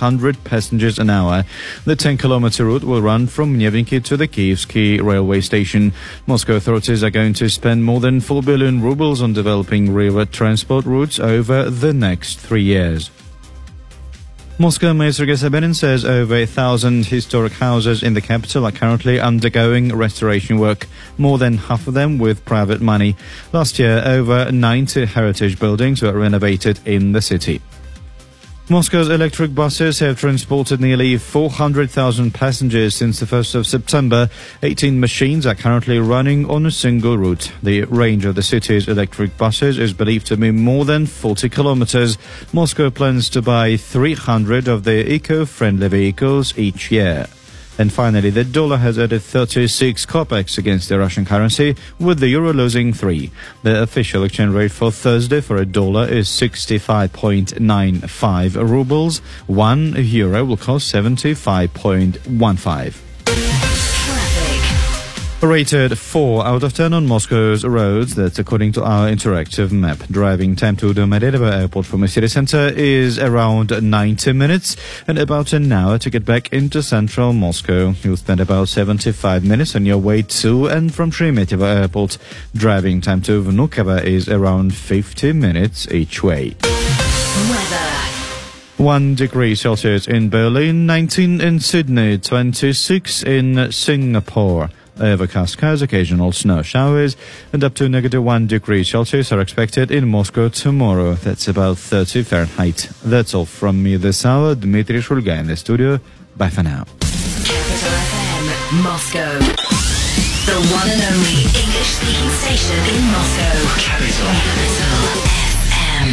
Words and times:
100 0.00 0.42
passengers 0.42 0.98
an 0.98 1.08
hour. 1.08 1.44
The 1.84 1.94
10 1.94 2.18
kilometer 2.18 2.64
route 2.64 2.82
will 2.82 3.00
run 3.00 3.28
from 3.28 3.56
Nyevinki 3.56 4.02
to 4.06 4.16
the 4.16 4.26
Kievsky 4.26 5.00
railway 5.00 5.40
station. 5.40 5.92
Moscow 6.26 6.56
authorities 6.56 7.04
are 7.04 7.10
going 7.10 7.32
to 7.34 7.48
spend 7.48 7.84
more 7.84 8.00
than 8.00 8.20
4 8.20 8.42
billion 8.42 8.82
rubles 8.82 9.22
on 9.22 9.32
developing 9.32 9.94
river 9.94 10.24
transport 10.24 10.84
routes 10.84 11.20
over 11.20 11.70
the 11.70 11.92
next 11.92 12.40
three 12.40 12.64
years. 12.64 13.12
Moscow 14.58 14.92
Mayor 14.92 15.12
Sergei 15.12 15.34
Sobyanin 15.34 15.76
says 15.76 16.04
over 16.04 16.34
a 16.34 16.46
thousand 16.46 17.06
historic 17.06 17.52
houses 17.52 18.02
in 18.02 18.14
the 18.14 18.20
capital 18.20 18.66
are 18.66 18.72
currently 18.72 19.20
undergoing 19.20 19.94
restoration 19.94 20.58
work, 20.58 20.88
more 21.18 21.38
than 21.38 21.56
half 21.56 21.86
of 21.86 21.94
them 21.94 22.18
with 22.18 22.44
private 22.44 22.80
money. 22.80 23.14
Last 23.52 23.78
year, 23.78 24.02
over 24.04 24.50
90 24.50 25.06
heritage 25.06 25.60
buildings 25.60 26.02
were 26.02 26.18
renovated 26.18 26.80
in 26.84 27.12
the 27.12 27.22
city. 27.22 27.62
Moscow's 28.70 29.10
electric 29.10 29.54
buses 29.54 29.98
have 29.98 30.18
transported 30.18 30.80
nearly 30.80 31.18
400,000 31.18 32.32
passengers 32.32 32.94
since 32.94 33.20
the 33.20 33.26
1st 33.26 33.56
of 33.56 33.66
September. 33.66 34.30
18 34.62 34.98
machines 34.98 35.44
are 35.44 35.54
currently 35.54 35.98
running 35.98 36.48
on 36.48 36.64
a 36.64 36.70
single 36.70 37.18
route. 37.18 37.52
The 37.62 37.82
range 37.84 38.24
of 38.24 38.36
the 38.36 38.42
city's 38.42 38.88
electric 38.88 39.36
buses 39.36 39.78
is 39.78 39.92
believed 39.92 40.26
to 40.28 40.38
be 40.38 40.50
more 40.50 40.86
than 40.86 41.04
40 41.04 41.50
kilometers. 41.50 42.16
Moscow 42.54 42.88
plans 42.88 43.28
to 43.30 43.42
buy 43.42 43.76
300 43.76 44.66
of 44.66 44.84
the 44.84 45.12
eco-friendly 45.12 45.88
vehicles 45.88 46.56
each 46.56 46.90
year. 46.90 47.26
And 47.78 47.92
finally, 47.92 48.30
the 48.30 48.44
dollar 48.44 48.76
has 48.76 48.96
added 48.98 49.22
36 49.22 50.06
kopecks 50.06 50.56
against 50.58 50.88
the 50.88 50.96
Russian 50.98 51.24
currency, 51.24 51.74
with 51.98 52.20
the 52.20 52.28
euro 52.28 52.52
losing 52.52 52.92
3. 52.92 53.32
The 53.62 53.82
official 53.82 54.22
exchange 54.22 54.54
rate 54.54 54.70
for 54.70 54.92
Thursday 54.92 55.40
for 55.40 55.56
a 55.56 55.66
dollar 55.66 56.06
is 56.06 56.28
65.95 56.28 58.68
rubles. 58.68 59.18
1 59.48 59.94
euro 59.96 60.44
will 60.44 60.56
cost 60.56 60.94
75.15. 60.94 63.13
Rated 65.44 65.98
4 65.98 66.46
out 66.46 66.62
of 66.62 66.72
10 66.72 66.94
on 66.94 67.06
Moscow's 67.06 67.64
roads. 67.64 68.14
That's 68.14 68.38
according 68.38 68.72
to 68.72 68.82
our 68.82 69.08
interactive 69.08 69.70
map. 69.72 69.98
Driving 70.10 70.56
time 70.56 70.74
to 70.76 70.94
Domodedovo 70.94 71.52
airport 71.52 71.84
from 71.84 72.00
the 72.00 72.08
city 72.08 72.28
center 72.28 72.68
is 72.74 73.18
around 73.18 73.70
90 73.70 74.32
minutes 74.32 74.76
and 75.06 75.18
about 75.18 75.52
an 75.52 75.70
hour 75.70 75.98
to 75.98 76.08
get 76.08 76.24
back 76.24 76.52
into 76.52 76.82
central 76.82 77.34
Moscow. 77.34 77.94
You'll 78.02 78.16
spend 78.16 78.40
about 78.40 78.68
75 78.68 79.44
minutes 79.44 79.76
on 79.76 79.84
your 79.84 79.98
way 79.98 80.22
to 80.22 80.66
and 80.66 80.92
from 80.92 81.10
Sheremetyevo 81.10 81.82
airport. 81.82 82.16
Driving 82.54 83.02
time 83.02 83.20
to 83.22 83.44
Vnukovo 83.44 84.02
is 84.02 84.28
around 84.28 84.74
50 84.74 85.34
minutes 85.34 85.86
each 85.92 86.22
way. 86.22 86.56
Weather. 87.50 87.90
1 88.78 89.14
degree 89.14 89.54
Celsius 89.54 90.08
in 90.08 90.30
Berlin, 90.30 90.86
19 90.86 91.40
in 91.40 91.60
Sydney, 91.60 92.18
26 92.18 93.22
in 93.22 93.70
Singapore. 93.70 94.70
Overcast 95.00 95.54
skies, 95.54 95.82
occasional 95.82 96.30
snow 96.30 96.62
showers, 96.62 97.16
and 97.52 97.64
up 97.64 97.74
to 97.74 97.88
negative 97.88 98.22
1 98.22 98.46
degree 98.46 98.84
Celsius 98.84 99.32
are 99.32 99.40
expected 99.40 99.90
in 99.90 100.08
Moscow 100.08 100.48
tomorrow. 100.48 101.14
That's 101.14 101.48
about 101.48 101.78
30 101.78 102.22
Fahrenheit. 102.22 102.88
That's 103.04 103.34
all 103.34 103.44
from 103.44 103.82
me 103.82 103.96
this 103.96 104.24
hour. 104.24 104.54
Dmitry 104.54 105.00
Shulga 105.00 105.38
in 105.40 105.48
the 105.48 105.56
studio. 105.56 105.98
Bye 106.36 106.50
for 106.50 106.62
now. 106.62 106.84
Capital 107.00 107.90
FM, 107.90 108.82
Moscow. 108.84 109.38
The 110.46 110.60
one 110.70 110.88
and 110.88 111.02
only 111.10 111.42
English 111.42 111.90
speaking 111.98 112.30
station 112.30 112.78
in 112.94 113.02
Moscow. 113.10 113.54
Capital. 113.82 114.30
Capital 114.30 115.00
FM. 115.74 116.08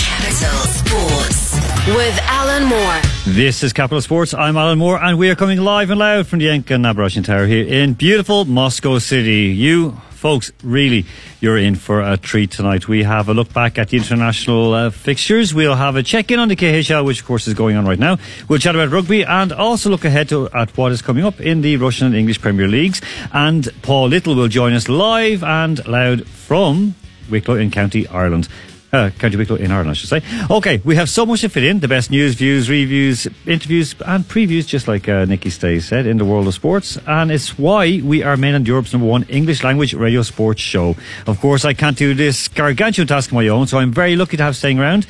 Capital 0.00 0.58
Sports. 0.64 1.60
With 1.94 2.18
Alan 2.24 2.64
Moore. 2.64 3.09
This 3.26 3.62
is 3.62 3.74
Capital 3.74 4.00
Sports. 4.00 4.32
I'm 4.32 4.56
Alan 4.56 4.78
Moore, 4.78 4.98
and 5.00 5.18
we 5.18 5.28
are 5.28 5.34
coming 5.34 5.60
live 5.60 5.90
and 5.90 5.98
loud 5.98 6.26
from 6.26 6.38
the 6.38 6.46
Enka 6.46 6.80
Naberezhnaya 6.80 7.24
Tower 7.24 7.46
here 7.46 7.66
in 7.66 7.92
beautiful 7.92 8.46
Moscow 8.46 8.98
City. 8.98 9.54
You 9.54 9.92
folks, 10.10 10.50
really, 10.62 11.04
you're 11.38 11.58
in 11.58 11.74
for 11.74 12.00
a 12.00 12.16
treat 12.16 12.50
tonight. 12.50 12.88
We 12.88 13.02
have 13.02 13.28
a 13.28 13.34
look 13.34 13.52
back 13.52 13.78
at 13.78 13.90
the 13.90 13.98
international 13.98 14.72
uh, 14.72 14.90
fixtures. 14.90 15.52
We'll 15.54 15.76
have 15.76 15.96
a 15.96 16.02
check 16.02 16.30
in 16.30 16.38
on 16.38 16.48
the 16.48 16.56
KHL, 16.56 17.04
which 17.04 17.20
of 17.20 17.26
course 17.26 17.46
is 17.46 17.52
going 17.52 17.76
on 17.76 17.84
right 17.84 17.98
now. 17.98 18.16
We'll 18.48 18.58
chat 18.58 18.74
about 18.74 18.90
rugby 18.90 19.22
and 19.22 19.52
also 19.52 19.90
look 19.90 20.06
ahead 20.06 20.30
to 20.30 20.48
at 20.50 20.76
what 20.78 20.90
is 20.90 21.02
coming 21.02 21.24
up 21.24 21.40
in 21.42 21.60
the 21.60 21.76
Russian 21.76 22.06
and 22.06 22.16
English 22.16 22.40
Premier 22.40 22.68
Leagues. 22.68 23.02
And 23.32 23.68
Paul 23.82 24.08
Little 24.08 24.34
will 24.34 24.48
join 24.48 24.72
us 24.72 24.88
live 24.88 25.44
and 25.44 25.86
loud 25.86 26.26
from 26.26 26.94
Wicklow 27.30 27.56
in 27.56 27.70
County 27.70 28.06
Ireland. 28.08 28.48
Uh, 28.92 29.10
County 29.18 29.36
Wicklow 29.36 29.56
in 29.56 29.70
Ireland, 29.70 29.90
I 29.90 29.92
should 29.92 30.08
say. 30.08 30.22
Okay, 30.50 30.80
we 30.84 30.96
have 30.96 31.08
so 31.08 31.24
much 31.24 31.42
to 31.42 31.48
fit 31.48 31.62
in. 31.62 31.78
The 31.78 31.86
best 31.86 32.10
news, 32.10 32.34
views, 32.34 32.68
reviews, 32.68 33.28
interviews, 33.46 33.94
and 34.04 34.24
previews, 34.24 34.66
just 34.66 34.88
like 34.88 35.08
uh, 35.08 35.24
Nikki 35.26 35.50
Stay 35.50 35.78
said, 35.78 36.06
in 36.06 36.18
the 36.18 36.24
world 36.24 36.48
of 36.48 36.54
sports. 36.54 36.98
And 37.06 37.30
it's 37.30 37.56
why 37.56 38.00
we 38.02 38.24
are 38.24 38.36
mainland 38.36 38.66
Europe's 38.66 38.92
number 38.92 39.06
one 39.06 39.22
English 39.28 39.62
language 39.62 39.94
radio 39.94 40.22
sports 40.22 40.60
show. 40.60 40.96
Of 41.28 41.40
course, 41.40 41.64
I 41.64 41.72
can't 41.72 41.96
do 41.96 42.14
this 42.14 42.48
gargantuan 42.48 43.06
task 43.06 43.32
on 43.32 43.36
my 43.36 43.46
own, 43.48 43.68
so 43.68 43.78
I'm 43.78 43.92
very 43.92 44.16
lucky 44.16 44.36
to 44.36 44.42
have 44.42 44.56
staying 44.56 44.80
around 44.80 45.06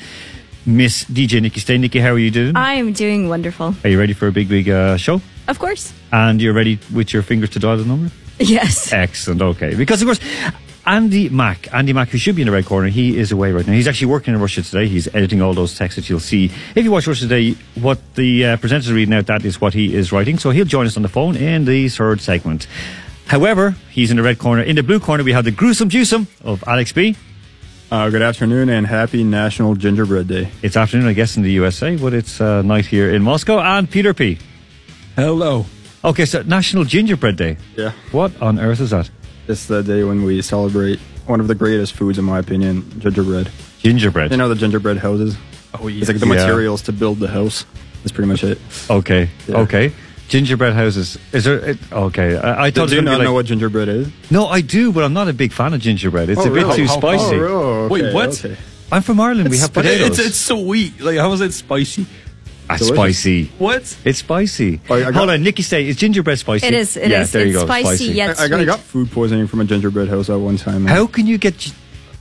Miss 0.65 1.05
DJ 1.05 1.41
Nikki 1.41 1.59
Stay. 1.59 1.79
Nikki, 1.79 1.99
how 1.99 2.11
are 2.11 2.19
you 2.19 2.29
doing? 2.29 2.55
I 2.55 2.73
am 2.73 2.93
doing 2.93 3.29
wonderful. 3.29 3.73
Are 3.83 3.89
you 3.89 3.99
ready 3.99 4.13
for 4.13 4.27
a 4.27 4.31
big, 4.31 4.47
big 4.47 4.69
uh, 4.69 4.97
show? 4.97 5.21
Of 5.47 5.57
course. 5.57 5.91
And 6.11 6.39
you're 6.39 6.53
ready 6.53 6.77
with 6.93 7.13
your 7.13 7.23
fingers 7.23 7.49
to 7.51 7.59
dial 7.59 7.77
the 7.77 7.85
number? 7.85 8.11
Yes. 8.39 8.93
Excellent. 8.93 9.41
Okay. 9.41 9.75
Because, 9.75 10.01
of 10.01 10.07
course, 10.07 10.19
Andy 10.85 11.29
Mack, 11.29 11.71
Andy 11.73 11.93
Mack, 11.93 12.09
who 12.09 12.17
should 12.17 12.35
be 12.35 12.41
in 12.41 12.47
the 12.47 12.51
red 12.51 12.65
corner, 12.65 12.87
he 12.87 13.17
is 13.17 13.31
away 13.31 13.51
right 13.51 13.65
now. 13.65 13.73
He's 13.73 13.87
actually 13.87 14.07
working 14.07 14.33
in 14.33 14.41
Russia 14.41 14.63
today. 14.63 14.87
He's 14.87 15.07
editing 15.13 15.41
all 15.41 15.53
those 15.53 15.77
texts 15.77 15.97
that 15.97 16.09
you'll 16.09 16.19
see. 16.19 16.45
If 16.75 16.83
you 16.83 16.91
watch 16.91 17.05
Russia 17.05 17.27
today, 17.27 17.55
what 17.75 17.99
the 18.15 18.45
uh, 18.45 18.57
presenters 18.57 18.89
are 18.89 18.95
reading 18.95 19.13
out, 19.13 19.27
that 19.27 19.45
is 19.45 19.61
what 19.61 19.73
he 19.73 19.93
is 19.93 20.11
writing. 20.11 20.39
So 20.39 20.49
he'll 20.49 20.65
join 20.65 20.87
us 20.87 20.97
on 20.97 21.03
the 21.03 21.09
phone 21.09 21.35
in 21.35 21.65
the 21.65 21.87
third 21.89 22.19
segment. 22.19 22.67
However, 23.27 23.75
he's 23.91 24.09
in 24.09 24.17
the 24.17 24.23
red 24.23 24.39
corner. 24.39 24.63
In 24.63 24.75
the 24.75 24.83
blue 24.83 24.99
corner, 24.99 25.23
we 25.23 25.33
have 25.33 25.45
the 25.45 25.51
gruesome 25.51 25.89
juicem 25.89 26.25
of 26.43 26.63
Alex 26.67 26.91
B. 26.91 27.15
Uh, 27.91 28.09
good 28.09 28.21
afternoon 28.21 28.69
and 28.69 28.87
happy 28.87 29.23
National 29.23 29.75
Gingerbread 29.75 30.27
Day. 30.27 30.49
It's 30.61 30.75
afternoon, 30.77 31.07
I 31.07 31.13
guess, 31.13 31.37
in 31.37 31.43
the 31.43 31.51
USA, 31.51 31.95
but 31.95 32.13
it's 32.13 32.41
uh, 32.41 32.61
night 32.61 32.85
here 32.85 33.13
in 33.13 33.21
Moscow. 33.21 33.59
And 33.59 33.89
Peter 33.89 34.13
P. 34.13 34.39
Hello. 35.15 35.65
Okay, 36.03 36.25
so 36.25 36.41
National 36.41 36.85
Gingerbread 36.85 37.35
Day. 37.35 37.57
Yeah. 37.75 37.91
What 38.11 38.41
on 38.41 38.59
earth 38.59 38.79
is 38.79 38.89
that? 38.89 39.09
It's 39.47 39.65
the 39.65 39.81
day 39.83 40.03
when 40.03 40.23
we 40.23 40.41
celebrate 40.41 40.99
one 41.25 41.39
of 41.39 41.47
the 41.47 41.55
greatest 41.55 41.93
foods, 41.93 42.17
in 42.17 42.25
my 42.25 42.39
opinion, 42.39 42.87
gingerbread. 42.99 43.49
Gingerbread. 43.79 44.31
You 44.31 44.37
know 44.37 44.49
the 44.49 44.55
gingerbread 44.55 44.97
houses? 44.97 45.35
Oh, 45.79 45.87
yeah. 45.87 45.99
It's 46.01 46.07
like 46.09 46.19
the 46.19 46.27
Yeah. 46.27 46.35
materials 46.45 46.81
to 46.83 46.91
build 46.93 47.19
the 47.19 47.27
house. 47.27 47.65
That's 48.03 48.11
pretty 48.11 48.27
much 48.29 48.43
it. 48.43 48.59
Okay. 48.89 49.29
Yeah. 49.47 49.57
Okay. 49.59 49.91
Gingerbread 50.27 50.73
houses. 50.73 51.17
Is 51.33 51.43
there? 51.43 51.59
It, 51.71 51.77
okay. 51.91 52.37
I, 52.37 52.65
I 52.65 52.69
Do, 52.69 52.81
thought 52.81 52.89
do 52.89 52.95
it 52.95 52.95
you 52.95 53.01
was 53.01 53.03
gonna 53.03 53.03
not 53.03 53.11
be 53.11 53.17
like, 53.17 53.25
know 53.25 53.33
what 53.33 53.45
gingerbread 53.47 53.87
is? 53.89 54.07
No, 54.29 54.47
I 54.47 54.61
do, 54.61 54.91
but 54.93 55.03
I'm 55.03 55.13
not 55.13 55.27
a 55.27 55.33
big 55.33 55.51
fan 55.51 55.73
of 55.73 55.81
gingerbread. 55.81 56.29
It's 56.29 56.39
Oh, 56.39 56.43
a 56.43 56.53
bit 56.53 56.63
really? 56.63 56.75
too 56.77 56.85
How- 56.85 56.93
how- 56.93 56.99
spicy. 57.17 57.35
Oh, 57.35 57.87
really? 57.87 57.89
Wait, 58.03 58.13
what? 58.13 58.29
okay. 58.45 58.55
I'm 58.91 59.01
from 59.01 59.19
Ireland. 59.19 59.49
we 59.49 59.57
have 59.57 59.73
But 59.73 59.83
potatoes. 59.83 60.19
It's, 60.19 60.27
it's 60.27 60.37
sweet. 60.37 60.99
Like, 61.01 61.17
how 61.17 61.31
is 61.33 61.41
it 61.41 61.53
spicy? 61.53 62.05
Delicious. 62.79 62.95
spicy. 62.95 63.45
What? 63.57 63.97
It's 64.05 64.19
spicy. 64.19 64.79
Oh, 64.89 64.95
I 64.95 65.01
got- 65.01 65.13
Hold 65.15 65.29
on, 65.31 65.43
Nikki, 65.43 65.63
say 65.63 65.87
is 65.87 65.95
gingerbread 65.95 66.39
spicy? 66.39 66.67
It 66.67 66.73
is. 66.73 66.97
It 66.97 67.09
yeah, 67.11 67.21
is. 67.21 67.31
there 67.31 67.43
you 67.45 67.49
it's 67.53 67.59
go. 67.59 67.65
spicy, 67.65 68.05
yet 68.05 68.39
I, 68.39 68.45
I 68.45 68.47
got, 68.47 68.55
I 68.55 68.57
sweet. 68.59 68.65
got 68.65 68.79
food 68.79 69.11
poisoning 69.11 69.47
from 69.47 69.59
a 69.61 69.65
gingerbread 69.65 70.07
house 70.09 70.29
at 70.29 70.35
one 70.39 70.57
time. 70.57 70.85
How 70.85 71.07
can 71.07 71.27
you 71.27 71.37
get? 71.37 71.57
gi- 71.57 71.73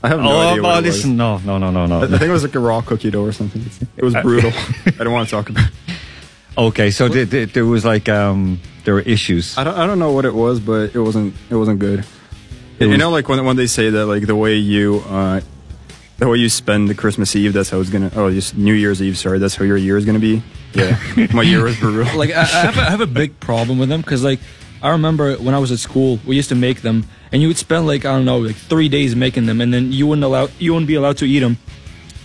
I 0.02 0.08
have 0.08 0.20
no 0.20 0.30
oh, 0.30 0.38
idea 0.48 0.62
what 0.62 0.68
oh, 0.74 0.78
it 0.78 0.86
was. 0.86 0.96
listen, 0.96 1.16
no, 1.16 1.38
no, 1.38 1.58
no, 1.58 1.70
no, 1.70 1.86
no. 1.86 2.00
I, 2.00 2.04
I 2.04 2.06
think 2.06 2.22
it 2.22 2.30
was 2.30 2.42
like 2.42 2.54
a 2.54 2.58
raw 2.58 2.80
cookie 2.80 3.10
dough 3.10 3.22
or 3.24 3.32
something. 3.32 3.62
It 3.96 4.02
was 4.04 4.14
brutal. 4.14 4.50
I 4.86 5.04
don't 5.04 5.12
want 5.12 5.28
to 5.28 5.34
talk 5.34 5.50
about 5.50 5.66
it. 5.68 5.94
okay, 6.56 6.90
so 6.90 7.08
th- 7.08 7.28
th- 7.30 7.52
there 7.52 7.66
was 7.66 7.84
like 7.84 8.08
um, 8.08 8.60
there 8.84 8.94
were 8.94 9.00
issues. 9.02 9.58
I 9.58 9.64
don't, 9.64 9.76
I 9.76 9.86
don't 9.86 9.98
know 9.98 10.12
what 10.12 10.24
it 10.24 10.34
was, 10.34 10.58
but 10.58 10.94
it 10.94 11.00
wasn't 11.00 11.34
it 11.50 11.54
wasn't 11.54 11.80
good. 11.80 12.00
It 12.78 12.84
you 12.84 12.88
was- 12.88 12.98
know, 12.98 13.10
like 13.10 13.28
when 13.28 13.44
when 13.44 13.56
they 13.56 13.66
say 13.66 13.90
that, 13.90 14.06
like 14.06 14.26
the 14.26 14.36
way 14.36 14.56
you 14.56 15.02
uh, 15.08 15.42
the 16.20 16.28
way 16.28 16.36
you 16.36 16.48
spend 16.48 16.88
the 16.88 16.94
Christmas 16.94 17.34
Eve, 17.34 17.52
that's 17.52 17.70
how 17.70 17.80
it's 17.80 17.90
gonna. 17.90 18.12
Oh, 18.14 18.30
just 18.30 18.56
New 18.56 18.74
Year's 18.74 19.02
Eve. 19.02 19.16
Sorry, 19.18 19.38
that's 19.38 19.56
how 19.56 19.64
your 19.64 19.76
year 19.76 19.96
is 19.96 20.04
gonna 20.04 20.18
be. 20.18 20.42
Yeah, 20.74 21.00
my 21.32 21.42
year 21.42 21.64
was 21.64 21.78
brutal. 21.78 22.16
Like, 22.16 22.30
I, 22.30 22.42
I, 22.42 22.44
have 22.44 22.76
a, 22.76 22.80
I 22.82 22.90
have 22.90 23.00
a 23.00 23.06
big 23.06 23.40
problem 23.40 23.78
with 23.78 23.88
them 23.88 24.02
because, 24.02 24.22
like, 24.22 24.38
I 24.82 24.90
remember 24.90 25.34
when 25.36 25.54
I 25.54 25.58
was 25.58 25.72
at 25.72 25.78
school, 25.78 26.20
we 26.26 26.36
used 26.36 26.50
to 26.50 26.54
make 26.54 26.82
them, 26.82 27.06
and 27.32 27.40
you 27.42 27.48
would 27.48 27.56
spend 27.56 27.86
like 27.86 28.04
I 28.04 28.12
don't 28.12 28.26
know, 28.26 28.38
like 28.38 28.56
three 28.56 28.88
days 28.88 29.16
making 29.16 29.46
them, 29.46 29.60
and 29.60 29.72
then 29.72 29.92
you 29.92 30.06
wouldn't 30.06 30.24
allow 30.24 30.48
you 30.58 30.72
wouldn't 30.74 30.88
be 30.88 30.94
allowed 30.94 31.16
to 31.18 31.26
eat 31.26 31.40
them. 31.40 31.56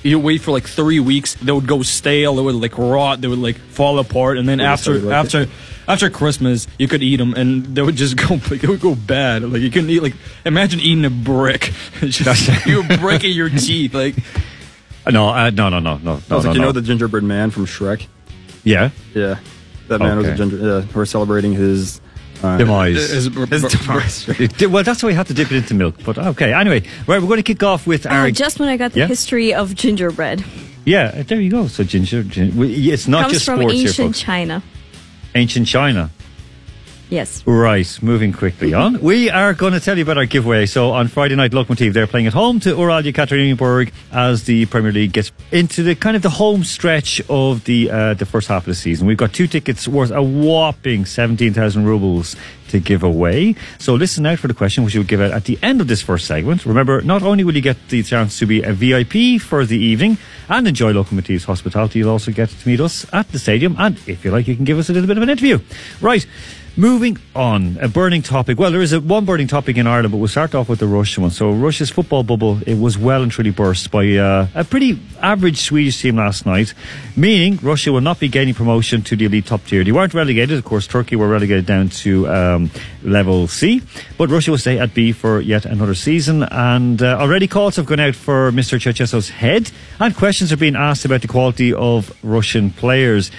You 0.04 0.20
wait 0.20 0.42
for 0.42 0.52
like 0.52 0.66
three 0.66 1.00
weeks. 1.00 1.34
They 1.34 1.52
would 1.52 1.66
go 1.66 1.82
stale. 1.82 2.36
They 2.36 2.42
would 2.44 2.56
like 2.56 2.78
rot. 2.78 3.22
They 3.22 3.28
would 3.28 3.40
like 3.40 3.58
fall 3.58 3.98
apart. 3.98 4.38
And 4.38 4.48
then 4.48 4.60
Yeah, 4.60 4.74
after 4.74 5.00
like 5.00 5.16
after 5.16 5.48
after 5.88 6.10
Christmas, 6.10 6.68
you 6.80 6.88
could 6.88 7.04
eat 7.04 7.18
them, 7.18 7.34
and 7.34 7.66
they 7.76 7.82
would 7.82 7.96
just 7.96 8.16
go 8.28 8.36
like 8.50 8.64
it 8.64 8.68
would 8.70 8.82
go 8.82 8.96
bad. 8.96 9.44
Like 9.44 9.62
you 9.62 9.70
couldn't 9.72 9.90
eat. 9.90 10.02
Like 10.04 10.16
imagine 10.46 10.80
eating 10.80 11.06
a 11.06 11.10
brick. 11.10 11.74
It's 12.02 12.18
just, 12.24 12.66
you 12.66 12.84
were 12.84 12.98
breaking 12.98 13.32
your 13.34 13.50
teeth. 13.50 13.94
Like 13.94 14.16
no, 15.10 15.30
uh, 15.30 15.50
no, 15.52 15.70
no, 15.70 15.80
no, 15.80 15.98
no, 15.98 15.98
no, 15.98 16.12
I 16.12 16.16
was 16.16 16.30
no, 16.30 16.38
like, 16.38 16.46
you 16.56 16.62
no. 16.62 16.68
know 16.68 16.72
the 16.72 16.82
gingerbread 16.82 17.24
man 17.24 17.52
from 17.52 17.66
Shrek? 17.66 18.08
Yeah. 18.64 18.90
Yeah, 19.14 19.40
that 19.88 20.00
man 20.00 20.18
was 20.18 20.28
a 20.28 20.36
ginger. 20.36 20.58
Yeah, 20.58 20.86
we're 20.96 21.06
celebrating 21.06 21.54
his 21.54 22.02
uh, 22.42 22.58
Demise. 22.58 22.96
Is- 22.98 23.26
his 23.26 23.64
demise. 23.64 24.28
right? 24.28 24.40
It 24.42 24.58
did- 24.58 24.72
well, 24.72 24.84
that's 24.84 25.04
why 25.04 25.08
we 25.08 25.14
had 25.14 25.28
to 25.28 25.34
dip 25.36 25.52
it 25.52 25.58
into 25.58 25.76
milk. 25.76 25.96
But 26.04 26.18
okay, 26.18 26.54
anyway, 26.54 26.82
right, 27.08 27.22
we're 27.22 27.28
going 27.28 27.38
to 27.38 27.44
kick 27.44 27.62
off 27.62 27.86
with 27.86 28.08
our. 28.08 28.26
Oh, 28.26 28.32
just 28.32 28.60
when 28.60 28.68
I 28.70 28.78
got 28.78 28.94
the 28.94 29.02
Yeah? 29.02 29.08
history 29.08 29.54
of 29.54 29.76
gingerbread. 29.76 30.44
yeah, 30.86 31.12
uh, 31.16 31.24
there 31.24 31.40
you 31.40 31.52
go. 31.52 31.68
So 31.68 31.84
ginger, 31.84 32.24
gin, 32.24 32.58
we- 32.58 32.92
it's 32.92 33.08
not 33.08 33.22
Comes 33.24 33.34
just 33.34 33.46
from 33.46 33.60
sports 33.60 33.76
here, 33.76 33.88
ancient 33.88 34.08
folks. 34.08 34.20
China. 34.20 34.64
Ancient 35.36 35.68
China. 35.68 36.10
Yes. 37.10 37.44
Right, 37.46 38.00
moving 38.02 38.34
quickly 38.34 38.74
on. 38.74 39.00
We 39.06 39.30
are 39.30 39.54
going 39.54 39.74
to 39.74 39.80
tell 39.80 39.98
you 39.98 40.04
about 40.04 40.18
our 40.18 40.26
giveaway. 40.26 40.66
So 40.66 40.92
on 40.92 41.08
Friday 41.08 41.36
night, 41.36 41.52
Lokomotiv, 41.52 41.94
they're 41.94 42.08
playing 42.08 42.26
at 42.26 42.34
home 42.34 42.60
to 42.62 42.70
Ural 42.70 43.04
Yekaterinburg 43.04 43.92
as 44.12 44.46
the 44.46 44.66
Premier 44.66 44.92
League 44.92 45.14
gets 45.14 45.32
into 45.52 45.84
the 45.84 45.96
kind 45.96 46.16
of 46.16 46.24
the 46.24 46.30
home 46.30 46.64
stretch 46.64 47.22
of 47.30 47.64
the 47.66 47.92
uh, 47.92 48.14
the 48.16 48.26
first 48.26 48.48
half 48.48 48.64
of 48.64 48.68
the 48.68 48.74
season. 48.76 49.06
We've 49.06 49.18
got 49.18 49.32
two 49.34 49.48
tickets 49.48 49.88
worth 49.88 50.10
a 50.10 50.24
whopping 50.24 51.06
17,000 51.06 51.86
rubles 51.86 52.36
to 52.70 52.80
give 52.80 53.04
away. 53.04 53.56
So 53.78 53.94
listen 53.94 54.26
out 54.26 54.40
for 54.40 54.48
the 54.48 54.54
question, 54.54 54.84
which 54.84 54.96
we'll 54.96 55.04
give 55.04 55.22
out 55.22 55.32
at 55.32 55.46
the 55.46 55.60
end 55.62 55.82
of 55.82 55.88
this 55.88 56.02
first 56.02 56.26
segment. 56.26 56.66
Remember, 56.66 57.02
not 57.02 57.22
only 57.22 57.44
will 57.44 57.56
you 57.56 57.62
get 57.62 57.78
the 57.90 58.02
chance 58.02 58.40
to 58.40 58.46
be 58.46 58.64
a 58.64 58.74
VIP 58.74 59.40
for 59.42 59.66
the 59.66 59.78
evening 59.78 60.18
and 60.50 60.68
enjoy 60.68 60.94
Lokomotiv's 60.94 61.46
hospitality, 61.46 62.00
you'll 62.00 62.10
also 62.10 62.32
get 62.32 62.50
to 62.50 62.68
meet 62.68 62.80
us 62.80 63.06
at 63.14 63.32
the 63.32 63.40
stadium. 63.40 63.76
And 63.78 64.00
if 64.08 64.26
you 64.26 64.32
like, 64.32 64.48
you 64.48 64.56
can 64.56 64.66
give 64.66 64.80
us 64.80 64.90
a 64.90 64.94
little 64.94 65.08
bit 65.08 65.18
of 65.18 65.24
an 65.24 65.30
interview. 65.30 65.60
Right. 66.02 66.26
Moving 66.78 67.18
on, 67.34 67.78
a 67.80 67.88
burning 67.88 68.22
topic. 68.22 68.60
Well, 68.60 68.70
there 68.70 68.82
is 68.82 68.92
a 68.92 69.00
one 69.00 69.24
burning 69.24 69.48
topic 69.48 69.78
in 69.78 69.88
Ireland, 69.88 70.12
but 70.12 70.18
we'll 70.18 70.28
start 70.28 70.54
off 70.54 70.68
with 70.68 70.80
the 70.80 70.88
Russian 70.88 71.24
one. 71.24 71.32
So, 71.32 71.50
Russia's 71.52 71.90
football 71.90 72.24
bubble 72.24 72.60
it 72.68 72.78
was 72.78 72.98
well 72.98 73.24
and 73.24 73.32
truly 73.32 73.52
burst 73.52 73.92
by 73.92 74.18
uh, 74.18 74.48
a 74.54 74.66
pretty 74.66 75.00
average 75.22 75.62
Swedish 75.62 76.02
team 76.02 76.18
last 76.18 76.46
night, 76.46 76.74
meaning 77.16 77.60
Russia 77.62 77.94
will 77.94 78.02
not 78.02 78.20
be 78.20 78.28
gaining 78.28 78.54
promotion 78.54 79.04
to 79.04 79.16
the 79.16 79.24
elite 79.24 79.46
top 79.46 79.64
tier. 79.64 79.86
They 79.86 79.94
weren't 79.94 80.14
relegated, 80.14 80.58
of 80.58 80.66
course. 80.66 80.86
Turkey 80.86 81.16
were 81.16 81.30
relegated 81.30 81.66
down 81.66 81.88
to 82.04 82.28
um, 82.28 82.70
level 83.04 83.48
C, 83.48 83.82
but 84.18 84.30
Russia 84.30 84.52
will 84.52 84.58
stay 84.58 84.78
at 84.78 84.94
B 84.94 85.14
for 85.14 85.40
yet 85.40 85.64
another 85.64 85.96
season. 85.96 86.44
And 86.44 87.02
uh, 87.02 87.18
already 87.18 87.48
calls 87.48 87.78
have 87.78 87.86
gone 87.86 88.02
out 88.02 88.16
for 88.16 88.52
Mr. 88.52 88.78
Cherchesov's 88.78 89.30
head, 89.30 89.72
and 90.02 90.14
questions 90.14 90.52
are 90.52 90.58
being 90.58 90.76
asked 90.76 91.06
about 91.06 91.22
the 91.22 91.30
quality 91.30 91.74
of 91.74 92.14
Russian 92.22 92.70
players. 92.70 93.32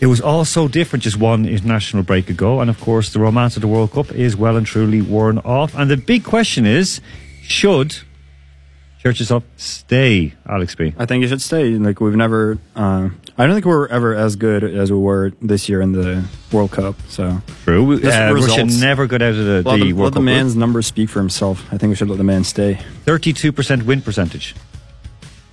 It 0.00 0.06
was 0.06 0.20
all 0.20 0.44
so 0.44 0.68
different 0.68 1.02
just 1.02 1.18
one 1.18 1.46
international 1.46 2.02
break 2.02 2.28
ago. 2.28 2.60
And 2.60 2.68
of 2.68 2.78
course, 2.80 3.12
the 3.12 3.20
romance 3.20 3.56
of 3.56 3.62
the 3.62 3.68
World 3.68 3.92
Cup 3.92 4.12
is 4.12 4.36
well 4.36 4.56
and 4.56 4.66
truly 4.66 5.00
worn 5.00 5.38
off. 5.38 5.74
And 5.74 5.90
the 5.90 5.96
big 5.96 6.22
question 6.24 6.66
is 6.66 7.00
should 7.42 7.96
Cherchesov 9.02 9.44
stay, 9.56 10.34
Alex 10.46 10.74
B? 10.74 10.92
I 10.98 11.06
think 11.06 11.24
it 11.24 11.28
should 11.28 11.40
stay. 11.40 11.70
Like 11.70 12.00
we've 12.00 12.14
never. 12.16 12.58
Uh, 12.74 13.10
I 13.38 13.46
don't 13.46 13.54
think 13.54 13.66
we're 13.66 13.86
ever 13.88 14.14
as 14.14 14.36
good 14.36 14.64
as 14.64 14.90
we 14.90 14.98
were 14.98 15.32
this 15.40 15.68
year 15.68 15.80
in 15.80 15.92
the 15.92 16.24
World 16.50 16.72
Cup. 16.72 16.96
So 17.08 17.40
True. 17.64 17.94
Uh, 17.94 18.32
Russia 18.34 18.64
never 18.64 19.06
got 19.06 19.22
out 19.22 19.34
of 19.34 19.44
the, 19.44 19.62
let 19.64 19.78
the 19.78 19.84
the, 19.84 19.92
World 19.92 20.04
let 20.04 20.14
the 20.14 20.20
Cup. 20.20 20.24
man's 20.24 20.56
numbers 20.56 20.86
speak 20.86 21.08
for 21.08 21.20
himself. 21.20 21.64
I 21.72 21.78
think 21.78 21.90
we 21.90 21.96
should 21.96 22.08
let 22.08 22.18
the 22.18 22.24
man 22.24 22.44
stay. 22.44 22.80
32% 23.04 23.84
win 23.84 24.02
percentage. 24.02 24.54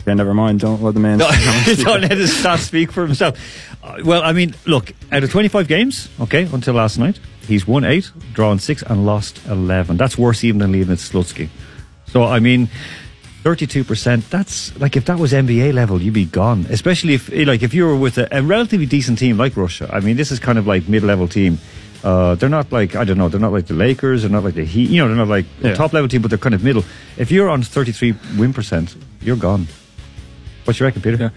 Okay, 0.04 0.14
never 0.16 0.34
mind. 0.34 0.60
Don't 0.60 0.82
let 0.84 0.94
the 0.94 1.00
man. 1.00 1.18
No, 1.20 1.28
don't 1.84 2.02
let 2.02 2.12
his 2.12 2.32
stats 2.32 2.60
speak 2.60 2.92
for 2.92 3.06
himself. 3.06 3.38
Uh, 3.84 3.98
well, 4.04 4.22
I 4.22 4.34
mean, 4.34 4.54
look, 4.66 4.92
out 5.12 5.24
of 5.24 5.32
25 5.32 5.68
games, 5.68 6.10
okay, 6.20 6.44
until 6.52 6.74
last 6.76 6.98
night, 7.00 7.20
he's 7.48 7.66
won 7.68 7.84
eight, 7.86 8.12
drawn 8.34 8.60
six, 8.60 8.82
and 8.84 9.06
lost 9.06 9.40
11. 9.48 9.98
That's 9.98 10.18
worse 10.18 10.44
even 10.44 10.60
than 10.60 10.72
Leonid 10.74 10.98
Slutsky. 11.00 11.48
So, 12.08 12.24
I 12.24 12.40
mean, 12.40 12.70
32%, 13.44 14.30
that's 14.30 14.78
like 14.80 14.96
if 14.96 15.06
that 15.06 15.18
was 15.20 15.34
NBA 15.34 15.74
level, 15.74 16.02
you'd 16.02 16.14
be 16.14 16.26
gone. 16.26 16.66
Especially 16.70 17.14
if, 17.14 17.32
eh, 17.32 17.44
like, 17.46 17.64
if 17.64 17.74
you 17.74 17.86
were 17.86 17.96
with 17.96 18.18
a, 18.18 18.28
a 18.32 18.42
relatively 18.42 18.86
decent 18.86 19.20
team 19.20 19.38
like 19.38 19.56
Russia. 19.58 19.90
I 19.92 20.00
mean, 20.00 20.18
this 20.18 20.32
is 20.32 20.40
kind 20.40 20.58
of 20.58 20.68
like 20.68 20.88
mid 20.88 21.04
level 21.04 21.28
team. 21.28 21.60
Uh, 22.04 22.36
they're 22.36 22.50
not 22.50 22.72
like, 22.74 22.96
I 22.98 23.06
don't 23.06 23.18
know, 23.18 23.30
they're 23.30 23.40
not 23.40 23.54
like 23.54 23.68
the 23.68 23.74
Lakers, 23.74 24.22
they're 24.24 24.32
not 24.32 24.44
like 24.44 24.56
the 24.56 24.66
Heat, 24.66 24.90
you 24.90 24.98
know, 25.02 25.08
they're 25.08 25.16
not 25.16 25.30
like 25.30 25.46
a 25.64 25.70
Yeah. 25.70 25.76
top 25.76 25.94
level 25.94 26.10
team, 26.10 26.22
but 26.22 26.28
they're 26.28 26.38
kind 26.38 26.54
of 26.56 26.62
middle. 26.64 26.84
If 27.16 27.32
you're 27.32 27.50
on 27.50 27.64
33 27.64 28.14
win 28.38 28.52
percent, 28.54 28.96
you're 29.22 29.38
gone. 29.38 29.68
What's 30.66 30.80
your 30.80 30.88
reckon, 30.88 31.02
Peter? 31.02 31.18
Yeah. 31.18 31.30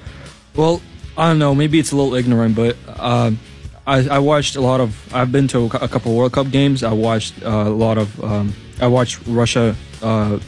Well, 0.54 0.80
I 1.16 1.28
don't 1.28 1.38
know. 1.38 1.54
Maybe 1.54 1.78
it's 1.78 1.92
a 1.92 1.96
little 1.96 2.14
ignorant, 2.14 2.54
but 2.54 2.76
um, 3.00 3.38
I, 3.86 4.06
I 4.08 4.18
watched 4.18 4.56
a 4.56 4.60
lot 4.60 4.80
of. 4.80 5.12
I've 5.14 5.32
been 5.32 5.48
to 5.48 5.66
a 5.66 5.68
cou- 5.68 5.78
a 5.84 5.88
couple 5.88 6.14
World 6.16 6.32
Cup 6.32 6.50
games. 6.50 6.82
I 6.82 6.92
watched 6.92 7.42
uh, 7.42 7.48
a 7.48 7.70
lot 7.70 7.98
of. 7.98 8.22
Um, 8.22 8.54
I 8.80 8.86
watched 8.86 9.20
Russia 9.26 9.74
uh, 10.02 10.38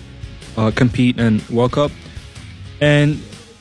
uh, 0.57 0.71
compete 0.73 1.19
in 1.19 1.41
World 1.51 1.73
Cup, 1.73 1.91
and 2.81 3.17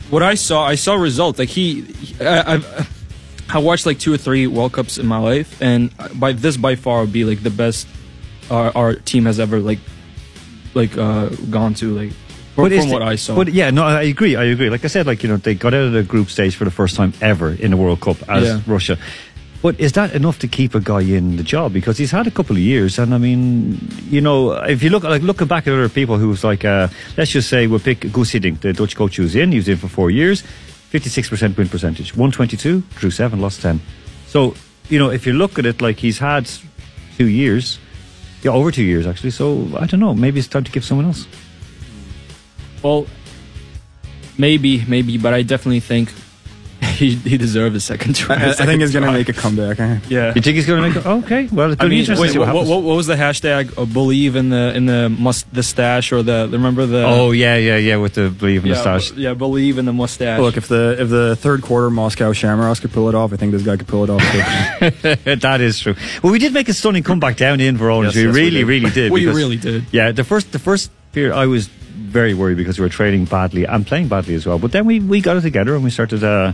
what 0.10 0.24
I 0.24 0.36
saw, 0.36 0.66
I 0.66 0.76
saw 0.76 0.96
results. 0.96 1.40
Like 1.40 1.50
he, 1.50 1.82
he- 1.82 2.26
I, 2.26 2.54
I've, 2.56 3.48
I 3.50 3.60
watched 3.60 3.86
like 3.86 4.00
two 4.00 4.14
or 4.14 4.18
three 4.18 4.46
World 4.48 4.74
Cups 4.74 4.98
in 4.98 5.06
my 5.08 5.18
life, 5.20 5.62
and 5.62 5.92
by 6.20 6.34
this 6.34 6.58
by 6.58 6.76
far 6.76 7.02
would 7.02 7.14
be 7.14 7.24
like 7.24 7.44
the 7.44 7.50
best 7.50 7.88
our, 8.52 8.72
our 8.76 8.94
team 8.96 9.26
has 9.26 9.40
ever 9.40 9.60
like 9.60 9.80
like 10.74 10.98
uh, 10.98 11.30
gone 11.50 11.74
to. 11.76 11.96
Like 11.98 12.12
from, 12.58 12.70
But 12.70 12.74
from 12.80 12.88
the- 12.90 12.94
what 12.94 13.04
I 13.04 13.16
saw. 13.16 13.36
But 13.36 13.54
yeah, 13.54 13.70
no, 13.70 13.84
I 13.86 14.02
agree. 14.10 14.36
I 14.36 14.46
agree. 14.46 14.70
Like 14.70 14.84
I 14.84 14.88
said, 14.90 15.06
like 15.06 15.22
you 15.22 15.30
know, 15.30 15.38
they 15.38 15.54
got 15.54 15.74
out 15.76 15.86
of 15.86 15.94
the 15.94 16.02
group 16.04 16.30
stage 16.30 16.56
for 16.56 16.66
the 16.66 16.72
first 16.72 16.96
time 16.96 17.14
ever 17.22 17.52
in 17.54 17.70
the 17.72 17.78
World 17.78 18.02
Cup 18.02 18.18
as 18.28 18.44
Yeah. 18.44 18.62
Russia. 18.66 18.98
But 19.62 19.80
is 19.80 19.92
that 19.94 20.14
enough 20.14 20.38
to 20.40 20.48
keep 20.48 20.76
a 20.76 20.80
guy 20.80 21.02
in 21.02 21.38
the 21.38 21.44
job? 21.44 21.74
Because 21.74 21.98
he's 21.98 22.12
had 22.12 22.26
a 22.28 22.32
couple 22.32 22.56
of 22.56 22.62
years, 22.62 22.98
and 23.00 23.14
I 23.14 23.18
mean, 23.18 23.78
you 24.10 24.22
know, 24.22 24.52
if 24.54 24.82
you 24.84 24.90
look 24.90 25.04
like 25.04 25.22
looking 25.22 25.48
back 25.48 25.68
at 25.68 25.74
other 25.74 25.90
people 25.90 26.18
who's 26.18 26.44
like, 26.44 26.66
uh, 26.66 26.88
let's 27.18 27.32
just 27.32 27.48
say 27.50 27.68
we'll 27.68 27.80
pick 27.80 28.02
Hiddink, 28.02 28.60
the 28.62 28.74
Dutch 28.74 28.96
coach 28.96 29.18
who's 29.18 29.36
in. 29.36 29.52
He 29.52 29.58
was 29.58 29.68
in 29.68 29.78
for 29.78 29.88
four 29.88 30.10
years, 30.12 30.42
fifty-six 30.90 31.30
percent 31.30 31.58
win 31.58 31.70
percentage, 31.70 32.16
one 32.16 32.32
twenty-two, 32.32 32.82
drew 33.00 33.12
seven, 33.12 33.40
lost 33.40 33.62
ten. 33.62 33.82
So 34.28 34.54
you 34.90 35.00
know, 35.00 35.10
if 35.10 35.26
you 35.28 35.34
look 35.34 35.58
at 35.60 35.66
it, 35.66 35.82
like 35.82 35.98
he's 36.00 36.20
had 36.20 36.48
two 37.18 37.28
years, 37.28 37.80
yeah, 38.44 38.52
over 38.52 38.72
two 38.72 38.84
years 38.84 39.06
actually. 39.08 39.32
So 39.32 39.68
I 39.80 39.86
don't 39.88 40.00
know. 40.00 40.14
Maybe 40.14 40.38
it's 40.40 40.48
time 40.48 40.64
to 40.66 40.72
give 40.72 40.86
someone 40.86 41.08
else. 41.08 41.26
Well, 42.84 43.08
maybe, 44.38 44.84
maybe, 44.88 45.18
but 45.18 45.34
I 45.34 45.42
definitely 45.44 45.80
think 45.80 46.14
he, 46.98 47.16
he 47.16 47.38
deserved 47.38 47.76
a 47.76 47.80
second 47.80 48.16
try. 48.16 48.36
I, 48.36 48.50
I 48.50 48.54
think 48.54 48.82
he's 48.82 48.94
gonna 48.94 49.12
make 49.20 49.30
a 49.30 49.34
comeback. 49.34 49.80
eh? 49.80 50.00
Yeah. 50.10 50.34
You 50.36 50.42
think 50.42 50.56
he's 50.58 50.68
going 50.68 50.82
to 50.82 50.88
make? 50.90 50.96
it? 50.98 51.08
Okay, 51.08 51.48
well, 51.52 51.72
it's 51.72 51.80
I 51.82 51.86
going 51.86 51.90
to 51.90 51.96
be 51.96 52.00
interesting. 52.02 52.28
wait, 52.28 52.38
what, 52.38 52.54
what 52.54 52.68
what, 52.68 52.84
what 52.84 52.96
was 52.96 53.08
the 53.08 53.16
hashtag? 53.16 53.76
Uh, 53.78 53.86
believe 53.86 54.36
in 54.36 54.50
the 54.50 54.76
in 54.76 54.86
the 54.86 55.10
must 55.10 55.52
the 55.54 55.64
stash 55.64 56.12
or 56.12 56.22
the 56.22 56.48
remember 56.52 56.86
the 56.86 57.04
Oh 57.04 57.32
yeah, 57.32 57.56
yeah, 57.56 57.78
yeah, 57.78 57.98
with 57.98 58.14
the 58.14 58.30
believe 58.30 58.62
in 58.64 58.70
yeah, 58.70 58.76
the 58.76 59.00
stash. 59.00 59.12
b- 59.12 59.24
yeah 59.24 59.34
believe 59.34 59.80
in 59.80 59.86
the 59.86 59.94
mustache. 59.94 60.40
Look, 60.40 60.56
if 60.58 60.68
the 60.68 60.96
if 61.02 61.10
the 61.10 61.36
third 61.36 61.64
quarter 61.64 61.90
Moscow 61.90 62.32
Shamrocks 62.32 62.80
could 62.80 62.92
pull 62.92 63.10
it 63.10 63.16
off, 63.16 63.34
I 63.34 63.38
think 63.38 63.54
this 63.54 63.64
guy 63.64 63.76
could 63.78 63.88
pull 63.88 64.04
it 64.04 64.10
off. 64.12 64.22
Too. 64.32 65.36
that 65.36 65.62
is 65.62 65.80
true. 65.80 65.96
Well, 66.22 66.32
we 66.32 66.38
did 66.40 66.54
make 66.54 66.70
a 66.70 66.74
stunning 66.74 67.02
comeback 67.04 67.38
down 67.38 67.60
in 67.60 67.76
Verona. 67.76 68.10
Yes, 68.10 68.16
we 68.16 68.22
yes, 68.24 68.34
we 68.36 68.40
really, 68.40 68.52
did. 68.60 68.68
really 68.68 68.90
did. 68.92 69.12
We 69.12 69.20
because- 69.22 69.36
really 69.36 69.58
did. 69.58 69.86
Yeah, 69.92 70.12
the 70.12 70.24
first, 70.24 70.52
the 70.52 70.60
first 70.60 70.92
period, 71.12 71.34
I 71.34 71.48
was 71.48 71.70
very 71.98 72.34
worried 72.34 72.58
because 72.58 72.80
we 72.80 72.84
were 72.84 72.90
trading 72.90 73.26
badly 73.26 73.66
and 73.66 73.86
playing 73.86 74.08
badly 74.08 74.36
as 74.36 74.46
well. 74.46 74.60
But 74.60 74.72
then 74.72 74.86
we, 74.86 75.00
we 75.00 75.20
got 75.20 75.38
it 75.38 75.42
together 75.42 75.76
and 75.76 75.84
we 75.84 75.90
started. 75.90 76.24
Uh, 76.24 76.54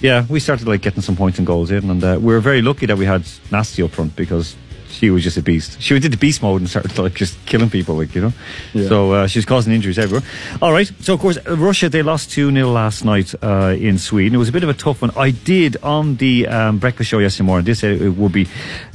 yeah, 0.00 0.24
we 0.28 0.40
started 0.40 0.66
like 0.66 0.82
getting 0.82 1.02
some 1.02 1.16
points 1.16 1.38
and 1.38 1.46
goals 1.46 1.70
in, 1.70 1.90
and 1.90 2.02
uh, 2.02 2.18
we 2.20 2.32
were 2.32 2.40
very 2.40 2.62
lucky 2.62 2.86
that 2.86 2.96
we 2.96 3.04
had 3.04 3.22
Nasty 3.50 3.82
up 3.82 3.90
front 3.90 4.16
because 4.16 4.56
she 5.00 5.08
was 5.08 5.24
just 5.24 5.38
a 5.38 5.42
beast. 5.42 5.80
She 5.80 5.98
did 5.98 6.12
the 6.12 6.18
beast 6.18 6.42
mode 6.42 6.60
and 6.60 6.68
started 6.68 6.96
like 6.98 7.14
just 7.14 7.34
killing 7.46 7.70
people, 7.70 7.96
like 7.96 8.14
you 8.14 8.20
know. 8.20 8.32
Yeah. 8.74 8.88
So 8.88 9.12
uh, 9.12 9.26
she 9.26 9.38
was 9.38 9.46
causing 9.46 9.72
injuries 9.72 9.98
everywhere. 9.98 10.22
All 10.60 10.72
right. 10.72 10.92
So 11.00 11.14
of 11.14 11.20
course 11.20 11.38
Russia 11.46 11.88
they 11.88 12.02
lost 12.02 12.30
two 12.30 12.52
0 12.52 12.68
last 12.68 13.02
night 13.02 13.34
uh, 13.42 13.74
in 13.78 13.96
Sweden. 13.98 14.34
It 14.34 14.38
was 14.38 14.50
a 14.50 14.52
bit 14.52 14.62
of 14.62 14.68
a 14.68 14.74
tough 14.74 15.00
one. 15.00 15.10
I 15.16 15.30
did 15.30 15.78
on 15.82 16.16
the 16.16 16.46
um, 16.48 16.78
breakfast 16.78 17.08
show 17.08 17.18
yesterday 17.18 17.46
morning. 17.46 17.64
They 17.64 17.72
said 17.72 18.02
it 18.02 18.10
would 18.10 18.32
be, 18.32 18.46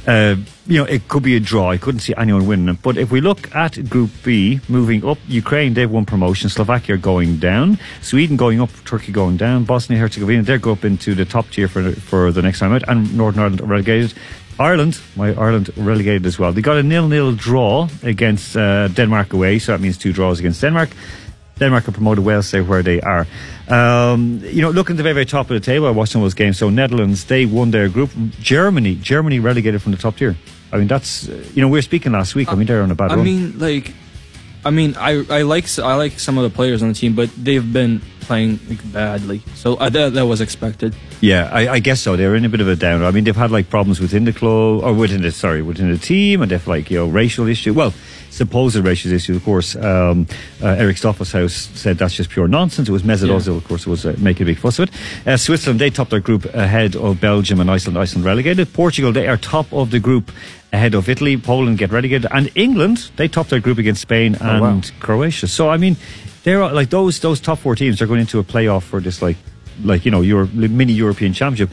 uh, 0.05 0.35
you 0.67 0.77
know, 0.77 0.85
it 0.85 1.07
could 1.07 1.23
be 1.23 1.35
a 1.35 1.39
draw. 1.39 1.71
I 1.71 1.77
couldn't 1.77 2.01
see 2.01 2.13
anyone 2.15 2.45
winning 2.45 2.69
it. 2.69 2.83
But 2.83 2.97
if 2.97 3.09
we 3.09 3.19
look 3.19 3.53
at 3.55 3.89
Group 3.89 4.11
B, 4.23 4.59
moving 4.69 5.03
up, 5.03 5.17
Ukraine 5.27 5.73
they've 5.73 5.89
won 5.89 6.05
promotion. 6.05 6.49
Slovakia 6.49 6.97
going 6.97 7.37
down. 7.37 7.79
Sweden 8.01 8.37
going 8.37 8.61
up. 8.61 8.69
Turkey 8.85 9.11
going 9.11 9.37
down. 9.37 9.63
Bosnia 9.63 9.97
Herzegovina 9.97 10.43
they 10.43 10.59
go 10.59 10.73
up 10.73 10.85
into 10.85 11.15
the 11.15 11.25
top 11.25 11.49
tier 11.49 11.67
for 11.67 11.91
for 11.93 12.31
the 12.31 12.43
next 12.43 12.59
time 12.59 12.73
out. 12.73 12.83
And 12.87 13.17
Northern 13.17 13.41
Ireland 13.41 13.61
relegated. 13.67 14.13
Ireland, 14.59 14.99
my 15.15 15.33
Ireland 15.33 15.69
relegated 15.75 16.25
as 16.25 16.39
well. 16.39 16.53
They 16.53 16.61
got 16.61 16.77
a 16.77 16.83
nil-nil 16.83 17.33
draw 17.33 17.89
against 18.03 18.55
uh, 18.55 18.87
Denmark 18.89 19.33
away, 19.33 19.59
so 19.59 19.71
that 19.73 19.81
means 19.81 19.97
two 19.97 20.13
draws 20.13 20.39
against 20.39 20.61
Denmark. 20.61 20.89
Denmark 21.59 21.87
are 21.87 21.91
promoted, 21.91 22.25
Wales 22.25 22.47
stay 22.47 22.61
where 22.61 22.83
they 22.83 22.99
are. 23.01 23.25
Um, 23.69 24.41
you 24.43 24.61
know, 24.61 24.69
looking 24.71 24.95
at 24.95 24.97
the 24.97 25.03
very, 25.03 25.13
very 25.13 25.25
top 25.25 25.49
of 25.49 25.53
the 25.55 25.59
table, 25.59 25.87
I 25.87 25.91
watched 25.91 26.11
some 26.11 26.21
of 26.21 26.25
those 26.25 26.33
games. 26.33 26.57
So 26.57 26.69
Netherlands, 26.69 27.25
they 27.25 27.45
won 27.45 27.71
their 27.71 27.89
group. 27.89 28.11
Germany, 28.41 28.95
Germany 28.95 29.39
relegated 29.39 29.81
from 29.81 29.91
the 29.93 29.97
top 29.97 30.17
tier. 30.17 30.35
I 30.71 30.77
mean, 30.77 30.87
that's 30.87 31.29
uh, 31.29 31.43
you 31.53 31.61
know 31.61 31.67
we 31.69 31.77
were 31.77 31.81
speaking 31.81 32.11
last 32.11 32.35
week. 32.35 32.51
I 32.51 32.55
mean, 32.55 32.67
they're 32.67 32.81
on 32.81 32.91
a 32.91 32.95
bad 32.95 33.11
I 33.11 33.15
run. 33.15 33.23
mean, 33.23 33.59
like, 33.59 33.93
I 34.65 34.71
mean, 34.71 34.95
I 34.97 35.23
I 35.29 35.43
like 35.43 35.65
I 35.79 35.95
like 35.95 36.19
some 36.19 36.37
of 36.37 36.43
the 36.43 36.49
players 36.55 36.81
on 36.81 36.89
the 36.89 36.93
team, 36.95 37.15
but 37.15 37.29
they've 37.37 37.73
been 37.73 38.01
playing 38.25 38.59
like, 38.67 38.91
badly. 38.91 39.41
So 39.55 39.75
uh, 39.75 39.89
that 39.89 40.13
that 40.13 40.25
was 40.25 40.41
expected. 40.41 40.95
Yeah, 41.21 41.49
I, 41.51 41.67
I 41.75 41.79
guess 41.79 42.01
so. 42.01 42.15
They're 42.15 42.35
in 42.35 42.45
a 42.45 42.49
bit 42.49 42.61
of 42.61 42.67
a 42.67 42.75
downer. 42.75 43.05
I 43.05 43.11
mean, 43.11 43.23
they've 43.23 43.35
had 43.35 43.51
like 43.51 43.69
problems 43.69 43.99
within 43.99 44.25
the 44.25 44.33
club 44.33 44.83
or 44.83 44.93
within 44.93 45.21
the 45.21 45.31
sorry 45.31 45.61
within 45.61 45.91
the 45.91 45.97
team, 45.97 46.41
and 46.41 46.51
they've 46.51 46.67
like 46.67 46.91
you 46.91 46.99
know 46.99 47.07
racial 47.07 47.47
issue. 47.47 47.73
Well, 47.73 47.93
supposed 48.35 48.75
racial 48.75 49.11
issue, 49.11 49.35
of 49.35 49.43
course. 49.43 49.75
Um, 49.75 50.27
uh, 50.61 50.67
Eric 50.67 50.97
Stoffelshaus 50.97 51.51
said 51.75 51.97
that's 51.97 52.15
just 52.15 52.29
pure 52.29 52.47
nonsense. 52.47 52.89
It 52.89 52.91
was 52.91 53.03
Mesut 53.03 53.27
Yeah. 53.27 53.35
Ozil, 53.35 53.57
of 53.57 53.63
course, 53.67 53.87
was 53.87 54.05
uh, 54.05 54.15
making 54.17 54.43
a 54.43 54.49
big 54.51 54.59
fuss 54.59 54.79
of 54.79 54.89
it. 54.89 55.27
Uh, 55.27 55.37
Switzerland 55.37 55.79
they 55.79 55.89
topped 55.89 56.11
their 56.11 56.19
group 56.19 56.45
ahead 56.53 56.95
of 56.95 57.19
Belgium 57.19 57.59
and 57.59 57.71
Iceland. 57.71 57.97
Iceland 57.97 58.25
relegated. 58.25 58.71
Portugal 58.73 59.11
they 59.11 59.27
are 59.27 59.37
top 59.37 59.71
of 59.73 59.91
the 59.91 59.99
group 59.99 60.31
ahead 60.73 60.93
of 60.93 61.07
Italy. 61.07 61.37
Poland 61.37 61.77
get 61.77 61.91
relegated, 61.91 62.29
and 62.31 62.51
England 62.55 63.09
they 63.15 63.27
topped 63.27 63.49
their 63.49 63.61
group 63.61 63.77
against 63.77 64.01
Spain 64.01 64.35
and 64.41 64.61
wow. 64.61 64.81
Croatia. 64.99 65.47
So 65.47 65.69
I 65.69 65.77
mean, 65.77 65.95
they're 66.45 66.63
all- 66.63 66.73
like 66.73 66.89
those 66.89 67.19
those 67.19 67.41
top 67.41 67.59
four 67.59 67.75
teams 67.75 68.01
are 68.01 68.07
going 68.07 68.21
into 68.21 68.39
a 68.39 68.43
playoff 68.43 68.83
for 68.83 69.01
this 69.01 69.21
like 69.21 69.35
like 69.83 70.05
you 70.05 70.11
know 70.11 70.21
your 70.21 70.45
mini 70.53 70.93
European 70.93 71.33
Championship. 71.33 71.69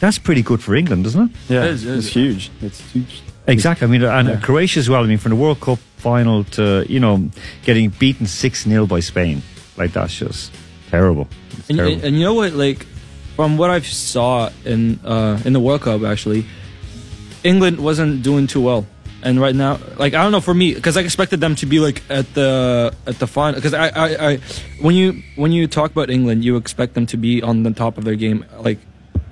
That's 0.00 0.18
pretty 0.18 0.42
good 0.42 0.60
for 0.60 0.74
England, 0.76 1.06
isn't 1.06 1.30
it? 1.30 1.36
Yeah, 1.48 1.64
It 1.64 1.70
is, 1.70 1.84
it 1.86 1.96
it's 1.98 2.08
huge. 2.08 2.50
It's 2.60 2.80
huge. 2.92 3.22
Exactly. 3.46 3.86
I 3.86 3.90
mean, 3.90 4.02
and 4.02 4.28
Yeah. 4.28 4.40
Croatia 4.42 4.80
as 4.80 4.88
well. 4.90 5.02
I 5.02 5.06
mean, 5.06 5.16
from 5.18 5.30
the 5.30 5.36
World 5.36 5.60
Cup 5.60 5.78
final 5.96 6.44
to 6.44 6.84
you 6.88 7.00
know 7.00 7.30
getting 7.64 7.88
beaten 7.98 8.26
six 8.26 8.64
0 8.64 8.86
by 8.86 9.00
Spain, 9.00 9.40
like 9.78 9.92
that's 9.92 10.14
just 10.18 10.52
terrible. 10.90 11.26
And, 11.68 11.78
terrible. 11.78 12.04
and 12.04 12.16
you 12.18 12.24
know 12.24 12.34
what? 12.34 12.52
Like 12.52 12.84
from 13.36 13.56
what 13.56 13.70
I 13.70 13.80
saw 13.80 14.50
in 14.64 14.98
uh, 15.04 15.38
in 15.46 15.52
the 15.54 15.60
World 15.60 15.80
Cup, 15.82 16.02
actually, 16.02 16.44
England 17.44 17.78
wasn't 17.78 18.22
doing 18.22 18.46
too 18.46 18.60
well. 18.60 18.84
And 19.26 19.40
right 19.40 19.56
now, 19.56 19.80
like 19.98 20.14
I 20.14 20.22
don't 20.22 20.30
know 20.30 20.40
for 20.40 20.54
me, 20.54 20.72
because 20.72 20.96
I 20.96 21.00
expected 21.00 21.40
them 21.40 21.56
to 21.56 21.66
be 21.66 21.80
like 21.80 22.00
at 22.08 22.32
the 22.34 22.94
at 23.08 23.18
the 23.18 23.26
final. 23.26 23.56
Because 23.56 23.74
I, 23.74 23.88
I, 23.88 24.30
I, 24.30 24.36
when 24.80 24.94
you 24.94 25.20
when 25.34 25.50
you 25.50 25.66
talk 25.66 25.90
about 25.90 26.10
England, 26.10 26.44
you 26.44 26.56
expect 26.56 26.94
them 26.94 27.06
to 27.06 27.16
be 27.16 27.42
on 27.42 27.64
the 27.64 27.72
top 27.72 27.98
of 27.98 28.04
their 28.04 28.14
game, 28.14 28.46
like 28.60 28.78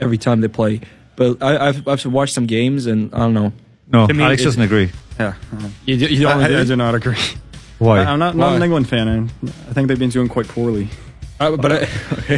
every 0.01 0.19
time 0.19 0.41
they 0.41 0.49
play. 0.49 0.81
But 1.15 1.41
I, 1.41 1.69
I've 1.69 1.87
I've 1.87 2.05
watched 2.07 2.35
some 2.35 2.47
games, 2.47 2.87
and 2.87 3.15
I 3.15 3.19
don't 3.19 3.35
know. 3.35 3.53
no, 3.87 4.09
to 4.09 4.15
me, 4.15 4.25
Alex 4.25 4.43
it- 4.43 4.47
doesn't 4.47 4.63
agree. 4.63 4.91
Yeah. 5.21 5.35
You, 5.87 5.95
you 5.95 6.23
don't 6.23 6.43
I, 6.43 6.47
I, 6.47 6.49
do 6.49 6.59
I 6.59 6.65
do 6.65 6.75
not 6.75 6.97
agree. 6.97 7.23
Why? 7.79 8.01
I, 8.01 8.13
am 8.13 8.19
not, 8.19 8.35
not 8.35 8.57
an 8.57 8.63
England 8.65 8.89
fan. 8.89 9.07
and 9.07 9.31
I 9.69 9.73
think 9.75 9.87
they've 9.87 9.99
been 9.99 10.11
doing 10.11 10.29
quite 10.29 10.49
poorly. 10.49 10.89
Uh, 11.39 11.57
but 11.57 11.71
I, 11.71 11.89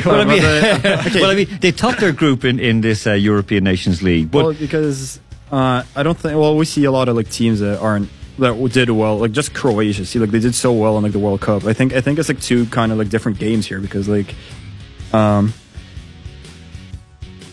well, 0.04 0.20
I 0.20 0.25
mean, 0.25 0.42
But 0.42 1.14
well, 1.14 1.30
I 1.30 1.34
mean, 1.34 1.48
they 1.60 1.72
topped 1.72 2.00
their 2.00 2.12
group 2.12 2.44
in 2.44 2.60
in 2.60 2.82
this 2.82 3.06
uh, 3.06 3.12
European 3.12 3.64
Nations 3.64 4.02
League, 4.02 4.30
but 4.30 4.44
well, 4.44 4.52
because 4.54 5.20
uh, 5.50 5.82
I 5.94 6.02
don't 6.02 6.18
think. 6.18 6.38
Well, 6.38 6.56
we 6.56 6.64
see 6.64 6.84
a 6.84 6.90
lot 6.90 7.08
of 7.08 7.16
like 7.16 7.28
teams 7.30 7.60
that 7.60 7.80
aren't 7.80 8.08
that 8.38 8.54
did 8.72 8.90
well. 8.90 9.18
Like 9.18 9.32
just 9.32 9.54
Croatia. 9.54 10.04
See, 10.04 10.18
like 10.18 10.30
they 10.30 10.40
did 10.40 10.54
so 10.54 10.72
well 10.72 10.96
in 10.98 11.02
like 11.02 11.12
the 11.12 11.18
World 11.18 11.40
Cup. 11.40 11.64
I 11.64 11.72
think 11.72 11.92
I 11.94 12.00
think 12.00 12.18
it's 12.18 12.28
like 12.28 12.40
two 12.40 12.66
kind 12.66 12.92
of 12.92 12.98
like 12.98 13.08
different 13.08 13.38
games 13.38 13.66
here 13.66 13.80
because 13.80 14.08
like, 14.08 14.34
um, 15.12 15.54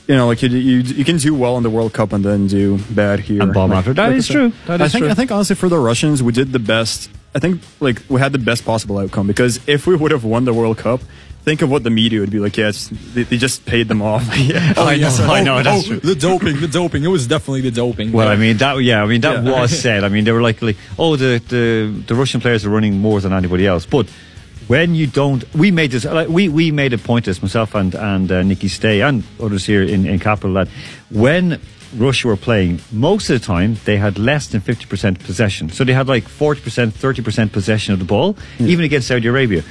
you 0.07 0.15
know, 0.15 0.27
like 0.27 0.41
you 0.41 0.49
you 0.49 0.79
you 0.79 1.05
can 1.05 1.17
do 1.17 1.33
well 1.33 1.55
in 1.57 1.63
the 1.63 1.69
World 1.69 1.93
Cup 1.93 2.11
and 2.13 2.23
then 2.25 2.47
do 2.47 2.77
bad 2.91 3.19
here. 3.19 3.41
And 3.41 3.53
bomb 3.53 3.69
Like- 3.69 3.79
after. 3.79 3.93
That 3.93 4.07
like 4.09 4.17
is 4.17 4.27
true. 4.27 4.51
That 4.65 4.81
I 4.81 4.85
is 4.85 4.91
think 4.91 5.03
true. 5.03 5.11
I 5.11 5.13
think 5.13 5.31
honestly 5.31 5.55
for 5.55 5.69
the 5.69 5.79
Russians 5.79 6.21
we 6.23 6.31
did 6.33 6.51
the 6.51 6.59
best. 6.59 7.09
I 7.35 7.39
think 7.39 7.61
like 7.79 8.01
we 8.09 8.19
had 8.19 8.31
the 8.31 8.37
best 8.39 8.65
possible 8.65 8.97
outcome 8.99 9.27
because 9.27 9.59
if 9.67 9.87
we 9.87 9.95
would 9.95 10.11
have 10.11 10.23
won 10.23 10.45
the 10.45 10.53
World 10.53 10.77
Cup. 10.77 11.01
Think 11.43 11.61
of 11.61 11.69
what 11.69 11.83
the 11.83 11.89
media 11.89 12.21
would 12.21 12.31
be 12.31 12.39
like. 12.39 12.55
Yes, 12.55 12.87
they, 13.13 13.23
they 13.23 13.37
just 13.37 13.65
paid 13.65 13.89
them 13.89 14.01
off. 14.01 14.23
yeah. 14.37 14.73
I 14.77 14.95
know, 14.95 15.09
I 15.29 15.43
know, 15.43 15.61
that's 15.61 15.87
true. 15.87 15.99
The 15.99 16.15
doping, 16.15 16.61
the 16.61 16.69
doping. 16.69 17.03
It 17.03 17.09
was 17.09 17.27
definitely 17.27 17.61
the 17.61 17.71
doping. 17.71 18.13
Well, 18.13 18.29
I 18.29 18.37
mean 18.37 18.55
that. 18.57 18.77
Yeah, 18.81 19.03
I 19.03 19.05
mean 19.05 19.19
that 19.21 19.43
Yeah. 19.43 19.61
was 19.61 19.77
said. 19.85 20.03
I 20.05 20.09
mean 20.09 20.23
they 20.23 20.31
were 20.31 20.41
like, 20.41 20.61
like, 20.61 20.77
oh, 20.97 21.17
the, 21.17 21.41
the 21.49 22.03
the 22.07 22.15
Russian 22.15 22.39
players 22.39 22.65
are 22.65 22.69
running 22.69 22.99
more 22.99 23.19
than 23.19 23.33
anybody 23.33 23.67
else. 23.67 23.85
But 23.85 24.09
when 24.67 24.95
you 24.95 25.05
don't, 25.07 25.43
we 25.53 25.71
made 25.71 25.91
this. 25.91 26.05
Like, 26.05 26.29
we 26.29 26.47
we 26.47 26.71
made 26.71 26.93
a 26.93 26.97
point 26.97 27.25
this 27.25 27.41
myself 27.41 27.75
and 27.75 27.93
and 27.93 28.31
uh, 28.31 28.41
Nikki 28.43 28.69
Stay 28.69 29.01
and 29.01 29.23
others 29.41 29.65
here 29.65 29.83
in 29.83 30.05
in 30.05 30.19
Capital 30.19 30.53
that 30.53 30.69
when 31.09 31.59
Russia 31.97 32.29
were 32.29 32.37
playing, 32.37 32.79
most 32.91 33.29
of 33.29 33.37
the 33.39 33.45
time 33.45 33.75
they 33.83 33.97
had 33.97 34.17
less 34.17 34.47
than 34.47 34.61
fifty 34.61 34.85
percent 34.85 35.19
possession. 35.19 35.69
So 35.69 35.83
they 35.83 35.93
had 35.93 36.07
like 36.07 36.29
forty 36.29 36.61
percent, 36.61 36.93
thirty 36.93 37.21
percent 37.21 37.51
possession 37.51 37.91
of 37.93 37.99
the 37.99 38.05
ball, 38.05 38.37
even 38.59 38.85
against 38.85 39.09
Saudi 39.09 39.27
Arabia. 39.27 39.63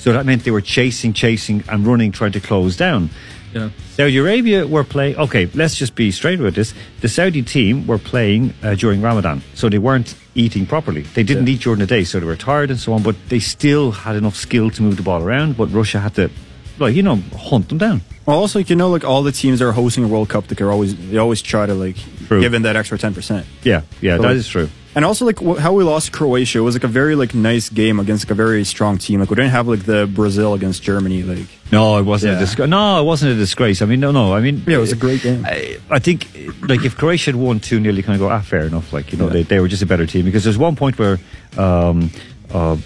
So 0.00 0.12
that 0.12 0.24
meant 0.26 0.44
they 0.44 0.50
were 0.50 0.62
chasing, 0.62 1.12
chasing, 1.12 1.62
and 1.68 1.86
running, 1.86 2.10
trying 2.12 2.32
to 2.32 2.40
close 2.40 2.76
down. 2.76 3.10
yeah. 3.52 3.68
Saudi 3.96 4.16
Arabia 4.16 4.66
were 4.66 4.84
playing. 4.84 5.16
Okay, 5.16 5.44
let's 5.54 5.74
just 5.76 5.94
be 5.94 6.10
straight 6.10 6.40
with 6.40 6.54
this. 6.54 6.72
The 7.02 7.08
Saudi 7.08 7.42
team 7.42 7.86
were 7.86 7.98
playing 7.98 8.54
uh, 8.62 8.74
during 8.76 9.02
Ramadan, 9.02 9.42
so 9.54 9.68
they 9.68 9.78
weren't 9.78 10.14
eating 10.34 10.64
properly. 10.66 11.02
They 11.02 11.22
didn't 11.22 11.46
eat 11.48 11.60
during 11.60 11.80
the 11.80 11.86
day, 11.86 12.04
so 12.04 12.18
they 12.18 12.26
were 12.26 12.36
tired 12.36 12.70
and 12.70 12.80
so 12.80 12.92
on. 12.94 13.02
But 13.02 13.16
they 13.28 13.40
still 13.40 13.90
had 13.92 14.16
enough 14.16 14.36
skill 14.36 14.70
to 14.70 14.82
move 14.82 14.96
the 14.96 15.02
ball 15.02 15.22
around. 15.22 15.56
But 15.58 15.66
Russia 15.66 15.98
had 16.00 16.14
to, 16.14 16.30
like 16.78 16.94
you 16.96 17.02
know, 17.02 17.16
hunt 17.36 17.68
them 17.68 17.78
down. 17.78 18.00
Well, 18.24 18.38
also, 18.38 18.60
you 18.60 18.76
know, 18.76 18.88
like 18.88 19.04
all 19.04 19.22
the 19.22 19.32
teams 19.32 19.58
that 19.58 19.66
are 19.66 19.72
hosting 19.72 20.04
a 20.04 20.08
World 20.08 20.28
Cup, 20.30 20.46
they 20.46 20.64
are 20.64 20.70
always 20.70 20.94
they 21.10 21.18
always 21.18 21.42
try 21.42 21.66
to 21.66 21.74
like 21.74 21.96
True. 22.28 22.40
give 22.40 22.54
in 22.54 22.62
that 22.62 22.76
extra 22.76 22.96
ten 22.96 23.12
percent. 23.12 23.44
Yeah, 23.64 23.82
yeah, 24.00 24.16
So, 24.16 24.22
that 24.22 24.28
like- 24.28 24.36
is 24.36 24.48
true. 24.48 24.68
And 24.92 25.04
also, 25.04 25.24
like 25.24 25.38
how 25.58 25.72
we 25.72 25.84
lost 25.84 26.10
Croatia 26.10 26.58
it 26.58 26.62
was 26.62 26.74
like 26.74 26.82
a 26.82 26.88
very 26.88 27.14
like 27.14 27.32
nice 27.32 27.68
game 27.68 28.00
against 28.00 28.24
like 28.24 28.32
a 28.32 28.34
very 28.34 28.64
strong 28.64 28.98
team. 28.98 29.20
Like 29.20 29.30
we 29.30 29.36
didn't 29.36 29.52
have 29.52 29.68
like 29.68 29.84
the 29.84 30.10
Brazil 30.12 30.52
against 30.54 30.82
Germany. 30.82 31.22
Like 31.22 31.46
No, 31.70 31.96
it 31.98 32.02
wasn't 32.02 32.36
a 32.36 32.38
disgrace. 32.40 32.68
No, 32.68 33.00
it 33.00 33.04
wasn't 33.04 33.32
a 33.32 33.36
disgrace. 33.36 33.82
I 33.82 33.86
mean, 33.86 34.00
no, 34.00 34.10
no. 34.10 34.34
I 34.34 34.40
mean, 34.40 34.64
Yeah, 34.66 34.78
it 34.78 34.80
was 34.80 34.90
a 34.92 34.96
great 34.96 35.22
game. 35.22 35.44
I, 35.46 35.78
I 35.88 36.00
think, 36.00 36.26
like, 36.62 36.84
if 36.84 36.96
Croatia 36.96 37.26
had 37.30 37.36
won 37.36 37.60
2 37.60 37.80
0, 37.80 37.94
you 37.94 38.02
kind 38.02 38.14
of 38.16 38.20
go, 38.20 38.30
ah, 38.34 38.40
fair 38.40 38.66
enough. 38.66 38.92
Like, 38.92 39.12
you 39.12 39.18
know, 39.18 39.26
Yeah. 39.26 39.32
they, 39.34 39.42
they 39.44 39.60
were 39.60 39.68
just 39.68 39.82
a 39.82 39.86
better 39.86 40.06
team. 40.06 40.24
Because 40.24 40.42
there's 40.42 40.58
one 40.58 40.74
point 40.74 40.98
where, 40.98 41.18
um, 41.56 42.10
uh, 42.52 42.76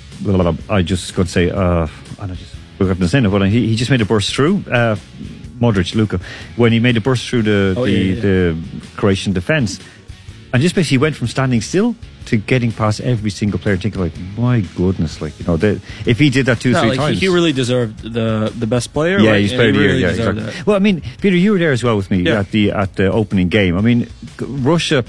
I 0.68 0.82
just 0.82 1.14
got 1.14 1.24
to 1.26 1.32
say, 1.32 1.50
uh, 1.50 1.86
I 2.20 2.26
just 2.26 2.54
forgot 2.76 2.98
to 2.98 3.08
say 3.08 3.18
it, 3.24 3.30
but 3.30 3.48
he, 3.48 3.68
he 3.68 3.76
just 3.76 3.90
made 3.90 4.02
a 4.02 4.04
burst 4.04 4.34
through. 4.34 4.62
Uh, 4.70 4.96
Modric, 5.58 5.94
Luka, 5.94 6.20
when 6.56 6.72
he 6.72 6.80
made 6.80 6.96
a 6.96 7.00
burst 7.00 7.28
through 7.28 7.42
the, 7.42 7.74
Oh, 7.78 7.84
the, 7.86 7.90
yeah, 7.92 7.98
yeah, 7.98 8.14
yeah. 8.14 8.20
the 8.20 8.56
Croatian 8.96 9.32
defence. 9.32 9.80
And 10.54 10.62
just 10.62 10.76
basically 10.76 10.98
went 10.98 11.16
from 11.16 11.26
standing 11.26 11.60
still 11.60 11.96
to 12.26 12.36
getting 12.36 12.70
past 12.70 13.00
every 13.00 13.30
single 13.30 13.58
player, 13.58 13.76
thinking 13.76 14.00
like, 14.00 14.16
my 14.38 14.60
goodness, 14.76 15.20
like 15.20 15.36
you 15.40 15.44
know, 15.46 15.56
they, 15.56 15.80
if 16.06 16.20
he 16.20 16.30
did 16.30 16.46
that 16.46 16.60
two, 16.60 16.70
No, 16.70 16.78
three 16.80 16.90
like, 16.90 16.98
times, 16.98 17.20
he 17.20 17.26
really 17.26 17.52
deserved 17.52 17.98
the 18.00 18.52
the 18.56 18.66
best 18.68 18.92
player. 18.94 19.18
yeah, 19.18 19.34
he's 19.36 19.50
he 19.50 19.56
played 19.56 19.74
really 19.74 19.98
here. 19.98 20.06
Yeah, 20.06 20.10
exactly. 20.10 20.42
that. 20.44 20.64
Well, 20.64 20.76
I 20.76 20.78
mean, 20.78 21.02
Peter, 21.20 21.34
you 21.36 21.50
were 21.52 21.58
there 21.58 21.72
as 21.72 21.82
well 21.82 21.96
with 21.96 22.08
me 22.08 22.22
Yeah. 22.22 22.38
at 22.38 22.52
the 22.52 22.70
at 22.70 22.94
the 22.94 23.10
opening 23.10 23.48
game. 23.48 23.76
I 23.76 23.80
mean, 23.82 24.06
Russia. 24.40 25.04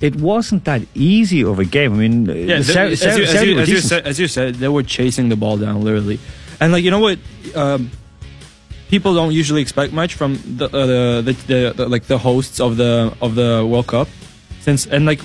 It 0.00 0.16
wasn't 0.16 0.64
that 0.64 0.80
easy 0.94 1.44
of 1.44 1.58
a 1.58 1.64
game. 1.64 1.92
I 1.92 1.96
mean, 1.96 2.24
Yeah, 2.24 2.60
the 2.60 2.80
as, 2.80 3.02
you, 3.04 3.24
as, 3.24 3.44
you, 3.44 3.58
as, 3.58 3.68
you 3.68 3.80
said, 3.80 4.06
as 4.06 4.18
you 4.18 4.28
said, 4.28 4.54
they 4.56 4.68
were 4.68 4.82
chasing 4.82 5.28
the 5.28 5.36
ball 5.36 5.56
down 5.58 5.82
literally, 5.84 6.18
and 6.60 6.72
like 6.72 6.84
you 6.84 6.90
know 6.90 7.00
what, 7.00 7.18
um, 7.54 7.90
people 8.88 9.14
don't 9.14 9.32
usually 9.32 9.60
expect 9.62 9.92
much 9.92 10.14
from 10.14 10.36
the, 10.56 10.66
uh, 10.66 10.86
the, 11.20 11.22
the, 11.22 11.32
the, 11.32 11.72
the 11.76 11.88
like 11.88 12.04
the 12.04 12.16
hosts 12.18 12.60
of 12.60 12.76
the 12.76 13.12
of 13.20 13.34
the 13.34 13.66
World 13.68 13.88
Cup, 13.88 14.08
since 14.60 14.86
and 14.86 15.06
like. 15.06 15.20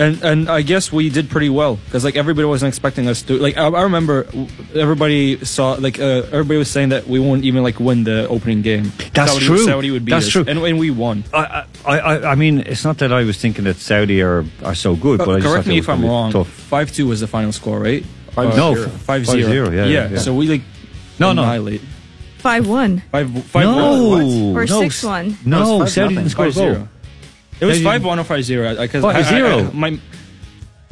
And 0.00 0.22
and 0.22 0.48
I 0.48 0.62
guess 0.62 0.92
we 0.92 1.10
did 1.10 1.28
pretty 1.28 1.48
well 1.48 1.74
because 1.74 2.04
like 2.04 2.14
everybody 2.14 2.46
wasn't 2.46 2.68
expecting 2.68 3.08
us 3.08 3.22
to 3.22 3.36
like 3.36 3.56
I, 3.56 3.66
I 3.66 3.82
remember 3.82 4.28
everybody 4.72 5.44
saw 5.44 5.72
like 5.72 5.98
uh, 5.98 6.22
everybody 6.30 6.56
was 6.56 6.70
saying 6.70 6.90
that 6.90 7.08
we 7.08 7.18
won't 7.18 7.42
even 7.44 7.64
like 7.64 7.80
win 7.80 8.04
the 8.04 8.28
opening 8.28 8.62
game. 8.62 8.92
That's 9.12 9.32
Saudi, 9.32 9.44
true. 9.44 9.58
Saudi 9.58 9.90
would 9.90 10.04
beat 10.04 10.12
That's 10.12 10.26
us. 10.26 10.32
true. 10.32 10.44
and, 10.46 10.60
and 10.60 10.78
we 10.78 10.92
won. 10.92 11.24
I, 11.34 11.64
I, 11.84 11.98
I, 11.98 12.30
I 12.30 12.34
mean, 12.36 12.60
it's 12.60 12.84
not 12.84 12.98
that 12.98 13.12
I 13.12 13.24
was 13.24 13.40
thinking 13.40 13.64
that 13.64 13.74
Saudi 13.78 14.22
are, 14.22 14.44
are 14.62 14.76
so 14.76 14.94
good, 14.94 15.18
but 15.18 15.30
I 15.30 15.32
Uh, 15.32 15.40
just 15.40 15.52
correct 15.52 15.66
me 15.66 15.78
if 15.78 15.88
I'm 15.88 16.04
wrong. 16.04 16.30
Tough. 16.30 16.46
Five 16.48 16.92
two 16.92 17.08
was 17.08 17.18
the 17.18 17.26
final 17.26 17.50
score, 17.50 17.80
right? 17.80 18.04
Five 18.30 18.54
Or- 18.54 18.56
No, 18.56 18.74
zero. 18.76 18.86
f- 18.86 18.92
five 19.02 19.26
five 19.26 19.34
zero. 19.34 19.50
zero, 19.50 19.70
yeah, 19.72 19.84
yeah, 19.86 20.08
yeah. 20.10 20.18
So 20.18 20.32
we 20.32 20.46
like 20.46 20.62
No, 21.18 21.32
no. 21.32 21.42
annihilate. 21.42 21.80
5 22.38 22.68
1. 22.68 23.02
Five 23.10 23.44
five 23.46 23.64
no, 23.64 24.08
one. 24.10 24.56
Or 24.56 24.64
no, 24.64 24.80
6 24.82 25.02
1. 25.02 25.38
No, 25.44 25.78
No, 25.80 25.86
Saudi 25.86 26.14
five 26.14 26.22
didn't 26.22 26.30
score 26.30 26.46
a 26.46 26.52
Five 26.52 26.76
goal. 26.76 26.88
It 27.60 27.64
was 27.64 27.82
five 27.82 28.04
one 28.04 28.18
or 28.18 28.24
five 28.24 28.44
zero. 28.44 28.74
Because 28.76 29.02
Five 29.02 29.26
zero. 29.26 29.70
my 29.72 29.98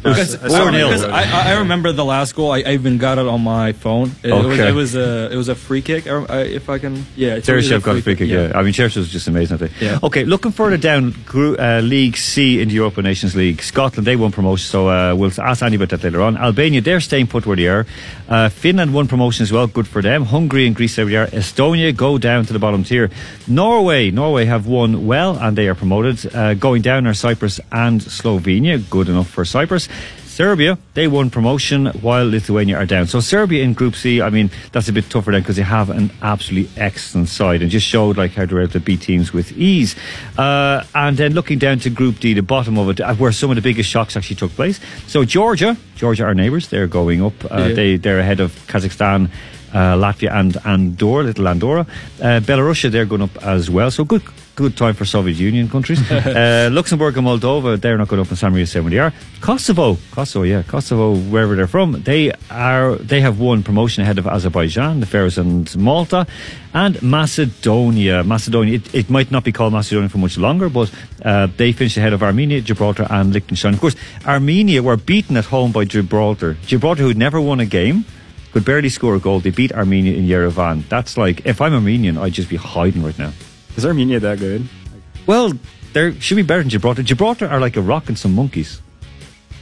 Because- 0.02 0.36
because 0.36 0.56
Four 0.56 0.70
nil. 0.70 0.88
because 0.88 1.04
I, 1.04 1.52
I 1.54 1.58
remember 1.58 1.90
the 1.90 2.04
last 2.04 2.34
goal. 2.36 2.52
I, 2.52 2.58
I 2.60 2.72
even 2.74 2.98
got 2.98 3.18
it 3.18 3.26
on 3.26 3.42
my 3.42 3.72
phone. 3.72 4.12
It, 4.22 4.28
it 4.30 4.44
was 4.46 4.58
it 4.60 4.74
was 4.74 4.94
a 4.94 5.32
it 5.32 5.36
was 5.36 5.48
a 5.48 5.54
free 5.54 5.82
kick. 5.82 6.06
I, 6.06 6.42
if 6.42 6.68
I 6.68 6.78
can, 6.78 7.04
yeah. 7.16 7.36
it's- 7.36 7.48
it 7.48 7.54
was 7.54 7.68
Cheryshev 7.68 7.82
got 7.82 7.96
a 7.96 8.02
free 8.02 8.14
kick, 8.14 8.28
yeah. 8.28 8.52
I 8.54 8.62
mean, 8.62 8.72
Cheryshev 8.72 8.98
was 8.98 9.08
just 9.10 9.26
amazing. 9.26 9.54
I 9.56 9.58
think. 9.58 9.72
Yeah. 9.80 9.98
Okay, 10.02 10.24
looking 10.24 10.52
further 10.52 10.76
down, 10.76 11.14
uh, 11.34 11.80
League 11.80 12.16
C 12.16 12.60
in 12.60 12.68
the 12.68 12.74
Europa 12.74 13.02
Nations 13.02 13.34
League, 13.34 13.62
Scotland, 13.62 14.06
they 14.06 14.16
won 14.16 14.30
promotion, 14.32 14.66
so 14.68 14.88
uh, 14.88 15.14
we'll 15.14 15.32
ask 15.40 15.62
Andy 15.62 15.76
about 15.76 15.88
that 15.88 16.04
later 16.04 16.20
on. 16.22 16.36
Albania, 16.36 16.80
they're 16.82 17.00
staying 17.00 17.26
put 17.26 17.46
where 17.46 17.56
they 17.56 17.66
are. 17.66 17.86
Uh, 18.28 18.48
Finland 18.48 18.92
won 18.92 19.08
promotion 19.08 19.42
as 19.44 19.50
well, 19.50 19.66
good 19.66 19.88
for 19.88 20.02
them. 20.02 20.24
Hungary 20.24 20.66
and 20.66 20.76
Greece, 20.76 20.94
there 20.96 21.06
are. 21.22 21.26
Estonia 21.28 21.96
go 21.96 22.18
down 22.18 22.44
to 22.46 22.52
the 22.52 22.58
bottom 22.58 22.84
tier. 22.84 23.10
Norway, 23.48 24.10
Norway 24.10 24.44
have 24.44 24.66
won 24.66 25.06
well 25.06 25.36
and 25.38 25.56
they 25.56 25.68
are 25.68 25.74
promoted. 25.74 26.34
Uh, 26.34 26.54
going 26.54 26.82
down 26.82 27.06
are 27.06 27.14
Cyprus 27.14 27.60
and 27.72 28.00
Slovenia, 28.00 28.78
good 28.90 29.08
enough 29.08 29.28
for 29.28 29.44
Cyprus. 29.44 29.85
Serbia, 30.26 30.76
they 30.92 31.08
won 31.08 31.30
promotion 31.30 31.86
while 32.02 32.26
Lithuania 32.28 32.76
are 32.76 32.84
down. 32.84 33.06
So 33.06 33.20
Serbia 33.20 33.62
in 33.64 33.72
Group 33.72 33.96
C, 33.96 34.20
I 34.20 34.28
mean, 34.28 34.50
that's 34.72 34.86
a 34.86 34.92
bit 34.92 35.08
tougher 35.08 35.32
then 35.32 35.40
because 35.40 35.56
they 35.56 35.62
have 35.62 35.88
an 35.88 36.10
absolutely 36.20 36.68
excellent 36.76 37.28
side 37.30 37.62
and 37.62 37.70
just 37.70 37.86
showed 37.86 38.18
like 38.18 38.32
how 38.34 38.44
they're 38.44 38.60
able 38.60 38.72
to 38.72 38.80
beat 38.80 39.00
teams 39.00 39.32
with 39.32 39.52
ease. 39.56 39.96
Uh, 40.36 40.84
and 40.94 41.16
then 41.16 41.32
looking 41.32 41.58
down 41.58 41.78
to 41.78 41.88
Group 41.90 42.20
D, 42.20 42.34
the 42.34 42.42
bottom 42.42 42.76
of 42.76 42.90
it, 42.90 43.00
uh, 43.00 43.14
where 43.14 43.32
some 43.32 43.48
of 43.50 43.56
the 43.56 43.62
biggest 43.62 43.88
shocks 43.88 44.14
actually 44.14 44.36
took 44.36 44.50
place. 44.52 44.78
So 45.06 45.24
Georgia, 45.24 45.74
Georgia, 45.94 46.24
our 46.24 46.34
neighbours, 46.34 46.68
they're 46.68 46.86
going 46.86 47.22
up. 47.24 47.32
Uh, 47.50 47.68
Yeah. 47.68 47.74
They 47.74 47.96
they're 47.96 48.20
ahead 48.20 48.40
of 48.40 48.52
Kazakhstan. 48.66 49.30
uh, 49.72 49.94
Latvia 49.96 50.32
and 50.32 50.56
Andorra, 50.64 51.24
little 51.24 51.48
Andorra. 51.48 51.86
Uh, 52.20 52.40
Belarusia, 52.40 52.90
they're 52.90 53.04
going 53.04 53.22
up 53.22 53.36
as 53.42 53.68
well. 53.70 53.90
So 53.90 54.04
good 54.04 54.22
good 54.56 54.76
time 54.76 54.94
for 54.94 55.04
Soviet 55.04 55.36
Union 55.36 55.68
countries. 55.68 56.00
uh, 56.10 56.68
Luxembourg 56.72 57.16
and 57.16 57.26
Moldova, 57.26 57.78
they're 57.78 57.98
not 57.98 58.08
going 58.08 58.20
up 58.20 58.30
in 58.30 58.36
San 58.36 58.52
Marino 58.52 58.88
they 58.88 58.98
are. 58.98 59.12
Kosovo, 59.40 59.98
Kosovo, 60.10 60.44
yeah, 60.44 60.62
Kosovo, 60.62 61.14
wherever 61.14 61.54
they're 61.54 61.66
from, 61.66 62.02
they 62.02 62.32
are 62.50 62.96
they 62.96 63.20
have 63.20 63.38
won 63.38 63.62
promotion 63.62 64.02
ahead 64.02 64.18
of 64.18 64.26
Azerbaijan, 64.26 65.00
the 65.00 65.06
Faroes 65.06 65.36
and 65.38 65.76
Malta, 65.76 66.26
and 66.72 67.00
Macedonia. 67.02 68.25
Macedonia, 68.25 68.76
it, 68.76 68.94
it 68.94 69.10
might 69.10 69.30
not 69.30 69.44
be 69.44 69.52
called 69.52 69.75
Macedonia 69.75 70.08
for 70.08 70.18
much 70.18 70.38
longer, 70.38 70.70
but 70.70 70.90
uh, 71.22 71.46
they 71.56 71.72
finished 71.72 71.98
ahead 71.98 72.14
of 72.14 72.22
Armenia, 72.22 72.62
Gibraltar, 72.62 73.06
and 73.10 73.32
Liechtenstein. 73.34 73.75
Of 73.75 73.80
course, 73.80 73.96
Armenia 74.25 74.82
were 74.82 74.96
beaten 74.96 75.36
at 75.36 75.44
home 75.44 75.70
by 75.70 75.84
Gibraltar. 75.84 76.56
Gibraltar, 76.66 77.02
who'd 77.02 77.18
never 77.18 77.40
won 77.40 77.60
a 77.60 77.66
game, 77.66 78.06
could 78.52 78.64
barely 78.64 78.88
score 78.88 79.14
a 79.14 79.20
goal. 79.20 79.40
They 79.40 79.50
beat 79.50 79.72
Armenia 79.72 80.14
in 80.14 80.25
Yerevan. 80.25 80.88
That's 80.88 81.18
like, 81.18 81.44
if 81.44 81.60
I'm 81.60 81.75
Armenian, 81.75 82.16
I'd 82.16 82.32
just 82.32 82.48
be 82.48 82.56
hiding 82.56 83.02
right 83.02 83.18
now. 83.18 83.32
Is 83.76 83.85
Armenia 83.85 84.21
that 84.21 84.38
good? 84.38 84.68
Well, 85.26 85.52
they 85.92 86.18
should 86.21 86.37
be 86.37 86.42
better 86.42 86.61
than 86.62 86.71
Gibraltar. 86.71 87.02
Gibraltar 87.02 87.47
are 87.49 87.61
like 87.61 87.76
a 87.76 87.83
rock 87.83 88.09
and 88.09 88.18
some 88.18 88.35
monkeys. 88.35 88.80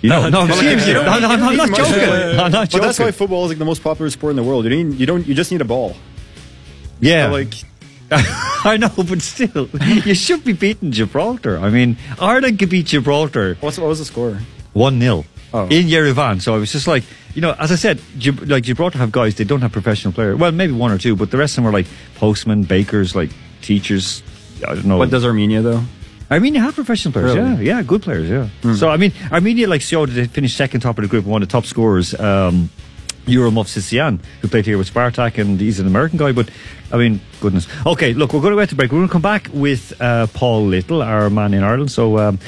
You 0.03 0.11
know, 0.11 0.29
no, 0.29 0.41
But, 0.47 0.51
like, 0.51 0.59
seriously, 0.61 0.89
you 0.89 0.95
don't- 0.95 1.07
no, 1.07 1.19
no, 1.19 1.29
I'm 1.29 1.57
not 1.57 1.69
need 1.71 1.77
joking. 1.77 2.39
I'm 2.41 2.53
not 2.53 2.71
But 2.71 2.83
that's 2.83 2.99
why 2.99 3.11
football 3.11 3.45
is 3.45 3.51
like 3.51 3.59
the 3.59 3.65
most 3.65 3.83
popular 3.83 4.11
sport 4.11 4.31
in 4.33 4.37
the 4.37 4.43
world. 4.43 4.65
You 4.65 4.71
don't. 4.71 4.93
You 4.99 5.07
don't. 5.07 5.27
You 5.27 5.35
just 5.35 5.51
need 5.51 5.61
a 5.63 5.65
ball. 5.65 5.97
yeah, 7.01 7.27
So, 7.29 7.33
like 7.33 7.55
I 8.65 8.77
know, 8.77 8.91
but 8.97 9.23
still, 9.23 9.69
you 10.05 10.15
should 10.15 10.45
be 10.45 10.53
beating 10.53 10.93
Gibraltar. 10.93 11.59
I 11.59 11.71
mean, 11.71 11.97
Ireland 12.21 12.59
could 12.59 12.69
beat 12.71 12.87
Gibraltar 12.87 13.57
what's 13.61 13.79
what 13.79 13.89
was 13.89 13.99
the 13.99 14.05
score? 14.05 14.39
one 14.75 15.01
0 15.01 15.25
Oh. 15.55 15.67
in 15.69 15.87
Yerevan. 15.87 16.43
So 16.43 16.55
I 16.55 16.59
was 16.59 16.73
just 16.73 16.87
like, 16.89 17.05
you 17.35 17.41
know, 17.41 17.55
as 17.59 17.71
I 17.73 17.77
said, 17.77 18.01
Gib- 18.19 18.43
like 18.51 18.65
Gibraltar 18.65 18.99
have 18.99 19.13
guys, 19.13 19.37
they 19.37 19.45
don't 19.45 19.61
have 19.63 19.71
professional 19.73 20.13
players. 20.13 20.37
Well, 20.37 20.51
maybe 20.53 20.73
one 20.73 20.91
or 20.91 20.99
two, 20.99 21.15
but 21.17 21.31
the 21.31 21.39
rest 21.39 21.53
of 21.57 21.63
them 21.65 21.69
are 21.69 21.73
like 21.73 21.87
postmen, 22.17 22.65
bakers, 22.65 23.15
like 23.15 23.31
teachers. 23.65 24.23
I 24.67 24.75
don't 24.75 24.85
know. 24.87 24.99
What 24.99 25.11
does 25.11 25.25
Armenia 25.25 25.63
though? 25.63 25.83
Armenia 26.31 26.61
have 26.61 26.75
professional 26.75 27.13
players, 27.13 27.35
Really? 27.35 27.67
yeah, 27.67 27.77
yeah, 27.77 27.83
good 27.83 28.03
players, 28.03 28.29
yeah. 28.29 28.49
Hmm. 28.63 28.75
So 28.75 28.89
I 28.89 28.97
mean, 28.97 29.13
Armenia 29.31 29.69
like 29.69 29.83
showed 29.83 30.09
that 30.11 30.15
they 30.15 30.27
finished 30.27 30.57
second 30.57 30.81
top 30.81 30.99
of 30.99 31.03
the 31.03 31.09
group, 31.09 31.25
and 31.25 31.33
one 31.33 31.43
of 31.43 31.49
the 31.49 31.53
top 31.53 31.67
scorers, 31.67 32.15
um, 32.19 32.71
Yura 33.27 33.51
Movsisyan, 33.51 34.21
who 34.41 34.49
played 34.49 34.65
here 34.67 34.79
with 34.79 34.93
Spartak, 34.93 35.39
and 35.39 35.61
he's 35.61 35.81
an 35.81 35.87
American 35.87 36.19
guy. 36.19 36.33
But 36.33 36.51
I 36.93 36.97
mean, 36.97 37.21
goodness. 37.41 37.67
Okay, 37.87 38.15
look, 38.15 38.33
we're 38.33 38.41
going 38.41 38.53
to 38.53 38.57
go 38.57 38.67
to 38.67 38.75
break. 38.75 38.91
We're 38.91 38.99
going 38.99 39.09
to 39.09 39.13
come 39.13 39.23
back 39.23 39.49
with 39.53 39.93
uh, 40.01 40.27
Paul 40.29 40.67
Little, 40.67 41.03
our 41.03 41.31
man 41.31 41.55
in 41.55 41.63
Ireland. 41.63 41.91
So. 41.91 42.19
Um, 42.19 42.39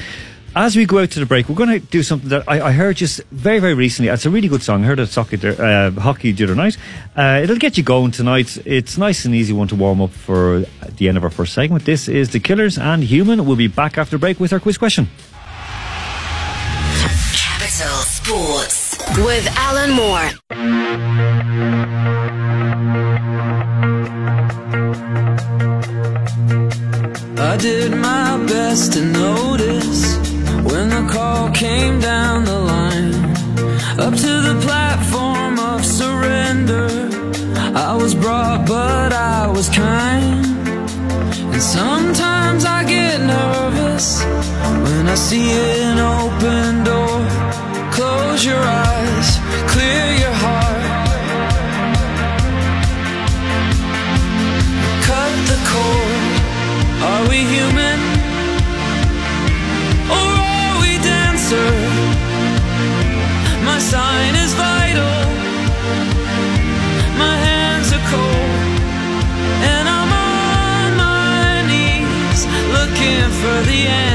as 0.55 0.75
we 0.75 0.85
go 0.85 0.99
out 0.99 1.11
to 1.11 1.19
the 1.19 1.25
break, 1.25 1.49
we're 1.49 1.55
going 1.55 1.69
to 1.69 1.79
do 1.79 2.01
something 2.03 2.29
that 2.29 2.43
I, 2.47 2.67
I 2.67 2.71
heard 2.71 2.97
just 2.97 3.21
very, 3.31 3.59
very 3.59 3.73
recently. 3.73 4.09
It's 4.09 4.25
a 4.25 4.29
really 4.29 4.47
good 4.47 4.63
song. 4.63 4.83
I 4.83 4.87
heard 4.87 4.99
it 4.99 5.09
at 5.09 5.13
hockey, 5.13 5.37
uh, 5.47 5.91
hockey 5.91 6.31
the 6.31 6.43
other 6.45 6.55
night. 6.55 6.77
Uh, 7.15 7.41
it'll 7.43 7.57
get 7.57 7.77
you 7.77 7.83
going 7.83 8.11
tonight. 8.11 8.57
It's 8.65 8.97
nice 8.97 9.25
and 9.25 9.35
easy 9.35 9.53
one 9.53 9.67
to 9.67 9.75
warm 9.75 10.01
up 10.01 10.11
for 10.11 10.65
the 10.97 11.07
end 11.07 11.17
of 11.17 11.23
our 11.23 11.29
first 11.29 11.53
segment. 11.53 11.85
This 11.85 12.07
is 12.07 12.31
The 12.31 12.39
Killers 12.39 12.77
and 12.77 13.03
Human. 13.03 13.45
We'll 13.45 13.55
be 13.55 13.67
back 13.67 13.97
after 13.97 14.17
break 14.17 14.39
with 14.39 14.53
our 14.53 14.59
quiz 14.59 14.77
question. 14.77 15.07
Capital 17.33 17.97
Sports 18.03 18.97
with 19.17 19.47
Alan 19.57 19.91
Moore. 19.91 20.31
I 27.39 27.57
did 27.57 27.91
my 27.91 28.43
best 28.47 28.93
to 28.93 29.05
notice 29.05 30.26
when 30.71 30.89
the 30.89 31.03
call 31.11 31.49
came 31.51 31.99
down 31.99 32.45
the 32.45 32.59
line. 32.73 33.15
Up 34.05 34.13
to 34.25 34.33
the 34.49 34.57
platform 34.61 35.59
of 35.59 35.85
surrender. 35.85 36.89
I 37.75 37.95
was 37.95 38.13
brought, 38.13 38.67
but 38.67 39.13
I 39.13 39.47
was 39.47 39.69
kind. 39.69 40.45
And 41.53 41.61
sometimes 41.61 42.65
I 42.65 42.83
get 42.83 43.21
nervous 43.21 44.23
when 44.83 45.07
I 45.07 45.15
see 45.15 45.49
an 45.83 45.97
open 45.99 46.83
door. 46.83 47.17
Close 47.97 48.45
your 48.45 48.63
eyes, 48.89 49.27
clear 49.73 50.05
your 50.23 50.35
heart. 50.45 50.85
Cut 55.07 55.33
the 55.51 55.59
cord. 55.71 56.21
Are 57.09 57.29
we 57.29 57.37
human? 57.55 57.76
The 73.77 73.87
answer. 73.87 74.06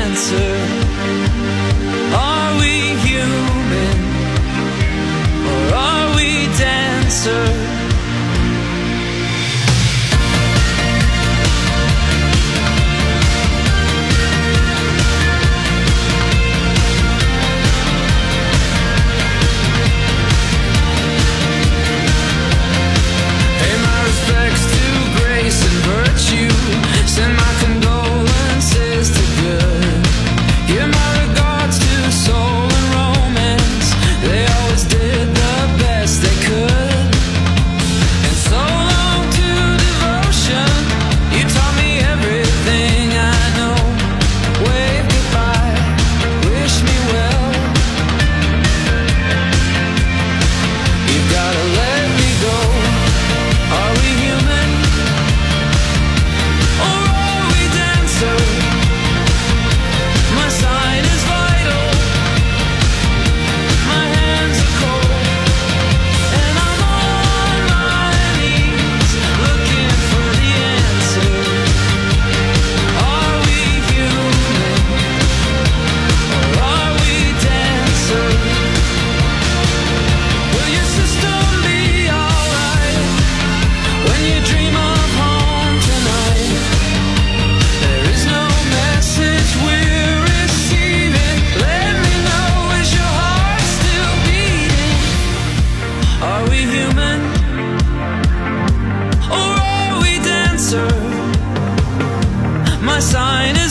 sign 103.02 103.61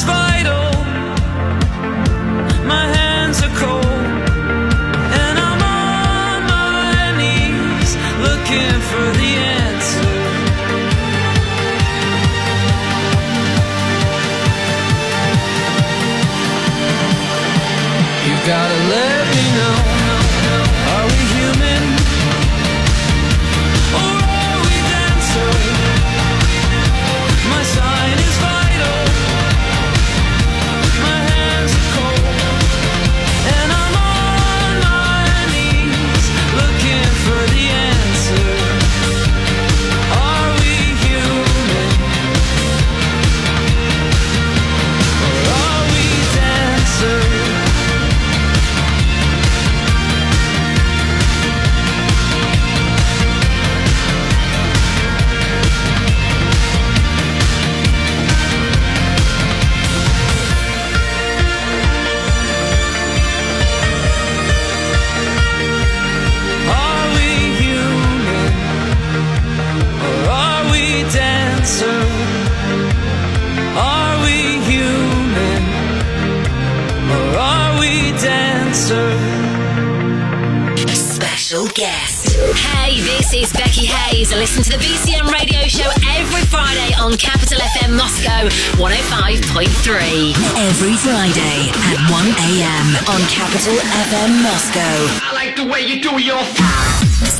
Moscow. 94.62 94.80
I 94.80 95.34
like 95.34 95.56
the 95.56 95.66
way 95.66 95.82
you 95.82 96.02
do 96.04 96.22
your 96.22 96.40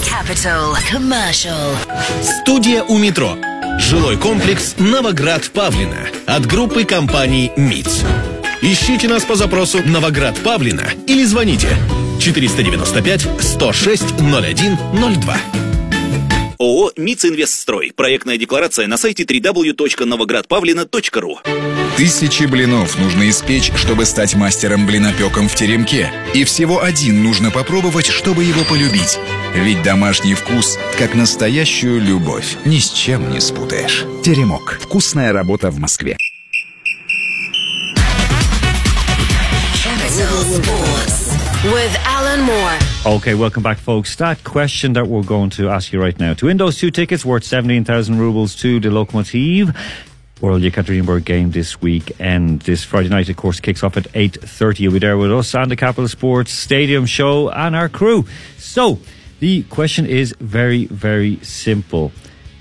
Capital 0.04 0.74
Commercial. 0.90 1.76
Студия 2.24 2.82
у 2.84 2.98
метро. 2.98 3.38
Жилой 3.78 4.18
комплекс 4.18 4.74
Новоград 4.80 5.52
Павлина 5.52 6.08
от 6.26 6.48
группы 6.48 6.84
компаний 6.84 7.52
МИЦ. 7.56 8.06
Ищите 8.64 9.08
нас 9.08 9.24
по 9.24 9.36
запросу 9.36 9.84
Новоград 9.86 10.40
Павлина 10.44 10.88
или 11.06 11.24
звоните 11.24 11.78
495 12.20 13.28
106 13.40 14.04
01 14.20 14.78
02. 15.22 15.61
ООО 16.62 16.94
МИЦ 16.96 17.26
Инвестстрой. 17.26 17.92
Проектная 17.96 18.38
декларация 18.38 18.86
на 18.86 18.98
сайте 18.98 19.24
www.новоградпавлина.ру. 19.24 21.40
Тысячи 21.98 22.44
блинов 22.44 23.00
нужно 23.00 23.28
испечь, 23.32 23.72
чтобы 23.76 24.06
стать 24.06 24.36
мастером 24.36 24.86
блинопеком 24.86 25.50
в 25.50 25.56
теремке. 25.56 26.14
И 26.36 26.44
всего 26.44 26.84
один 26.84 27.24
нужно 27.24 27.50
попробовать, 27.50 28.06
чтобы 28.06 28.44
его 28.44 28.64
полюбить. 28.64 29.18
Ведь 29.56 29.82
домашний 29.82 30.36
вкус, 30.36 30.78
как 31.00 31.16
настоящую 31.16 32.00
любовь, 32.00 32.58
ни 32.64 32.78
с 32.78 32.92
чем 32.92 33.32
не 33.32 33.42
спутаешь. 33.42 34.06
Теремок. 34.24 34.78
Вкусная 34.84 35.34
работа 35.34 35.72
в 35.72 35.80
Москве. 35.80 36.16
Capital 39.84 40.44
Sports 40.46 41.34
with 41.64 41.98
Alan 42.32 42.46
Moore. 42.46 43.16
Okay, 43.18 43.34
welcome 43.34 43.62
back, 43.62 43.78
folks. 43.78 44.16
That 44.16 44.42
question 44.46 44.94
that 44.94 45.06
we're 45.06 45.22
going 45.22 45.50
to 45.52 45.68
ask 45.68 45.92
you 45.92 46.02
right 46.02 46.18
now. 46.18 46.34
To 46.36 46.46
win 46.46 46.56
those 46.56 46.78
two 46.78 46.90
tickets 46.90 47.26
worth 47.26 47.44
17,000 47.44 48.18
rubles 48.18 48.56
to 48.62 48.80
the 48.80 48.88
Lokomotiv 48.88 49.76
Ural 50.42 50.58
Yekaterinburg 50.58 51.26
game 51.26 51.52
this 51.52 51.82
weekend. 51.82 52.62
This 52.62 52.86
Friday 52.86 53.10
night, 53.10 53.28
of 53.28 53.36
course, 53.36 53.60
kicks 53.60 53.84
off 53.84 53.98
at 53.98 54.06
8.30. 54.14 54.80
You'll 54.80 54.94
be 54.94 55.00
there 55.00 55.18
with 55.18 55.30
us 55.34 55.54
and 55.54 55.70
the 55.70 55.76
Capital 55.76 56.08
Sports 56.08 56.54
Stadium 56.54 57.06
show 57.06 57.50
and 57.50 57.76
our 57.76 57.90
crew. 57.90 58.26
So, 58.58 59.00
the 59.42 59.64
question 59.64 60.06
is 60.06 60.34
very, 60.40 60.86
very 60.86 61.36
simple. 61.44 62.14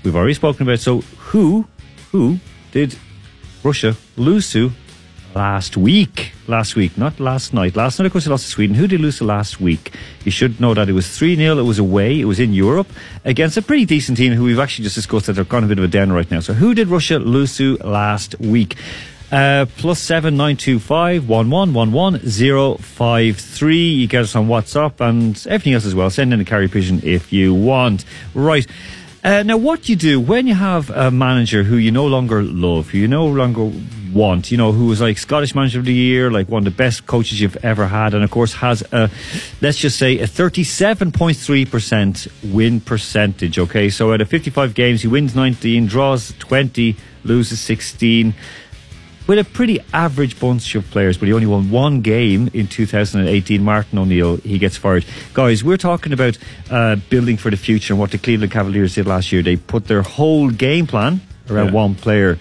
We've 0.03 0.17
already 0.17 0.33
spoken 0.33 0.67
about, 0.67 0.79
so 0.79 0.99
who, 1.31 1.65
who 2.11 2.39
did 2.73 2.97
Russia 3.63 3.95
lose 4.17 4.51
to 4.51 4.73
last 5.35 5.77
week. 5.77 6.33
Last 6.47 6.75
week, 6.75 6.97
not 6.97 7.19
last 7.19 7.53
night. 7.53 7.75
Last 7.75 7.99
night, 7.99 8.05
of 8.05 8.11
course, 8.11 8.25
they 8.25 8.31
lost 8.31 8.45
to 8.45 8.51
Sweden. 8.51 8.75
Who 8.75 8.87
did 8.87 8.99
lose 8.99 9.19
to 9.19 9.23
last 9.23 9.61
week? 9.61 9.93
You 10.25 10.31
should 10.31 10.59
know 10.59 10.73
that 10.73 10.89
it 10.89 10.93
was 10.93 11.07
3 11.17 11.35
0. 11.35 11.57
It 11.57 11.63
was 11.63 11.79
away. 11.79 12.19
It 12.19 12.25
was 12.25 12.39
in 12.39 12.53
Europe 12.53 12.87
against 13.23 13.57
a 13.57 13.61
pretty 13.61 13.85
decent 13.85 14.17
team 14.17 14.33
who 14.33 14.43
we've 14.43 14.59
actually 14.59 14.83
just 14.83 14.95
discussed 14.95 15.27
that 15.27 15.33
they're 15.33 15.45
kind 15.45 15.63
of 15.63 15.71
a 15.71 15.75
bit 15.75 15.83
of 15.83 15.85
a 15.85 15.87
down 15.87 16.11
right 16.11 16.29
now. 16.29 16.39
So, 16.39 16.53
who 16.53 16.73
did 16.73 16.87
Russia 16.87 17.19
lose 17.19 17.55
to 17.57 17.77
last 17.77 18.39
week? 18.39 18.75
Uh, 19.31 19.65
plus 19.77 19.99
seven 19.99 20.35
nine 20.35 20.57
two 20.57 20.77
five 20.77 21.29
one 21.29 21.49
one 21.49 21.73
one 21.73 21.93
one 21.93 22.19
zero 22.27 22.75
five 22.75 23.37
three. 23.37 23.87
You 23.89 24.07
get 24.07 24.23
us 24.23 24.35
on 24.35 24.47
WhatsApp 24.47 24.99
and 24.99 25.35
everything 25.47 25.73
else 25.73 25.85
as 25.85 25.95
well. 25.95 26.09
Send 26.09 26.33
in 26.33 26.41
a 26.41 26.45
carry 26.45 26.67
pigeon 26.67 26.99
if 27.03 27.31
you 27.31 27.53
want. 27.53 28.03
Right. 28.33 28.67
Uh, 29.23 29.43
now, 29.43 29.55
what 29.55 29.87
you 29.87 29.95
do 29.95 30.19
when 30.19 30.47
you 30.47 30.55
have 30.55 30.89
a 30.89 31.11
manager 31.11 31.63
who 31.63 31.77
you 31.77 31.91
no 31.91 32.07
longer 32.07 32.41
love, 32.43 32.89
who 32.89 32.97
you 32.97 33.07
no 33.07 33.27
longer 33.27 33.71
want, 34.13 34.51
you 34.51 34.57
know, 34.57 34.71
who 34.71 34.85
was 34.87 35.01
like 35.01 35.17
Scottish 35.17 35.55
Manager 35.55 35.79
of 35.79 35.85
the 35.85 35.93
Year, 35.93 36.29
like 36.31 36.49
one 36.49 36.59
of 36.59 36.65
the 36.65 36.71
best 36.77 37.05
coaches 37.07 37.39
you've 37.41 37.57
ever 37.63 37.87
had, 37.87 38.13
and 38.13 38.23
of 38.23 38.31
course 38.31 38.53
has 38.53 38.81
a, 38.91 39.09
let's 39.61 39.77
just 39.77 39.97
say, 39.97 40.19
a 40.19 40.27
37.3% 40.27 42.53
win 42.53 42.81
percentage, 42.81 43.59
okay? 43.59 43.89
So 43.89 44.13
out 44.13 44.21
of 44.21 44.29
55 44.29 44.73
games, 44.73 45.01
he 45.01 45.07
wins 45.07 45.35
19, 45.35 45.87
draws 45.87 46.33
20, 46.39 46.95
loses 47.23 47.59
16 47.61 48.33
with 49.27 49.37
a 49.39 49.43
pretty 49.43 49.79
average 49.93 50.39
bunch 50.39 50.75
of 50.75 50.89
players, 50.89 51.17
but 51.17 51.27
he 51.27 51.33
only 51.33 51.45
won 51.45 51.69
one 51.69 52.01
game 52.01 52.49
in 52.53 52.67
2018. 52.67 53.63
Martin 53.63 53.99
O'Neill, 53.99 54.37
he 54.37 54.57
gets 54.57 54.77
fired. 54.77 55.05
Guys, 55.33 55.63
we're 55.63 55.77
talking 55.77 56.11
about 56.11 56.37
uh, 56.69 56.95
building 57.09 57.37
for 57.37 57.49
the 57.51 57.57
future 57.57 57.93
and 57.93 57.99
what 57.99 58.11
the 58.11 58.17
Cleveland 58.17 58.51
Cavaliers 58.51 58.95
did 58.95 59.05
last 59.07 59.31
year. 59.31 59.41
They 59.41 59.57
put 59.57 59.87
their 59.87 60.01
whole 60.01 60.49
game 60.49 60.87
plan 60.87 61.21
around 61.49 61.67
Yeah. 61.67 61.71
one 61.73 61.95
player. 61.95 62.39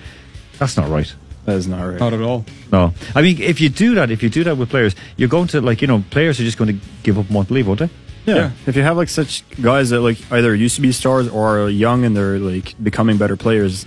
That's 0.59 0.77
not 0.77 0.89
right. 0.89 1.13
That 1.51 1.57
is 1.57 1.67
not 1.67 1.85
right. 1.85 1.99
Not 1.99 2.13
at 2.13 2.21
all. 2.21 2.45
No, 2.71 2.95
I 3.13 3.23
mean, 3.23 3.41
if 3.43 3.61
you 3.61 3.69
do 3.69 3.97
that, 3.97 4.13
if 4.13 4.23
you 4.23 4.29
do 4.29 4.45
that 4.45 4.57
with 4.57 4.71
players, 4.71 4.95
you're 5.17 5.29
going 5.29 5.49
to 5.49 5.61
like 5.61 5.83
you 5.83 5.89
know, 5.89 6.05
players 6.11 6.39
are 6.39 6.45
just 6.45 6.57
going 6.57 6.79
to 6.79 6.87
give 7.03 7.19
up 7.19 7.27
and 7.27 7.35
want 7.35 7.49
to 7.49 7.55
leave, 7.55 7.67
won't 7.67 7.81
they? 7.81 7.91
Yeah. 8.25 8.35
Yeah. 8.37 8.51
If 8.67 8.77
you 8.77 8.83
have 8.83 8.97
like 8.97 9.09
such 9.09 9.43
guys 9.61 9.91
that 9.91 10.01
like 10.01 10.31
either 10.31 10.55
used 10.55 10.77
to 10.77 10.81
be 10.81 10.93
stars 10.93 11.29
or 11.29 11.59
are 11.59 11.69
young 11.69 12.05
and 12.05 12.17
they're 12.17 12.39
like 12.39 12.81
becoming 12.81 13.19
better 13.19 13.37
players, 13.37 13.85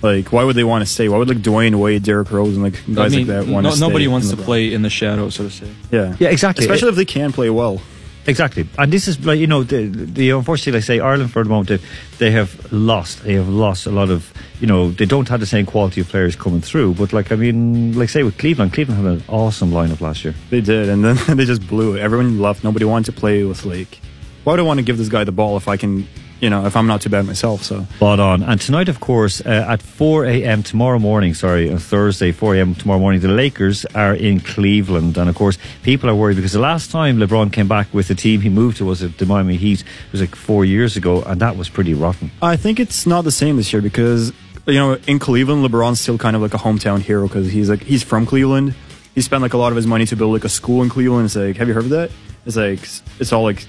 like 0.00 0.32
why 0.32 0.42
would 0.42 0.56
they 0.56 0.64
want 0.64 0.86
to 0.86 0.90
stay? 0.90 1.06
Why 1.10 1.18
would 1.18 1.28
like 1.28 1.38
Dwyane 1.38 1.74
Wade, 1.74 2.02
Derrick 2.02 2.30
Rose, 2.30 2.54
and 2.54 2.62
like 2.62 2.82
guys 2.94 3.12
I 3.12 3.18
mean, 3.18 3.26
like 3.26 3.44
that 3.44 3.52
want 3.52 3.64
no, 3.64 3.70
to 3.70 3.76
stay? 3.76 3.86
nobody 3.86 4.08
wants 4.08 4.30
to 4.30 4.38
play 4.38 4.72
in 4.72 4.80
the 4.80 4.90
shadow, 4.90 5.28
so 5.28 5.44
to 5.44 5.50
say. 5.50 5.70
Yeah. 5.90 6.16
Yeah, 6.18 6.30
exactly. 6.30 6.64
Especially 6.64 6.88
if 6.88 6.96
they 6.96 7.04
can 7.04 7.30
play 7.32 7.50
well. 7.50 7.82
Exactly, 8.28 8.68
and 8.76 8.92
this 8.92 9.06
is 9.06 9.24
like 9.24 9.38
you 9.38 9.46
know 9.46 9.62
the, 9.62 9.86
the 9.86 10.30
unfortunately, 10.30 10.78
I 10.78 10.80
say 10.80 10.98
Ireland 10.98 11.30
for 11.30 11.44
the 11.44 11.48
moment 11.48 11.68
they, 11.68 11.78
they 12.18 12.30
have 12.32 12.72
lost. 12.72 13.22
They 13.22 13.34
have 13.34 13.48
lost 13.48 13.86
a 13.86 13.90
lot 13.92 14.10
of 14.10 14.32
you 14.60 14.66
know 14.66 14.90
they 14.90 15.06
don't 15.06 15.28
have 15.28 15.38
the 15.38 15.46
same 15.46 15.64
quality 15.64 16.00
of 16.00 16.08
players 16.08 16.34
coming 16.34 16.60
through. 16.60 16.94
But 16.94 17.12
like 17.12 17.30
I 17.30 17.36
mean, 17.36 17.96
like 17.96 18.08
say 18.08 18.24
with 18.24 18.36
Cleveland, 18.36 18.72
Cleveland 18.72 19.04
had 19.04 19.12
an 19.18 19.24
awesome 19.28 19.70
lineup 19.70 20.00
last 20.00 20.24
year. 20.24 20.34
They 20.50 20.60
did, 20.60 20.88
and 20.88 21.04
then 21.04 21.16
they 21.36 21.44
just 21.44 21.66
blew 21.68 21.94
it. 21.94 22.00
Everyone 22.00 22.40
left. 22.40 22.64
Nobody 22.64 22.84
wanted 22.84 23.12
to 23.12 23.20
play 23.20 23.44
with 23.44 23.64
like. 23.64 24.00
Why 24.42 24.52
would 24.52 24.60
I 24.60 24.62
want 24.64 24.78
to 24.78 24.84
give 24.84 24.98
this 24.98 25.08
guy 25.08 25.24
the 25.24 25.32
ball 25.32 25.56
if 25.56 25.66
I 25.66 25.76
can, 25.76 26.06
you 26.40 26.50
know, 26.50 26.66
if 26.66 26.76
I'm 26.76 26.86
not 26.86 27.00
too 27.00 27.08
bad 27.10 27.24
myself? 27.26 27.62
So 27.62 27.84
Spot 27.96 28.20
on. 28.20 28.42
And 28.42 28.60
tonight, 28.60 28.88
of 28.88 29.00
course, 29.00 29.40
uh, 29.40 29.66
at 29.68 29.80
4 29.82 30.24
a.m. 30.26 30.62
tomorrow 30.62 30.98
morning, 30.98 31.34
sorry, 31.34 31.70
on 31.70 31.78
Thursday, 31.78 32.30
4 32.32 32.56
a.m. 32.56 32.74
tomorrow 32.74 32.98
morning, 33.00 33.20
the 33.20 33.28
Lakers 33.28 33.86
are 33.94 34.14
in 34.14 34.40
Cleveland. 34.40 35.16
And 35.16 35.28
of 35.28 35.34
course, 35.34 35.56
people 35.82 36.10
are 36.10 36.14
worried 36.14 36.36
because 36.36 36.52
the 36.52 36.60
last 36.60 36.90
time 36.90 37.18
LeBron 37.18 37.52
came 37.52 37.68
back 37.68 37.92
with 37.94 38.08
the 38.08 38.14
team 38.14 38.40
he 38.42 38.48
moved 38.50 38.76
to 38.78 38.84
was 38.84 39.02
at 39.02 39.16
the 39.18 39.26
Miami 39.26 39.56
Heat. 39.56 39.80
It 39.80 40.12
was 40.12 40.20
like 40.20 40.34
four 40.36 40.64
years 40.64 40.96
ago, 40.96 41.22
and 41.22 41.40
that 41.40 41.56
was 41.56 41.68
pretty 41.68 41.94
rotten. 41.94 42.30
I 42.42 42.56
think 42.56 42.78
it's 42.80 43.06
not 43.06 43.22
the 43.24 43.30
same 43.32 43.56
this 43.56 43.72
year 43.72 43.80
because 43.82 44.32
you 44.66 44.74
know 44.74 44.98
in 45.06 45.18
Cleveland, 45.18 45.64
LeBron's 45.64 46.00
still 46.00 46.18
kind 46.18 46.36
of 46.36 46.42
like 46.42 46.54
a 46.54 46.58
hometown 46.58 47.00
hero 47.00 47.28
because 47.28 47.50
he's 47.50 47.70
like 47.70 47.82
he's 47.82 48.02
from 48.02 48.26
Cleveland. 48.26 48.74
He 49.14 49.22
spent 49.22 49.40
like 49.40 49.54
a 49.54 49.58
lot 49.58 49.72
of 49.72 49.76
his 49.76 49.86
money 49.86 50.04
to 50.06 50.16
build 50.16 50.32
like 50.34 50.44
a 50.44 50.48
school 50.50 50.82
in 50.82 50.90
Cleveland. 50.90 51.24
It's 51.26 51.36
like, 51.36 51.56
have 51.56 51.68
you 51.68 51.74
heard 51.74 51.84
of 51.84 51.90
that? 51.90 52.10
It's 52.44 52.56
like 52.56 52.80
it's 53.18 53.32
all 53.32 53.42
like 53.44 53.66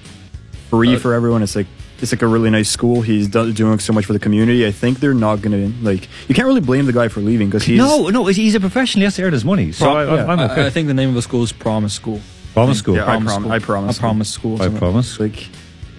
free 0.69 0.95
Uh, 0.95 0.99
for 0.99 1.13
everyone. 1.13 1.41
It's 1.43 1.55
like 1.55 1.67
it's 2.01 2.11
like 2.11 2.21
a 2.21 2.27
really 2.27 2.49
nice 2.49 2.69
school. 2.69 3.01
He's 3.01 3.27
do- 3.27 3.51
doing 3.53 3.79
so 3.79 3.93
much 3.93 4.05
for 4.05 4.13
the 4.13 4.19
community. 4.19 4.65
I 4.67 4.71
think 4.71 4.99
they're 4.99 5.13
not 5.13 5.41
gonna 5.41 5.71
like. 5.81 6.07
You 6.27 6.35
can't 6.35 6.47
really 6.47 6.61
blame 6.61 6.85
the 6.85 6.93
guy 6.93 7.07
for 7.07 7.21
leaving 7.21 7.47
because 7.49 7.63
he's 7.63 7.77
no, 7.77 8.09
no, 8.09 8.25
he's 8.25 8.55
a 8.55 8.59
professional. 8.59 9.01
He 9.01 9.03
has 9.05 9.15
to 9.15 9.23
earn 9.23 9.33
his 9.33 9.45
money. 9.45 9.71
So 9.71 9.89
I, 9.91 10.15
yeah. 10.15 10.25
I'm 10.27 10.39
okay. 10.39 10.63
I, 10.63 10.67
I 10.67 10.69
think 10.69 10.87
the 10.87 10.93
name 10.93 11.09
of 11.09 11.15
the 11.15 11.21
school 11.21 11.43
is 11.43 11.51
Promise 11.51 11.93
School. 11.93 12.21
Promise 12.53 12.79
school. 12.79 12.95
Yeah, 12.95 13.03
I 13.03 13.05
Promise 13.05 13.33
prom- 13.33 13.41
School. 13.43 13.51
I 13.51 13.59
promise. 13.59 13.97
I 13.97 13.99
promise 13.99 14.29
school. 14.29 14.61
I 14.61 14.69
promise. 14.69 15.19
like. 15.19 15.47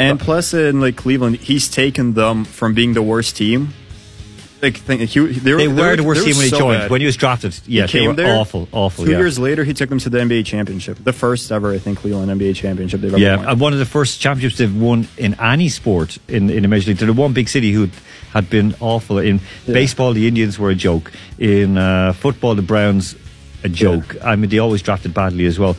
And 0.01 0.21
plus, 0.21 0.55
in 0.55 0.81
like 0.81 0.97
Cleveland, 0.97 1.37
he's 1.37 1.69
taken 1.69 2.15
them 2.15 2.45
from 2.45 2.73
being 2.75 2.93
the 2.95 3.03
worst 3.03 3.37
team. 3.37 3.75
Like, 4.61 4.77
think, 4.77 5.03
he, 5.03 5.21
they 5.21 5.53
were, 5.53 5.59
They 5.59 5.69
were 5.69 5.97
the 5.97 6.03
worst 6.03 6.21
they 6.25 6.27
team 6.33 6.37
when 6.37 6.45
he 6.45 6.51
so 6.51 6.59
joined. 6.59 6.81
bad. 6.81 6.91
When 6.91 7.01
he 7.01 7.07
was 7.07 7.17
drafted, 7.17 7.59
yeah, 7.67 7.87
He 7.87 8.01
they 8.01 8.09
were 8.09 8.15
there, 8.15 8.37
awful, 8.41 8.67
awful. 8.73 9.05
Two 9.05 9.13
yeah. 9.13 9.19
years 9.19 9.39
later, 9.39 9.63
he 9.63 9.73
took 9.73 9.89
them 9.89 9.99
to 10.01 10.11
the 10.11 10.19
NBA 10.19 10.47
championship, 10.47 10.99
the 11.03 11.13
first 11.13 11.53
ever, 11.53 11.73
I 11.73 11.79
think, 11.79 11.99
Cleveland 11.99 12.29
NBA 12.41 12.57
championship 12.57 13.01
they've 13.01 13.13
ever 13.13 13.21
Yeah, 13.23 13.37
won. 13.37 13.49
and 13.49 13.61
one 13.61 13.73
of 13.73 13.79
the 13.79 13.85
first 13.87 14.21
championships 14.21 14.59
they've 14.59 14.75
won 14.81 15.07
in 15.17 15.39
any 15.41 15.69
sport 15.69 16.19
in, 16.27 16.51
in 16.51 16.63
the 16.63 16.69
Major 16.69 16.89
League. 16.91 16.99
They're 16.99 17.07
the 17.07 17.13
one 17.13 17.33
big 17.35 17.49
city 17.49 17.71
who 17.73 17.89
had 18.33 18.51
been 18.51 18.75
awful. 18.81 19.19
In 19.19 19.41
baseball, 19.67 20.13
the 20.13 20.27
Indians 20.27 20.59
were 20.59 20.71
a 20.71 20.75
joke. 20.75 21.13
In 21.39 21.79
uh, 21.79 22.13
football, 22.13 22.55
the 22.57 22.63
Browns, 22.63 23.15
a 23.63 23.69
joke. 23.69 24.17
I 24.25 24.35
mean, 24.37 24.51
they 24.51 24.59
always 24.59 24.83
drafted 24.83 25.15
badly 25.15 25.47
as 25.47 25.59
well. 25.59 25.77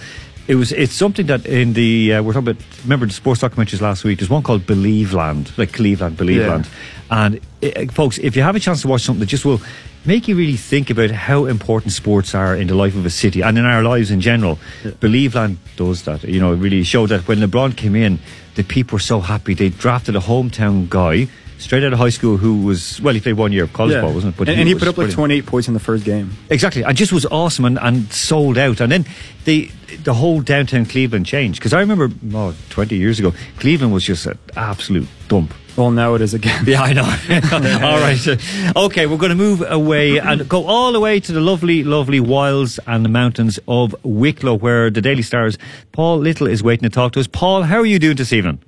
It 0.50 0.56
was. 0.56 0.72
It's 0.72 0.94
something 0.94 1.28
that 1.28 1.46
in 1.46 1.74
the 1.74 2.16
uh, 2.16 2.24
we're 2.24 2.34
talking 2.34 2.50
about. 2.50 2.64
Remember 2.84 3.06
the 3.06 3.14
sports 3.14 3.42
documentaries 3.44 3.82
last 3.82 4.04
week? 4.04 4.18
There's 4.18 4.32
one 4.32 4.42
called 4.42 4.66
Believeland, 4.66 5.56
like 5.60 5.74
Cleveland, 5.74 6.18
Believe 6.18 6.42
Yeah. 6.42 6.48
Land. 6.48 6.70
And 7.12 7.40
uh, 7.64 7.94
folks, 7.94 8.18
if 8.18 8.36
you 8.36 8.42
have 8.42 8.56
a 8.56 8.60
chance 8.60 8.82
to 8.82 8.88
watch 8.88 9.04
something 9.04 9.20
that 9.20 9.28
just 9.28 9.46
will 9.46 9.62
make 10.06 10.28
you 10.28 10.36
really 10.36 10.58
think 10.58 10.90
about 10.90 11.12
how 11.12 11.46
important 11.46 11.94
sports 11.94 12.34
are 12.34 12.56
in 12.56 12.66
the 12.68 12.74
life 12.74 12.96
of 12.96 13.06
a 13.06 13.12
city 13.12 13.42
and 13.42 13.60
in 13.60 13.66
our 13.66 13.84
lives 13.84 14.10
in 14.10 14.22
general, 14.22 14.58
Believeland 15.00 15.58
does 15.76 16.04
that. 16.06 16.24
You 16.24 16.40
know, 16.40 16.54
it 16.54 16.58
really 16.58 16.82
showed 16.84 17.10
that 17.10 17.28
when 17.28 17.40
LeBron 17.40 17.78
came 17.78 17.96
in, 17.96 18.18
the 18.56 18.64
people 18.64 18.96
were 18.96 19.00
so 19.02 19.20
happy. 19.20 19.54
They 19.54 19.70
drafted 19.70 20.16
a 20.16 20.20
hometown 20.20 20.90
guy 20.90 21.28
straight 21.60 21.84
out 21.84 21.94
of 21.94 22.00
high 22.00 22.10
school 22.10 22.38
who 22.38 22.64
was 22.64 23.00
well, 23.02 23.14
he 23.14 23.22
played 23.22 23.34
one 23.38 23.52
year 23.52 23.66
of 23.66 23.74
college 23.74 23.94
Yeah. 23.94 24.02
ball, 24.02 24.14
wasn't 24.14 24.36
it? 24.36 24.40
and, 24.50 24.60
and 24.60 24.68
he 24.68 24.74
put 24.76 24.88
up 24.88 24.98
like 24.98 25.12
28 25.12 25.46
points 25.46 25.68
in 25.68 25.74
the 25.76 25.80
first 25.80 26.04
game. 26.06 26.32
Exactly, 26.50 26.84
and 26.84 26.98
just 26.98 27.12
was 27.14 27.26
awesome 27.28 27.66
and, 27.66 27.78
and 27.80 28.12
sold 28.12 28.58
out. 28.58 28.80
And 28.82 28.92
then 28.92 29.06
the 29.46 29.70
the 30.04 30.14
whole 30.14 30.42
downtown 30.42 30.86
Cleveland 30.86 31.26
changed 31.26 31.60
because 31.60 31.74
I 31.74 31.80
remember 31.82 32.10
oh, 32.34 32.56
20 32.70 32.96
years 32.96 33.20
ago, 33.20 33.34
Cleveland 33.60 33.94
was 33.94 34.04
just 34.04 34.26
an 34.26 34.38
absolute 34.56 35.08
dump. 35.28 35.54
Well, 35.78 35.92
now 35.92 36.14
it 36.16 36.22
is 36.22 36.34
again. 36.34 36.66
Yeah, 36.68 36.82
I 36.82 36.92
know. 36.92 37.04
all 37.88 38.00
right. 38.02 38.28
Okay, 38.76 39.06
we're 39.06 39.18
going 39.18 39.30
to 39.30 39.36
move 39.36 39.62
away 39.66 40.18
and 40.20 40.48
go 40.50 40.66
all 40.66 40.92
the 40.92 41.00
way 41.00 41.22
to 41.22 41.32
the 41.32 41.40
lovely, 41.40 41.86
lovely 41.86 42.20
wilds 42.20 42.80
and 42.86 43.06
the 43.06 43.10
mountains 43.10 43.60
of 43.66 43.96
Wicklow, 44.04 44.56
where 44.56 44.90
the 44.90 45.00
Daily 45.00 45.22
Star's 45.22 45.58
Paul 45.94 46.18
Little 46.18 46.48
is 46.48 46.62
waiting 46.62 46.84
to 46.84 46.94
talk 46.94 47.14
to 47.14 47.22
us. 47.22 47.28
Paul, 47.28 47.64
how 47.64 47.78
are 47.78 47.86
you 47.86 47.98
doing 47.98 48.18
this 48.18 48.34
evening? 48.34 48.60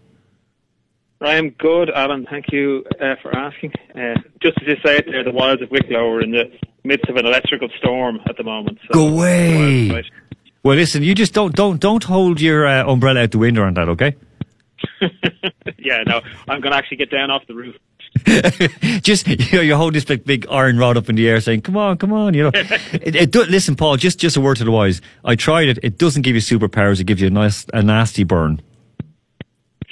I 1.21 1.35
am 1.35 1.51
good, 1.51 1.89
Alan. 1.91 2.25
Thank 2.29 2.45
you 2.51 2.83
uh, 2.99 3.15
for 3.21 3.35
asking. 3.35 3.73
Uh, 3.93 4.15
just 4.41 4.57
as 4.61 4.67
you 4.67 4.75
say 4.83 4.97
it 4.97 5.05
there, 5.05 5.23
the 5.23 5.31
wilds 5.31 5.61
of 5.61 5.69
Wicklow 5.69 6.09
are 6.09 6.21
in 6.21 6.31
the 6.31 6.51
midst 6.83 7.09
of 7.09 7.15
an 7.15 7.25
electrical 7.25 7.69
storm 7.77 8.19
at 8.27 8.37
the 8.37 8.43
moment. 8.43 8.79
So 8.87 8.93
Go 8.93 9.07
away. 9.07 10.03
Well, 10.63 10.75
listen, 10.75 11.03
you 11.03 11.13
just 11.15 11.33
don't 11.33 11.55
don't 11.55 11.79
don't 11.79 12.03
hold 12.03 12.41
your 12.41 12.65
uh, 12.65 12.85
umbrella 12.85 13.21
out 13.21 13.31
the 13.31 13.37
window 13.37 13.63
on 13.63 13.73
that, 13.75 13.89
okay? 13.89 14.15
yeah, 15.77 16.03
no, 16.05 16.21
I'm 16.47 16.59
going 16.61 16.71
to 16.71 16.77
actually 16.77 16.97
get 16.97 17.11
down 17.11 17.29
off 17.29 17.45
the 17.47 17.55
roof. 17.55 17.75
just 19.01 19.27
you 19.27 19.57
know, 19.57 19.61
you 19.61 19.75
hold 19.75 19.93
this 19.93 20.05
big, 20.05 20.25
big 20.25 20.45
iron 20.49 20.77
rod 20.77 20.97
up 20.97 21.07
in 21.07 21.15
the 21.15 21.27
air, 21.29 21.39
saying, 21.39 21.61
"Come 21.61 21.77
on, 21.77 21.97
come 21.97 22.11
on!" 22.11 22.33
You 22.33 22.43
know, 22.43 22.51
it, 22.53 23.15
it 23.15 23.31
do, 23.31 23.43
listen, 23.43 23.75
Paul. 23.75 23.97
Just 23.97 24.19
just 24.19 24.37
a 24.37 24.41
word 24.41 24.57
to 24.57 24.63
the 24.63 24.71
wise. 24.71 25.01
I 25.23 25.35
tried 25.35 25.69
it. 25.69 25.79
It 25.81 25.97
doesn't 25.97 26.23
give 26.23 26.35
you 26.35 26.41
superpowers. 26.41 26.99
It 26.99 27.05
gives 27.05 27.21
you 27.21 27.27
a 27.27 27.31
nice, 27.31 27.65
a 27.73 27.81
nasty 27.81 28.23
burn. 28.23 28.61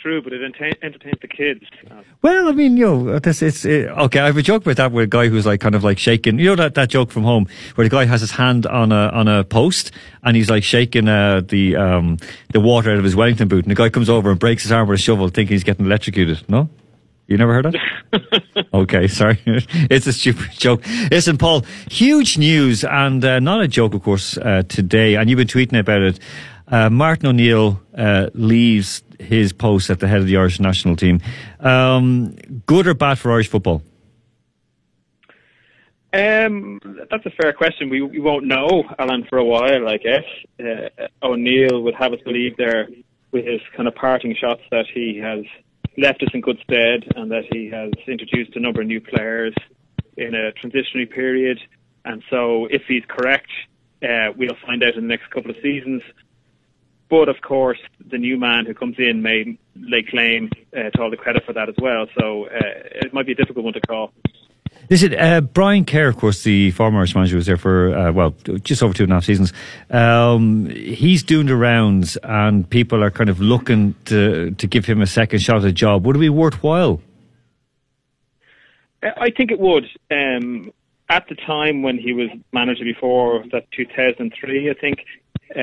True, 0.02 0.22
but 0.22 0.32
it 0.32 0.42
enta- 0.42 0.82
entertains 0.82 1.18
the 1.22 1.28
kids. 1.28 1.66
Uh, 1.92 1.96
Well, 2.22 2.48
I 2.48 2.54
mean, 2.54 2.78
you 2.78 2.86
know, 2.86 3.20
this 3.20 3.42
it's 3.42 3.66
it, 3.66 3.90
okay. 3.90 4.20
I 4.22 4.28
have 4.28 4.38
a 4.38 4.42
joke 4.42 4.62
about 4.64 4.78
that 4.78 4.92
with 4.94 5.04
a 5.04 5.08
guy 5.08 5.28
who's 5.28 5.46
like 5.46 5.60
kind 5.60 5.76
of 5.76 5.84
like 5.84 5.98
shaking. 6.00 6.40
You 6.40 6.46
know 6.46 6.56
that, 6.56 6.76
that 6.76 6.90
joke 6.90 7.12
from 7.12 7.24
home 7.24 7.48
where 7.76 7.84
the 7.86 7.94
guy 7.94 8.06
has 8.06 8.22
his 8.22 8.32
hand 8.32 8.66
on 8.66 8.94
a 8.94 9.10
on 9.10 9.28
a 9.28 9.44
post 9.44 9.92
and 10.24 10.38
he's 10.38 10.50
like 10.50 10.64
shaking 10.64 11.10
uh, 11.10 11.42
the 11.46 11.76
um, 11.76 12.18
the 12.54 12.62
water 12.62 12.92
out 12.92 12.98
of 12.98 13.04
his 13.04 13.16
Wellington 13.16 13.50
boot, 13.50 13.66
and 13.66 13.72
the 13.72 13.76
guy 13.76 13.90
comes 13.90 14.10
over 14.10 14.32
and 14.32 14.40
breaks 14.40 14.64
his 14.64 14.72
arm 14.72 14.88
with 14.88 15.00
a 15.00 15.02
shovel, 15.02 15.28
thinking 15.28 15.54
he's 15.56 15.66
getting 15.66 15.86
electrocuted. 15.86 16.50
No, 16.50 16.70
you 17.28 17.38
never 17.38 17.54
heard 17.54 17.66
that? 17.66 18.66
okay, 18.74 19.08
sorry, 19.10 19.40
it's 19.46 20.08
a 20.08 20.14
stupid 20.14 20.50
joke. 20.52 20.82
Listen, 21.12 21.38
Paul, 21.38 21.66
huge 21.92 22.38
news 22.38 22.86
and 22.86 23.24
uh, 23.26 23.40
not 23.40 23.62
a 23.62 23.68
joke, 23.68 23.94
of 23.94 24.02
course, 24.04 24.38
uh, 24.38 24.64
today, 24.70 25.16
and 25.16 25.30
you've 25.30 25.38
been 25.38 25.48
tweeting 25.48 25.78
about 25.78 26.02
it. 26.04 26.20
Uh, 26.70 26.90
Martin 26.90 27.28
O'Neill 27.28 27.82
uh, 27.98 28.30
leaves 28.34 29.04
his 29.20 29.52
post 29.54 29.90
at 29.90 30.00
the 30.00 30.08
head 30.08 30.20
of 30.20 30.28
the 30.28 30.38
Irish 30.38 30.60
national 30.60 30.96
team. 30.96 31.20
Um, 31.60 32.36
good 32.66 32.88
or 32.88 32.94
bad 32.94 33.18
for 33.20 33.32
Irish 33.32 33.50
football? 33.50 33.82
Um, 36.12 36.80
that's 37.12 37.26
a 37.26 37.30
fair 37.30 37.54
question. 37.54 37.90
We 37.90 38.02
we 38.02 38.20
won't 38.20 38.46
know, 38.46 38.84
Alan, 38.98 39.26
for 39.30 39.38
a 39.38 39.46
while. 39.46 39.88
I 39.88 39.98
guess 39.98 40.24
uh, 40.60 41.08
O'Neill 41.22 41.84
would 41.84 41.94
have 41.96 42.14
us 42.14 42.20
believe 42.26 42.58
there 42.58 42.90
with 43.32 43.46
his 43.46 43.62
kind 43.76 43.88
of 43.88 43.94
parting 43.94 44.36
shots 44.36 44.62
that 44.72 44.86
he 44.92 45.18
has 45.18 45.46
left 45.98 46.24
us 46.24 46.30
in 46.34 46.42
good 46.42 46.58
stead 46.64 47.04
and 47.16 47.30
that 47.30 47.44
he 47.52 47.70
has 47.70 47.92
introduced 48.08 48.56
a 48.56 48.60
number 48.60 48.82
of 48.82 48.88
new 48.88 49.02
players 49.02 49.54
in 50.18 50.34
a 50.34 50.52
transitionary 50.54 51.10
period. 51.10 51.60
And 52.06 52.24
so, 52.32 52.66
if 52.72 52.84
he's 52.88 53.04
correct, 53.08 53.50
uh, 54.02 54.32
we'll 54.36 54.58
find 54.66 54.84
out 54.84 54.96
in 54.96 55.02
the 55.02 55.08
next 55.08 55.30
couple 55.30 55.52
of 55.52 55.58
seasons. 55.62 56.02
But 57.10 57.28
of 57.28 57.42
course, 57.42 57.80
the 58.10 58.18
new 58.18 58.38
man 58.38 58.66
who 58.66 58.74
comes 58.74 58.96
in 59.00 59.22
may 59.22 59.58
lay 59.76 60.04
claim 60.04 60.52
uh, 60.76 60.92
to 60.92 61.02
all 61.02 61.10
the 61.10 61.18
credit 61.18 61.44
for 61.46 61.54
that 61.54 61.68
as 61.68 61.76
well. 61.82 62.06
So 62.20 62.46
uh, 62.46 62.50
it 63.02 63.14
might 63.14 63.26
be 63.26 63.32
a 63.32 63.36
difficult 63.36 63.66
one 63.66 63.74
to 63.74 63.82
call. 63.82 64.12
Listen, 64.90 65.14
uh, 65.14 65.42
Brian 65.42 65.86
Kerr, 65.86 66.08
of 66.08 66.18
course, 66.18 66.44
the 66.44 66.72
former 66.72 67.00
Irish 67.00 67.14
manager, 67.14 67.36
was 67.36 67.46
there 67.46 67.58
for, 67.58 67.96
uh, 67.96 68.12
well, 68.12 68.32
just 68.64 68.82
over 68.82 68.94
two 68.94 69.04
and 69.04 69.12
a 69.12 69.16
half 69.16 69.26
seasons. 69.26 69.54
Um, 69.92 70.68
he's 70.70 71.22
doing 71.22 71.48
the 71.48 71.56
rounds 71.56 72.18
and 72.24 72.68
people 72.68 73.04
are 73.04 73.12
kind 73.12 73.30
of 73.30 73.40
looking 73.40 73.94
to, 74.06 74.52
to 74.52 74.68
give 74.68 74.86
him 74.86 75.02
a 75.02 75.08
second 75.08 75.40
shot 75.40 75.58
at 75.58 75.66
a 75.66 75.72
job. 75.72 76.06
Would 76.06 76.16
it 76.16 76.20
be 76.20 76.30
worthwhile? 76.30 77.02
Uh, 79.04 79.10
I 79.18 79.30
think 79.30 79.52
it 79.52 79.60
would. 79.60 79.86
Um, 80.10 80.72
at 81.10 81.28
the 81.28 81.36
time 81.36 81.82
when 81.84 81.98
he 81.98 82.14
was 82.14 82.30
manager 82.52 82.84
before, 82.84 83.44
that 83.52 83.70
2003, 83.72 84.70
I 84.70 84.74
think, 84.74 85.06
uh, 85.56 85.60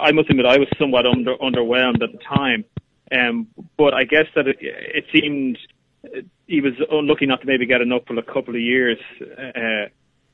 I 0.00 0.12
must 0.12 0.30
admit 0.30 0.46
I 0.46 0.58
was 0.58 0.68
somewhat 0.78 1.06
under, 1.06 1.36
underwhelmed 1.36 2.02
at 2.02 2.12
the 2.12 2.18
time. 2.18 2.64
Um, 3.12 3.48
but 3.76 3.92
I 3.92 4.04
guess 4.04 4.26
that 4.34 4.46
it, 4.46 4.58
it 4.60 5.04
seemed 5.12 5.58
uh, 6.04 6.20
he 6.46 6.60
was 6.60 6.74
unlucky 6.90 7.26
not 7.26 7.40
to 7.40 7.46
maybe 7.46 7.66
get 7.66 7.80
enough 7.80 8.02
for 8.06 8.18
a 8.18 8.22
couple 8.22 8.54
of 8.54 8.60
years. 8.60 8.98
Uh, 9.20 9.88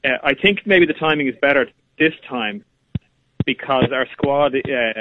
uh, 0.04 0.18
I 0.22 0.34
think 0.34 0.66
maybe 0.66 0.86
the 0.86 0.92
timing 0.94 1.26
is 1.28 1.34
better 1.40 1.68
this 1.98 2.12
time 2.28 2.64
because 3.44 3.86
our 3.92 4.06
squad, 4.12 4.54
uh, 4.54 4.92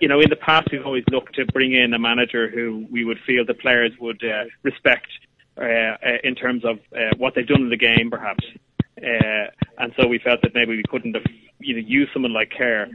you 0.00 0.08
know, 0.08 0.20
in 0.20 0.30
the 0.30 0.36
past 0.36 0.68
we've 0.72 0.84
always 0.84 1.04
looked 1.10 1.34
to 1.36 1.46
bring 1.46 1.74
in 1.74 1.94
a 1.94 1.98
manager 1.98 2.48
who 2.48 2.86
we 2.90 3.04
would 3.04 3.18
feel 3.26 3.44
the 3.44 3.54
players 3.54 3.92
would 4.00 4.22
uh, 4.24 4.44
respect 4.62 5.06
uh, 5.56 5.62
uh, 5.62 5.96
in 6.24 6.34
terms 6.34 6.64
of 6.64 6.80
what 7.18 7.34
they've 7.34 7.46
done 7.46 7.62
in 7.62 7.70
the 7.70 7.76
game, 7.76 8.10
perhaps. 8.10 8.44
And 8.96 9.92
so 9.98 10.06
we 10.06 10.18
felt 10.18 10.40
that 10.42 10.54
maybe 10.54 10.76
we 10.76 10.82
couldn't 10.88 11.14
have, 11.14 11.24
you 11.58 11.74
know, 11.74 11.82
used 11.86 12.12
someone 12.12 12.32
like 12.32 12.50
Kerr. 12.56 12.88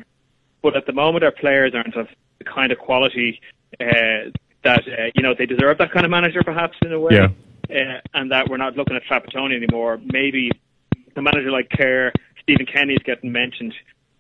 But 0.62 0.76
at 0.76 0.86
the 0.86 0.94
moment, 0.94 1.24
our 1.24 1.32
players 1.32 1.74
aren't 1.74 1.96
of 1.96 2.08
the 2.38 2.44
kind 2.44 2.72
of 2.72 2.80
quality 2.80 3.40
uh, 3.80 4.32
that 4.64 4.82
uh, 4.88 5.12
you 5.16 5.24
know 5.24 5.34
they 5.38 5.46
deserve 5.46 5.78
that 5.78 5.92
kind 5.92 6.06
of 6.06 6.12
manager, 6.12 6.42
perhaps 6.44 6.78
in 6.82 6.92
a 6.92 7.00
way. 7.00 7.12
Yeah. 7.14 7.28
Uh, 7.70 8.00
and 8.16 8.32
that 8.32 8.50
we're 8.50 8.58
not 8.58 8.76
looking 8.76 8.96
at 8.96 9.04
Trapattoni 9.04 9.56
anymore. 9.56 10.00
Maybe 10.04 10.50
a 11.16 11.22
manager 11.22 11.52
like 11.52 11.70
Kerr, 11.70 12.12
Stephen 12.42 12.66
Kenny 12.66 12.94
is 12.94 13.04
getting 13.06 13.32
mentioned. 13.32 13.74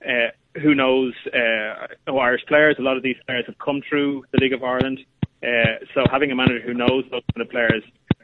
Uh, 0.08 0.30
who 0.62 0.75
knows? 0.75 1.13
Uh, 1.28 1.88
oh, 2.08 2.17
Irish 2.19 2.45
players. 2.47 2.75
A 2.80 2.82
lot 2.82 2.95
of 2.95 3.04
these 3.04 3.17
players 3.25 3.45
have 3.47 3.58
come 3.58 3.82
through 3.88 4.23
the 4.32 4.38
League 4.39 4.54
of 4.54 4.63
Ireland. 4.63 4.99
Uh, 5.41 5.84
so 5.93 6.04
having 6.12 6.32
a 6.32 6.36
manager 6.36 6.62
who 6.62 6.73
knows 6.73 7.06
those 7.12 7.23
kind 7.34 7.41
of 7.41 7.49
players, 7.49 7.84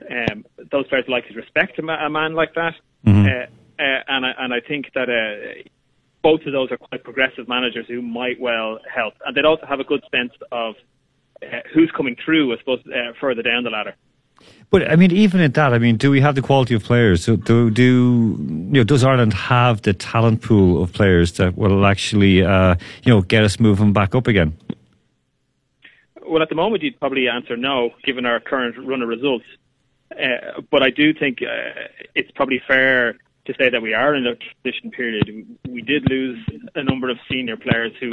um, 0.09 0.45
those 0.71 0.87
players 0.87 1.05
like 1.07 1.27
to 1.27 1.33
respect 1.33 1.79
a, 1.79 1.81
man 1.81 2.33
like 2.33 2.53
that. 2.55 2.75
Mhm. 3.05 3.25
Uh, 3.25 3.47
uh, 3.81 4.03
and 4.07 4.25
I, 4.25 4.33
and 4.37 4.53
I 4.53 4.59
think 4.59 4.91
that 4.93 5.09
uh, 5.09 5.63
both 6.25 6.41
of 6.47 6.53
those 6.53 6.71
are 6.71 6.77
quite 6.77 7.03
progressive 7.03 7.47
managers 7.47 7.85
who 7.87 8.01
might 8.01 8.39
well 8.39 8.79
help, 8.91 9.13
and 9.23 9.37
they'd 9.37 9.45
also 9.45 9.67
have 9.67 9.79
a 9.79 9.83
good 9.83 10.03
sense 10.11 10.33
of 10.51 10.73
uh, 11.43 11.59
who's 11.71 11.91
coming 11.95 12.15
through, 12.25 12.51
I 12.51 12.57
suppose, 12.57 12.79
uh, 12.87 13.13
further 13.21 13.43
down 13.43 13.63
the 13.63 13.69
ladder. 13.69 13.93
But 14.71 14.91
I 14.91 14.95
mean, 14.95 15.11
even 15.11 15.39
at 15.41 15.53
that, 15.53 15.71
I 15.71 15.77
mean, 15.77 15.97
do 15.97 16.09
we 16.09 16.21
have 16.21 16.33
the 16.33 16.41
quality 16.41 16.73
of 16.73 16.83
players? 16.83 17.23
So 17.23 17.35
do 17.35 17.69
do 17.69 17.83
you 17.83 18.79
know? 18.79 18.83
Does 18.83 19.03
Ireland 19.03 19.35
have 19.35 19.83
the 19.83 19.93
talent 19.93 20.41
pool 20.41 20.81
of 20.81 20.93
players 20.93 21.33
that 21.33 21.55
will 21.55 21.85
actually, 21.85 22.43
uh, 22.43 22.73
you 23.03 23.13
know, 23.13 23.21
get 23.21 23.43
us 23.43 23.59
moving 23.59 23.93
back 23.93 24.15
up 24.15 24.25
again? 24.25 24.57
Well, 26.27 26.41
at 26.41 26.49
the 26.49 26.55
moment, 26.55 26.81
you'd 26.81 26.99
probably 26.99 27.27
answer 27.27 27.55
no, 27.55 27.91
given 28.03 28.25
our 28.25 28.39
current 28.39 28.75
run 28.79 29.03
of 29.03 29.09
results. 29.09 29.45
Uh, 30.11 30.61
but 30.71 30.81
I 30.81 30.89
do 30.89 31.13
think 31.13 31.43
uh, 31.43 31.81
it's 32.15 32.31
probably 32.31 32.61
fair 32.67 33.15
to 33.45 33.53
say 33.59 33.69
that 33.69 33.81
we 33.81 33.93
are 33.93 34.15
in 34.15 34.25
a 34.25 34.35
transition 34.35 34.91
period. 34.91 35.57
We 35.67 35.81
did 35.81 36.09
lose 36.09 36.39
a 36.75 36.83
number 36.83 37.09
of 37.09 37.17
senior 37.29 37.57
players 37.57 37.93
who 37.99 38.09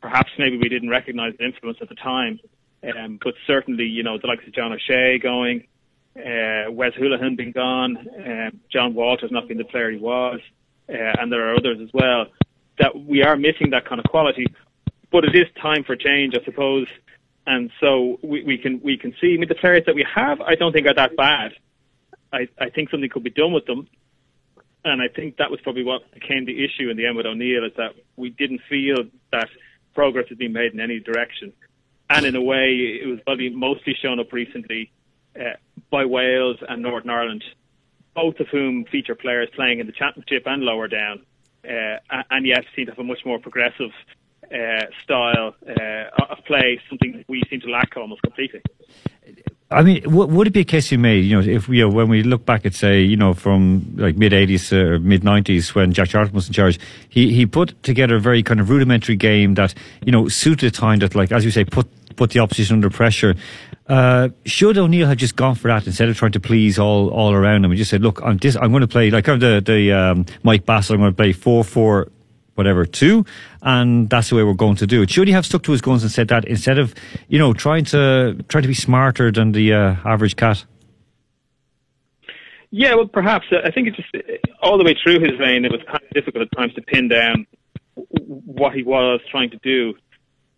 perhaps 0.00 0.30
maybe 0.38 0.56
we 0.56 0.68
didn't 0.68 0.88
recognise 0.90 1.34
the 1.38 1.44
influence 1.44 1.78
at 1.80 1.88
the 1.88 1.94
time. 1.94 2.40
Um, 2.82 3.18
but 3.22 3.34
certainly, 3.46 3.84
you 3.84 4.02
know, 4.02 4.18
the 4.18 4.26
likes 4.26 4.44
of 4.46 4.52
John 4.52 4.72
O'Shea 4.72 5.18
going, 5.18 5.68
uh, 6.16 6.70
Wes 6.72 6.92
Hoolahan 6.94 7.36
being 7.36 7.52
gone, 7.52 7.96
um, 7.96 8.60
Jon 8.70 8.94
Walters 8.94 9.30
not 9.30 9.46
being 9.46 9.58
the 9.58 9.64
player 9.64 9.90
he 9.90 9.98
was, 9.98 10.40
uh, 10.88 11.20
and 11.20 11.30
there 11.30 11.48
are 11.48 11.54
others 11.54 11.78
as 11.80 11.90
well, 11.94 12.26
that 12.78 12.98
we 12.98 13.22
are 13.22 13.36
missing 13.36 13.70
that 13.70 13.86
kind 13.86 14.00
of 14.00 14.10
quality. 14.10 14.46
But 15.12 15.24
it 15.24 15.36
is 15.36 15.46
time 15.60 15.84
for 15.84 15.94
change, 15.94 16.34
I 16.34 16.44
suppose. 16.44 16.88
And 17.46 17.70
so 17.80 18.18
we, 18.22 18.42
we 18.44 18.58
can 18.58 18.80
we 18.82 18.96
can 18.96 19.14
see. 19.20 19.34
I 19.34 19.36
mean, 19.36 19.48
the 19.48 19.54
players 19.54 19.82
that 19.86 19.94
we 19.94 20.06
have, 20.14 20.40
I 20.40 20.54
don't 20.54 20.72
think 20.72 20.86
are 20.86 20.94
that 20.94 21.16
bad. 21.16 21.52
I, 22.32 22.48
I 22.58 22.70
think 22.70 22.90
something 22.90 23.10
could 23.10 23.24
be 23.24 23.30
done 23.30 23.52
with 23.52 23.66
them. 23.66 23.88
And 24.84 25.00
I 25.00 25.08
think 25.08 25.36
that 25.36 25.50
was 25.50 25.60
probably 25.60 25.84
what 25.84 26.10
became 26.12 26.44
the 26.44 26.64
issue 26.64 26.90
in 26.90 26.96
the 26.96 27.06
end 27.06 27.16
with 27.16 27.26
O'Neill 27.26 27.64
is 27.64 27.72
that 27.76 27.94
we 28.16 28.30
didn't 28.30 28.60
feel 28.68 28.96
that 29.30 29.48
progress 29.94 30.26
had 30.28 30.38
been 30.38 30.52
made 30.52 30.72
in 30.72 30.80
any 30.80 30.98
direction. 30.98 31.52
And 32.10 32.26
in 32.26 32.34
a 32.34 32.42
way, 32.42 32.98
it 33.02 33.06
was 33.06 33.20
probably 33.24 33.48
mostly 33.50 33.94
shown 34.00 34.18
up 34.18 34.32
recently 34.32 34.90
uh, 35.38 35.54
by 35.90 36.04
Wales 36.04 36.56
and 36.68 36.82
Northern 36.82 37.10
Ireland, 37.10 37.44
both 38.14 38.40
of 38.40 38.48
whom 38.48 38.84
feature 38.86 39.14
players 39.14 39.48
playing 39.54 39.78
in 39.78 39.86
the 39.86 39.92
Championship 39.92 40.42
and 40.46 40.62
lower 40.62 40.88
down, 40.88 41.24
uh, 41.64 42.22
and 42.30 42.46
yet 42.46 42.64
seem 42.74 42.86
to 42.86 42.92
have 42.92 42.98
a 42.98 43.04
much 43.04 43.24
more 43.24 43.38
progressive 43.38 43.92
uh, 44.52 44.84
style 45.02 45.54
uh, 45.66 46.24
of 46.28 46.44
play, 46.44 46.80
something 46.88 47.24
we 47.28 47.42
seem 47.48 47.60
to 47.60 47.70
lack 47.70 47.96
almost 47.96 48.20
completely. 48.22 48.60
I 49.72 49.82
mean, 49.82 50.02
w- 50.02 50.26
would 50.26 50.46
it 50.46 50.52
be 50.52 50.60
a 50.60 50.64
case 50.64 50.92
you 50.92 50.98
made, 50.98 51.24
you 51.24 51.40
know, 51.40 51.46
if 51.46 51.68
we, 51.68 51.78
you 51.78 51.88
know, 51.88 51.94
when 51.94 52.08
we 52.08 52.22
look 52.22 52.44
back 52.44 52.64
at, 52.66 52.74
say, 52.74 53.00
you 53.00 53.16
know, 53.16 53.34
from 53.34 53.94
like 53.96 54.16
mid 54.16 54.32
80s 54.32 54.72
or 54.72 54.98
mid 54.98 55.22
90s 55.22 55.74
when 55.74 55.92
Jack 55.92 56.08
Charlton 56.08 56.34
was 56.34 56.46
in 56.46 56.52
charge, 56.52 56.78
he, 57.08 57.32
he 57.32 57.46
put 57.46 57.80
together 57.82 58.16
a 58.16 58.20
very 58.20 58.42
kind 58.42 58.60
of 58.60 58.70
rudimentary 58.70 59.16
game 59.16 59.54
that, 59.54 59.74
you 60.04 60.12
know, 60.12 60.28
suited 60.28 60.66
a 60.66 60.70
time 60.70 61.00
that, 61.00 61.14
like, 61.14 61.32
as 61.32 61.44
you 61.44 61.50
say, 61.50 61.64
put, 61.64 61.88
put 62.16 62.30
the 62.30 62.40
opposition 62.40 62.74
under 62.74 62.90
pressure. 62.90 63.34
Uh, 63.88 64.28
should 64.44 64.78
O'Neill 64.78 65.08
have 65.08 65.18
just 65.18 65.36
gone 65.36 65.54
for 65.54 65.68
that 65.68 65.86
instead 65.86 66.08
of 66.08 66.16
trying 66.16 66.32
to 66.32 66.40
please 66.40 66.78
all, 66.78 67.08
all 67.10 67.32
around 67.32 67.64
him 67.64 67.70
and 67.70 67.78
just 67.78 67.90
said, 67.90 68.02
look, 68.02 68.22
I'm, 68.22 68.36
this, 68.38 68.56
I'm 68.56 68.70
going 68.70 68.82
to 68.82 68.88
play, 68.88 69.10
like, 69.10 69.24
kind 69.24 69.42
of 69.42 69.64
the, 69.64 69.72
the, 69.72 69.92
um, 69.92 70.26
Mike 70.42 70.66
Bassett, 70.66 70.94
I'm 70.94 71.00
going 71.00 71.12
to 71.12 71.16
play 71.16 71.32
4 71.32 71.64
4 71.64 72.08
whatever 72.54 72.84
two, 72.84 73.24
and 73.62 74.10
that's 74.10 74.30
the 74.30 74.36
way 74.36 74.42
we're 74.42 74.54
going 74.54 74.76
to 74.76 74.86
do 74.86 75.02
it. 75.02 75.10
Should 75.10 75.28
he 75.28 75.34
have 75.34 75.46
stuck 75.46 75.62
to 75.64 75.72
his 75.72 75.80
guns 75.80 76.02
and 76.02 76.12
said 76.12 76.28
that 76.28 76.44
instead 76.44 76.78
of, 76.78 76.94
you 77.28 77.38
know, 77.38 77.52
trying 77.52 77.84
to 77.86 78.36
try 78.48 78.60
to 78.60 78.68
be 78.68 78.74
smarter 78.74 79.30
than 79.30 79.52
the 79.52 79.72
uh, 79.72 79.96
average 80.04 80.36
cat? 80.36 80.64
Yeah, 82.70 82.94
well, 82.94 83.06
perhaps. 83.06 83.46
I 83.52 83.70
think 83.70 83.88
it's 83.88 83.96
just 83.98 84.14
uh, 84.14 84.20
all 84.62 84.78
the 84.78 84.84
way 84.84 84.96
through 85.02 85.20
his 85.20 85.38
reign, 85.38 85.64
it 85.64 85.72
was 85.72 85.82
kind 85.86 86.02
of 86.02 86.10
difficult 86.10 86.48
at 86.50 86.56
times 86.56 86.72
to 86.74 86.82
pin 86.82 87.08
down 87.08 87.46
what 87.94 88.72
he 88.72 88.82
was 88.82 89.20
trying 89.30 89.50
to 89.50 89.58
do. 89.62 89.94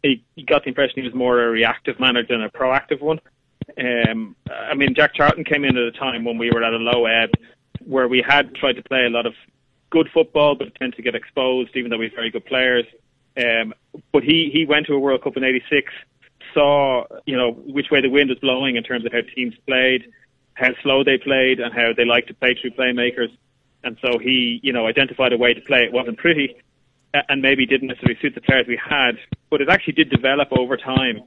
He, 0.02 0.24
he 0.36 0.44
got 0.44 0.62
the 0.62 0.68
impression 0.68 0.94
he 0.96 1.02
was 1.02 1.14
more 1.14 1.42
a 1.42 1.50
reactive 1.50 1.98
manager 1.98 2.34
than 2.34 2.42
a 2.42 2.50
proactive 2.50 3.00
one. 3.00 3.20
Um, 3.78 4.36
I 4.48 4.74
mean, 4.74 4.94
Jack 4.94 5.14
Charlton 5.14 5.44
came 5.44 5.64
in 5.64 5.76
at 5.76 5.82
a 5.82 5.92
time 5.92 6.24
when 6.24 6.38
we 6.38 6.50
were 6.50 6.62
at 6.62 6.72
a 6.72 6.76
low 6.76 7.06
ebb, 7.06 7.30
where 7.84 8.06
we 8.06 8.22
had 8.26 8.54
tried 8.54 8.74
to 8.74 8.82
play 8.82 9.06
a 9.06 9.10
lot 9.10 9.26
of 9.26 9.34
good 9.94 10.10
football, 10.12 10.56
but 10.56 10.74
tend 10.74 10.94
to 10.96 11.02
get 11.02 11.14
exposed, 11.14 11.70
even 11.76 11.90
though 11.90 12.02
have 12.02 12.12
very 12.12 12.30
good 12.30 12.44
players. 12.44 12.84
Um, 13.36 13.72
but 14.12 14.24
he 14.24 14.50
he 14.52 14.66
went 14.66 14.86
to 14.86 14.94
a 14.94 14.98
World 14.98 15.22
Cup 15.22 15.36
in 15.36 15.44
'86, 15.44 15.92
saw 16.52 17.04
you 17.26 17.36
know 17.36 17.52
which 17.52 17.90
way 17.90 18.00
the 18.02 18.10
wind 18.10 18.28
was 18.28 18.38
blowing 18.40 18.76
in 18.76 18.82
terms 18.82 19.06
of 19.06 19.12
how 19.12 19.20
teams 19.34 19.54
played, 19.66 20.02
how 20.54 20.70
slow 20.82 21.04
they 21.04 21.16
played, 21.16 21.60
and 21.60 21.72
how 21.72 21.92
they 21.96 22.04
like 22.04 22.26
to 22.26 22.34
play 22.34 22.56
through 22.60 22.72
playmakers. 22.72 23.30
And 23.84 23.96
so 24.02 24.18
he, 24.18 24.60
you 24.62 24.72
know, 24.72 24.86
identified 24.86 25.32
a 25.32 25.36
way 25.36 25.52
to 25.54 25.60
play. 25.60 25.80
It 25.84 25.92
wasn't 25.92 26.18
pretty, 26.18 26.56
and 27.28 27.42
maybe 27.42 27.66
didn't 27.66 27.88
necessarily 27.88 28.18
suit 28.20 28.34
the 28.34 28.40
players 28.40 28.66
we 28.66 28.80
had, 28.82 29.12
but 29.50 29.60
it 29.60 29.68
actually 29.68 29.94
did 29.94 30.10
develop 30.10 30.48
over 30.52 30.76
time, 30.76 31.22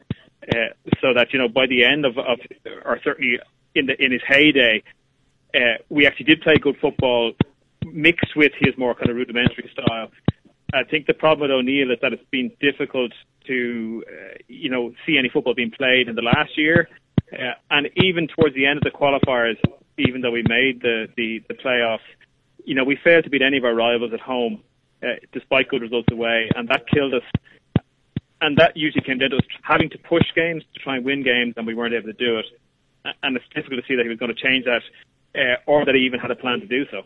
uh, 0.52 0.70
so 1.02 1.14
that 1.14 1.32
you 1.32 1.40
know 1.40 1.48
by 1.48 1.68
the 1.68 1.86
end 1.86 2.06
of, 2.06 2.18
of 2.18 2.40
or 2.84 3.00
certainly 3.04 3.40
in 3.76 3.86
the 3.86 3.96
in 4.04 4.12
his 4.12 4.22
heyday, 4.28 4.84
uh, 5.56 5.78
we 5.90 6.06
actually 6.06 6.26
did 6.26 6.42
play 6.42 6.56
good 6.56 6.78
football 6.82 7.34
mixed 7.94 8.36
with 8.36 8.52
his 8.60 8.78
more 8.78 8.94
kind 8.96 9.10
of 9.10 9.16
rudimentary 9.16 9.70
style. 9.72 10.10
I 10.74 10.84
think 10.84 11.08
the 11.08 11.14
problem 11.14 11.50
with 11.50 11.52
O'Neill 11.52 11.92
is 11.92 12.00
that 12.02 12.14
it's 12.14 12.30
been 12.30 12.52
difficult 12.60 13.14
to, 13.48 14.04
uh, 14.08 14.38
you 14.48 14.70
know, 14.70 14.94
see 15.06 15.18
any 15.18 15.30
football 15.30 15.54
being 15.54 15.72
played 15.72 16.10
in 16.10 16.16
the 16.16 16.22
last 16.22 16.58
year, 16.58 16.90
uh, 17.32 17.54
and 17.72 17.90
even 17.96 18.28
towards 18.28 18.54
the 18.56 18.66
end 18.66 18.78
of 18.78 18.84
the 18.84 18.92
qualifiers, 18.92 19.58
even 19.98 20.22
though 20.22 20.32
we 20.32 20.44
made 20.44 20.82
the 20.82 21.08
the, 21.16 21.42
the 21.48 21.54
playoffs, 21.54 22.08
you 22.66 22.76
know, 22.76 22.84
we 22.84 22.98
failed 23.02 23.24
to 23.24 23.30
beat 23.30 23.42
any 23.42 23.58
of 23.58 23.64
our 23.64 23.74
rivals 23.74 24.12
at 24.14 24.20
home, 24.20 24.62
uh, 25.02 25.08
despite 25.32 25.70
good 25.70 25.82
results 25.82 26.10
away, 26.12 26.50
and 26.56 26.68
that 26.68 26.88
killed 26.88 27.14
us. 27.14 27.24
And 28.40 28.58
that 28.58 28.78
usually 28.78 29.02
came 29.02 29.18
down 29.18 29.32
to 29.32 29.38
us 29.38 29.44
having 29.64 29.90
to 29.90 29.98
push 29.98 30.26
games 30.36 30.64
to 30.74 30.80
try 30.80 30.98
and 30.98 31.06
win 31.06 31.24
games, 31.24 31.56
and 31.58 31.66
we 31.66 31.74
weren't 31.74 31.94
able 31.94 32.08
to 32.08 32.14
do 32.14 32.38
it. 32.38 32.46
And 33.24 33.36
it's 33.36 33.46
difficult 33.56 33.82
to 33.82 33.88
see 33.88 33.96
that 33.96 34.04
he 34.04 34.10
was 34.10 34.20
going 34.20 34.36
to 34.36 34.40
change 34.40 34.66
that, 34.66 34.84
uh, 35.34 35.56
or 35.66 35.86
that 35.86 35.96
he 35.96 36.02
even 36.02 36.20
had 36.20 36.30
a 36.30 36.36
plan 36.36 36.60
to 36.60 36.68
do 36.68 36.86
so. 36.92 37.02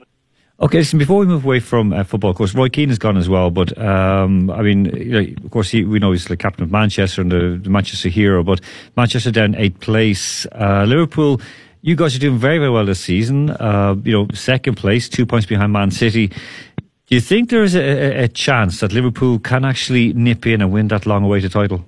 Okay, 0.62 0.78
listen, 0.78 1.00
before 1.00 1.18
we 1.18 1.26
move 1.26 1.44
away 1.44 1.60
from 1.60 1.92
uh, 1.92 2.04
football, 2.04 2.30
of 2.30 2.36
course, 2.36 2.54
Roy 2.54 2.70
Keane 2.70 2.90
has 2.90 3.00
gone 3.00 3.18
as 3.18 3.28
well, 3.28 3.50
but 3.50 3.76
um, 3.80 4.52
I 4.52 4.62
mean, 4.62 4.86
you 4.96 5.12
know, 5.12 5.44
of 5.44 5.50
course, 5.50 5.72
he, 5.72 5.84
we 5.84 5.98
know 5.98 6.12
he's 6.12 6.26
the 6.26 6.38
captain 6.38 6.64
of 6.64 6.72
Manchester 6.72 7.22
and 7.22 7.32
the, 7.32 7.60
the 7.64 7.70
Manchester 7.72 8.10
hero, 8.10 8.44
but 8.44 8.62
Manchester 8.96 9.32
down 9.32 9.56
eighth 9.56 9.80
place. 9.80 10.46
Uh, 10.52 10.86
Liverpool, 10.88 11.42
you 11.82 11.96
guys 11.96 12.16
are 12.16 12.20
doing 12.20 12.38
very, 12.38 12.60
very 12.60 12.70
well 12.70 12.86
this 12.86 13.00
season. 13.00 13.50
Uh, 13.50 13.96
you 14.04 14.12
know, 14.12 14.28
second 14.36 14.76
place, 14.76 15.10
two 15.10 15.26
points 15.26 15.48
behind 15.48 15.74
Man 15.74 15.90
City. 15.90 16.28
Do 16.28 17.16
you 17.16 17.22
think 17.22 17.50
there 17.50 17.64
is 17.64 17.76
a, 17.76 18.26
a, 18.26 18.28
chance 18.28 18.82
that 18.82 18.94
Liverpool 18.94 19.40
can 19.40 19.66
actually 19.66 20.14
nip 20.14 20.46
in 20.46 20.62
and 20.62 20.72
win 20.72 20.90
that 20.90 21.08
long 21.08 21.24
awaited 21.24 21.54
title? 21.54 21.84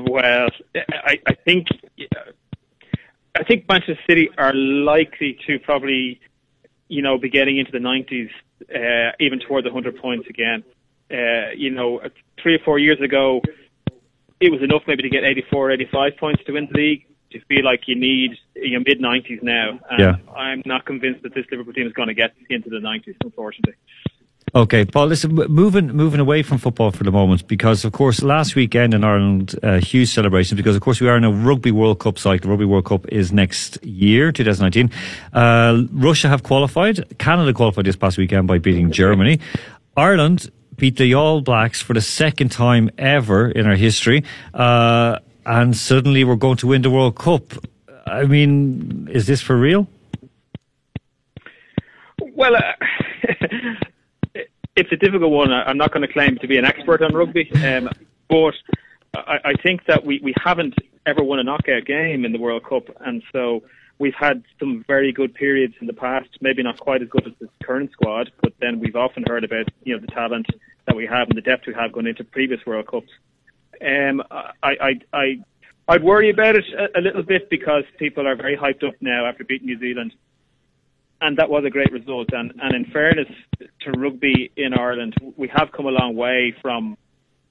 Well, 0.00 0.48
I, 0.74 1.20
I 1.28 1.34
think 1.44 1.68
I 3.34 3.44
think 3.44 3.68
Manchester 3.68 3.98
City 4.08 4.30
are 4.36 4.52
likely 4.54 5.38
to 5.46 5.58
probably, 5.58 6.20
you 6.88 7.02
know, 7.02 7.18
be 7.18 7.28
getting 7.28 7.58
into 7.58 7.72
the 7.72 7.78
90s, 7.78 8.30
uh, 8.74 9.12
even 9.20 9.38
toward 9.40 9.64
the 9.64 9.72
100 9.72 10.00
points 10.00 10.28
again. 10.28 10.64
Uh, 11.10 11.50
you 11.56 11.70
know, 11.70 12.00
three 12.42 12.54
or 12.54 12.58
four 12.64 12.78
years 12.78 13.00
ago, 13.00 13.40
it 14.40 14.50
was 14.50 14.62
enough 14.62 14.82
maybe 14.86 15.02
to 15.02 15.08
get 15.08 15.24
84, 15.24 15.72
85 15.72 16.16
points 16.18 16.44
to 16.44 16.52
win 16.52 16.68
the 16.70 16.78
league. 16.78 17.04
To 17.32 17.40
feel 17.40 17.62
like 17.62 17.82
you 17.86 17.94
need 17.94 18.38
you 18.54 18.78
know, 18.78 18.84
mid 18.86 19.00
90s 19.00 19.42
now. 19.42 19.78
And 19.90 20.00
yeah. 20.00 20.32
I'm 20.34 20.62
not 20.64 20.86
convinced 20.86 21.22
that 21.24 21.34
this 21.34 21.44
Liverpool 21.50 21.74
team 21.74 21.86
is 21.86 21.92
going 21.92 22.08
to 22.08 22.14
get 22.14 22.34
into 22.48 22.70
the 22.70 22.78
90s, 22.78 23.16
unfortunately. 23.22 23.74
Okay, 24.54 24.84
Paul. 24.84 25.06
Listen, 25.06 25.34
moving 25.34 25.88
moving 25.88 26.20
away 26.20 26.42
from 26.42 26.58
football 26.58 26.90
for 26.90 27.04
the 27.04 27.10
moment, 27.10 27.46
because 27.46 27.84
of 27.84 27.92
course 27.92 28.22
last 28.22 28.54
weekend 28.54 28.94
in 28.94 29.04
Ireland, 29.04 29.54
uh, 29.62 29.78
huge 29.78 30.08
celebrations. 30.08 30.56
Because 30.56 30.74
of 30.74 30.82
course 30.82 31.00
we 31.00 31.08
are 31.08 31.16
in 31.16 31.24
a 31.24 31.30
Rugby 31.30 31.70
World 31.70 32.00
Cup 32.00 32.18
cycle. 32.18 32.50
Rugby 32.50 32.64
World 32.64 32.86
Cup 32.86 33.06
is 33.08 33.30
next 33.30 33.82
year, 33.84 34.32
2019. 34.32 34.90
Uh, 35.34 35.82
Russia 35.92 36.28
have 36.28 36.42
qualified. 36.42 37.18
Canada 37.18 37.52
qualified 37.52 37.84
this 37.84 37.96
past 37.96 38.16
weekend 38.16 38.48
by 38.48 38.58
beating 38.58 38.90
Germany. 38.90 39.38
Ireland 39.96 40.50
beat 40.76 40.96
the 40.96 41.12
All 41.14 41.40
Blacks 41.42 41.82
for 41.82 41.92
the 41.92 42.00
second 42.00 42.50
time 42.50 42.90
ever 42.96 43.50
in 43.50 43.66
our 43.66 43.76
history, 43.76 44.24
uh, 44.54 45.18
and 45.44 45.76
suddenly 45.76 46.24
we're 46.24 46.36
going 46.36 46.56
to 46.58 46.68
win 46.68 46.82
the 46.82 46.90
World 46.90 47.16
Cup. 47.16 47.42
I 48.06 48.24
mean, 48.24 49.08
is 49.10 49.26
this 49.26 49.42
for 49.42 49.56
real? 49.56 49.86
Well. 52.34 52.56
It's 54.78 54.92
a 54.92 54.96
difficult 54.96 55.32
one. 55.32 55.52
I'm 55.52 55.76
not 55.76 55.90
going 55.90 56.06
to 56.06 56.12
claim 56.12 56.38
to 56.38 56.46
be 56.46 56.56
an 56.56 56.64
expert 56.64 57.02
on 57.02 57.12
rugby, 57.12 57.50
um, 57.64 57.90
but 58.28 58.54
I, 59.12 59.38
I 59.46 59.52
think 59.60 59.86
that 59.86 60.04
we, 60.04 60.20
we 60.22 60.32
haven't 60.40 60.76
ever 61.04 61.20
won 61.20 61.40
a 61.40 61.42
knockout 61.42 61.84
game 61.84 62.24
in 62.24 62.30
the 62.30 62.38
World 62.38 62.62
Cup, 62.62 62.84
and 63.00 63.20
so 63.32 63.64
we've 63.98 64.14
had 64.14 64.44
some 64.60 64.84
very 64.86 65.10
good 65.10 65.34
periods 65.34 65.74
in 65.80 65.88
the 65.88 65.92
past. 65.92 66.28
Maybe 66.40 66.62
not 66.62 66.78
quite 66.78 67.02
as 67.02 67.08
good 67.08 67.26
as 67.26 67.32
the 67.40 67.48
current 67.60 67.90
squad, 67.90 68.30
but 68.40 68.52
then 68.60 68.78
we've 68.78 68.94
often 68.94 69.24
heard 69.26 69.42
about 69.42 69.66
you 69.82 69.96
know 69.96 70.00
the 70.00 70.12
talent 70.12 70.46
that 70.86 70.94
we 70.94 71.06
have 71.06 71.26
and 71.26 71.36
the 71.36 71.42
depth 71.42 71.66
we 71.66 71.74
have 71.74 71.90
going 71.90 72.06
into 72.06 72.22
previous 72.22 72.64
World 72.64 72.86
Cups. 72.86 73.10
Um, 73.84 74.22
I, 74.30 74.52
I, 74.62 75.00
I, 75.12 75.44
I'd 75.88 76.04
worry 76.04 76.30
about 76.30 76.54
it 76.54 76.66
a, 76.72 77.00
a 77.00 77.02
little 77.02 77.24
bit 77.24 77.50
because 77.50 77.82
people 77.98 78.28
are 78.28 78.36
very 78.36 78.56
hyped 78.56 78.86
up 78.86 78.94
now 79.00 79.26
after 79.26 79.42
beating 79.42 79.66
New 79.66 79.80
Zealand 79.80 80.14
and 81.20 81.36
that 81.38 81.50
was 81.50 81.64
a 81.64 81.70
great 81.70 81.92
result. 81.92 82.28
And, 82.32 82.52
and 82.62 82.74
in 82.74 82.90
fairness 82.92 83.28
to 83.58 83.90
rugby 83.92 84.52
in 84.56 84.74
Ireland, 84.74 85.14
we 85.36 85.48
have 85.48 85.72
come 85.72 85.86
a 85.86 85.90
long 85.90 86.14
way 86.16 86.54
from 86.62 86.96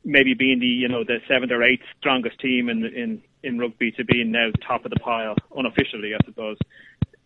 maybe 0.05 0.33
being 0.33 0.59
the 0.59 0.67
you 0.67 0.87
know 0.87 1.03
the 1.03 1.17
seventh 1.27 1.51
or 1.51 1.61
eighth 1.63 1.83
strongest 1.99 2.39
team 2.39 2.69
in 2.69 2.85
in 2.85 3.21
in 3.43 3.59
rugby 3.59 3.91
to 3.91 4.05
being 4.05 4.31
now 4.31 4.49
top 4.65 4.85
of 4.85 4.91
the 4.91 4.99
pile 4.99 5.35
unofficially, 5.55 6.13
I 6.15 6.25
suppose. 6.25 6.57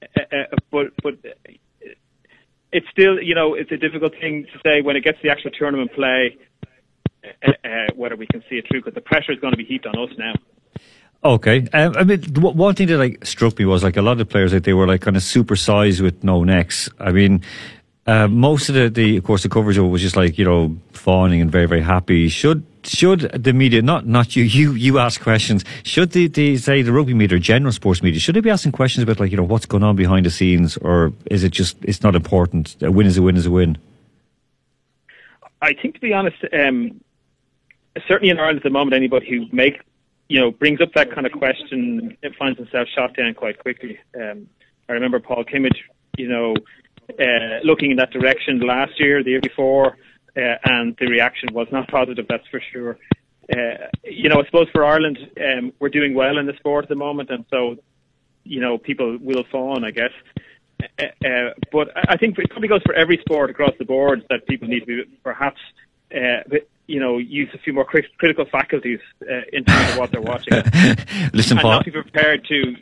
Uh, 0.01 0.21
uh, 0.31 0.57
but 0.71 0.87
but 1.03 1.13
it's 2.71 2.87
still 2.89 3.21
you 3.21 3.35
know 3.35 3.53
it's 3.53 3.71
a 3.71 3.77
difficult 3.77 4.13
thing 4.19 4.45
to 4.51 4.59
say 4.63 4.81
when 4.81 4.95
it 4.95 5.03
gets 5.03 5.19
to 5.19 5.27
the 5.27 5.31
actual 5.31 5.51
tournament 5.51 5.93
play 5.93 6.37
uh, 7.23 7.51
uh 7.63 7.93
whether 7.95 8.15
we 8.15 8.25
can 8.27 8.41
see 8.49 8.55
it 8.55 8.65
through 8.67 8.81
because 8.81 8.95
the 8.95 9.01
pressure 9.01 9.31
is 9.31 9.39
going 9.39 9.51
to 9.53 9.57
be 9.57 9.65
heaped 9.65 9.85
on 9.85 9.97
us 9.97 10.09
now. 10.17 10.33
Okay. 11.23 11.67
Um, 11.73 11.95
I 11.95 12.03
mean, 12.03 12.23
one 12.33 12.73
thing 12.73 12.87
that 12.87 12.97
like 12.97 13.23
struck 13.25 13.59
me 13.59 13.65
was 13.65 13.83
like 13.83 13.95
a 13.95 14.01
lot 14.01 14.19
of 14.19 14.27
players 14.27 14.53
like 14.53 14.63
they 14.63 14.73
were 14.73 14.87
like 14.87 15.01
kind 15.01 15.15
of 15.15 15.23
super 15.23 15.55
sized 15.55 16.01
with 16.01 16.23
no 16.23 16.43
necks. 16.43 16.89
I 16.99 17.11
mean, 17.11 17.43
uh, 18.07 18.27
most 18.27 18.69
of 18.69 18.75
the, 18.75 18.89
the, 18.89 19.17
of 19.17 19.23
course, 19.23 19.43
the 19.43 19.49
coverage 19.49 19.77
was 19.77 20.01
just 20.01 20.15
like 20.15 20.39
you 20.39 20.45
know 20.45 20.75
fawning 20.93 21.39
and 21.39 21.51
very 21.51 21.67
very 21.67 21.81
happy. 21.81 22.27
Should 22.27 22.65
should 22.83 23.19
the 23.19 23.53
media 23.53 23.83
not 23.83 24.07
not 24.07 24.35
you 24.35 24.43
you 24.43 24.73
you 24.73 24.97
ask 24.97 25.21
questions? 25.21 25.63
Should 25.83 26.11
the, 26.11 26.27
the 26.27 26.57
say 26.57 26.81
the 26.81 26.91
rugby 26.91 27.13
media, 27.13 27.37
or 27.37 27.39
general 27.39 27.71
sports 27.71 28.01
media, 28.01 28.19
should 28.19 28.35
they 28.35 28.41
be 28.41 28.49
asking 28.49 28.71
questions 28.71 29.03
about 29.03 29.19
like 29.19 29.29
you 29.29 29.37
know 29.37 29.43
what's 29.43 29.67
going 29.67 29.83
on 29.83 29.95
behind 29.95 30.25
the 30.25 30.31
scenes, 30.31 30.77
or 30.77 31.13
is 31.29 31.43
it 31.43 31.51
just 31.51 31.77
it's 31.83 32.01
not 32.01 32.15
important? 32.15 32.75
A 32.81 32.91
win 32.91 33.05
is 33.05 33.17
a 33.17 33.21
win 33.21 33.37
is 33.37 33.45
a 33.45 33.51
win. 33.51 33.77
I 35.61 35.73
think, 35.73 35.93
to 35.93 36.01
be 36.01 36.11
honest, 36.11 36.37
um, 36.51 36.99
certainly 38.07 38.31
in 38.31 38.39
Ireland 38.39 38.57
at 38.57 38.63
the 38.63 38.71
moment, 38.71 38.95
anybody 38.95 39.29
who 39.29 39.45
makes 39.55 39.79
you 40.31 40.39
know, 40.39 40.49
brings 40.49 40.79
up 40.79 40.93
that 40.93 41.13
kind 41.13 41.25
of 41.27 41.33
question, 41.33 42.17
it 42.23 42.33
finds 42.39 42.57
himself 42.57 42.87
shot 42.95 43.13
down 43.17 43.33
quite 43.33 43.59
quickly. 43.59 43.99
Um, 44.15 44.47
I 44.87 44.93
remember 44.93 45.19
Paul 45.19 45.43
Kimmage, 45.43 45.79
you 46.17 46.29
know, 46.29 46.55
uh, 47.19 47.59
looking 47.65 47.91
in 47.91 47.97
that 47.97 48.11
direction 48.11 48.61
last 48.61 48.97
year, 48.97 49.21
the 49.25 49.31
year 49.31 49.41
before, 49.41 49.97
uh, 50.37 50.55
and 50.63 50.95
the 51.01 51.07
reaction 51.07 51.49
was 51.51 51.67
not 51.73 51.89
positive, 51.89 52.27
that's 52.29 52.47
for 52.47 52.61
sure. 52.71 52.97
Uh, 53.53 53.87
you 54.05 54.29
know, 54.29 54.39
I 54.39 54.45
suppose 54.45 54.69
for 54.71 54.85
Ireland, 54.85 55.17
um, 55.37 55.73
we're 55.79 55.89
doing 55.89 56.13
well 56.13 56.37
in 56.37 56.45
the 56.45 56.53
sport 56.53 56.85
at 56.85 56.89
the 56.89 56.95
moment, 56.95 57.29
and 57.29 57.43
so, 57.49 57.75
you 58.45 58.61
know, 58.61 58.77
people 58.77 59.17
will 59.19 59.43
fawn, 59.51 59.83
I 59.83 59.91
guess. 59.91 60.13
Uh, 60.81 61.27
uh, 61.27 61.49
but 61.73 61.89
I 62.07 62.15
think 62.15 62.39
it 62.39 62.49
probably 62.49 62.69
goes 62.69 62.83
for 62.85 62.93
every 62.93 63.17
sport 63.17 63.49
across 63.49 63.73
the 63.77 63.85
board 63.85 64.25
that 64.29 64.47
people 64.47 64.69
need 64.69 64.85
to 64.85 64.85
be 64.85 65.03
perhaps 65.25 65.59
uh, 66.15 66.43
you 66.87 66.99
know, 66.99 67.17
use 67.17 67.49
a 67.53 67.57
few 67.57 67.73
more 67.73 67.85
critical 67.85 68.45
faculties 68.51 68.99
uh, 69.29 69.41
in 69.53 69.63
terms 69.63 69.91
of 69.91 69.97
what 69.97 70.11
they're 70.11 70.21
watching. 70.21 70.53
Listen, 71.33 71.57
and 71.57 71.61
Paul. 71.61 71.71
not 71.71 71.85
be 71.85 71.91
prepared 71.91 72.45
to, 72.45 72.75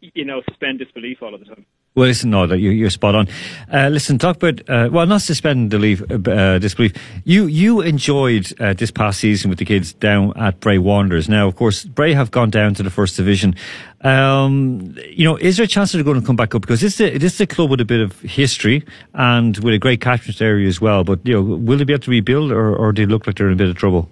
you 0.00 0.24
know, 0.24 0.42
suspend 0.48 0.78
disbelief 0.78 1.22
all 1.22 1.34
of 1.34 1.40
the 1.40 1.46
time. 1.46 1.66
Well, 1.94 2.06
listen, 2.06 2.30
no, 2.30 2.46
that 2.46 2.58
you, 2.58 2.86
are 2.86 2.90
spot 2.90 3.14
on. 3.14 3.28
Uh, 3.70 3.88
listen, 3.88 4.18
talk 4.18 4.36
about 4.36 4.66
uh, 4.66 4.88
well, 4.90 5.04
not 5.04 5.20
suspend 5.20 5.68
belief, 5.68 6.02
uh, 6.10 6.58
disbelief. 6.58 6.94
You 7.24 7.44
you 7.44 7.82
enjoyed 7.82 8.50
uh, 8.58 8.72
this 8.72 8.90
past 8.90 9.20
season 9.20 9.50
with 9.50 9.58
the 9.58 9.66
kids 9.66 9.92
down 9.92 10.32
at 10.36 10.58
Bray 10.60 10.78
Wanderers. 10.78 11.28
Now, 11.28 11.46
of 11.46 11.56
course, 11.56 11.84
Bray 11.84 12.14
have 12.14 12.30
gone 12.30 12.48
down 12.48 12.72
to 12.76 12.82
the 12.82 12.88
first 12.88 13.16
division. 13.16 13.56
Um, 14.00 14.96
you 15.06 15.26
know, 15.26 15.36
is 15.36 15.58
there 15.58 15.64
a 15.64 15.68
chance 15.68 15.92
they're 15.92 16.02
going 16.02 16.18
to 16.18 16.26
come 16.26 16.34
back 16.34 16.54
up 16.54 16.62
because 16.62 16.80
this 16.80 16.98
is 16.98 17.00
a, 17.02 17.18
this 17.18 17.34
is 17.34 17.40
a 17.42 17.46
club 17.46 17.68
with 17.68 17.82
a 17.82 17.84
bit 17.84 18.00
of 18.00 18.18
history 18.20 18.86
and 19.12 19.58
with 19.58 19.74
a 19.74 19.78
great 19.78 20.00
catchment 20.00 20.40
area 20.40 20.68
as 20.68 20.80
well. 20.80 21.04
But 21.04 21.20
you 21.24 21.34
know, 21.34 21.42
will 21.42 21.76
they 21.76 21.84
be 21.84 21.92
able 21.92 22.04
to 22.04 22.10
rebuild, 22.10 22.52
or, 22.52 22.74
or 22.74 22.92
do 22.92 23.04
they 23.04 23.12
look 23.12 23.26
like 23.26 23.36
they're 23.36 23.48
in 23.48 23.52
a 23.52 23.56
bit 23.56 23.68
of 23.68 23.76
trouble? 23.76 24.08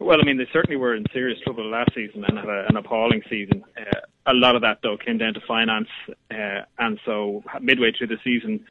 Well, 0.00 0.20
I 0.20 0.24
mean, 0.24 0.38
they 0.38 0.46
certainly 0.52 0.76
were 0.76 0.94
in 0.94 1.04
serious 1.12 1.40
trouble 1.40 1.68
last 1.68 1.90
season 1.94 2.24
and 2.24 2.38
had 2.38 2.48
a, 2.48 2.66
an 2.68 2.76
appalling 2.76 3.22
season. 3.28 3.64
Uh, 3.76 4.00
a 4.26 4.34
lot 4.34 4.54
of 4.54 4.62
that, 4.62 4.78
though, 4.82 4.96
came 4.96 5.18
down 5.18 5.34
to 5.34 5.40
finance, 5.46 5.88
uh, 6.30 6.62
and 6.78 7.00
so 7.04 7.42
midway 7.60 7.90
through 7.96 8.06
the 8.06 8.18
season, 8.22 8.64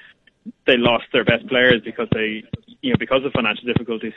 they 0.65 0.77
lost 0.77 1.05
their 1.11 1.25
best 1.25 1.45
players 1.47 1.81
because 1.83 2.07
they, 2.13 2.43
you 2.81 2.91
know, 2.91 2.97
because 2.97 3.25
of 3.25 3.33
financial 3.33 3.65
difficulties. 3.65 4.13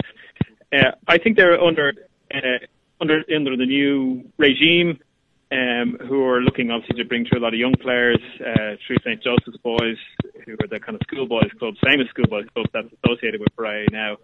Uh, 0.72 0.92
I 1.08 1.18
think 1.18 1.36
they're 1.36 1.61
under 1.61 1.92
uh, 2.32 2.64
under 3.00 3.24
under 3.34 3.56
the 3.56 3.66
new 3.66 4.30
regime, 4.38 5.00
um, 5.50 5.98
who 6.08 6.24
are 6.24 6.40
looking 6.40 6.70
obviously 6.70 7.02
to 7.02 7.08
bring 7.08 7.26
through 7.26 7.40
a 7.40 7.42
lot 7.42 7.54
of 7.54 7.58
young 7.58 7.74
players 7.80 8.20
uh, 8.40 8.76
through 8.86 8.98
St 9.04 9.20
Joseph's 9.20 9.58
Boys, 9.64 9.96
who 10.46 10.52
are 10.52 10.68
the 10.68 10.78
kind 10.78 10.94
of 10.94 11.00
schoolboys 11.08 11.50
club, 11.58 11.74
famous 11.84 12.06
schoolboys 12.11 12.46
club 12.54 12.66
that's 12.72 12.88
associated 13.02 13.40
with 13.40 13.54
Bray 13.56 13.86
now. 13.90 14.16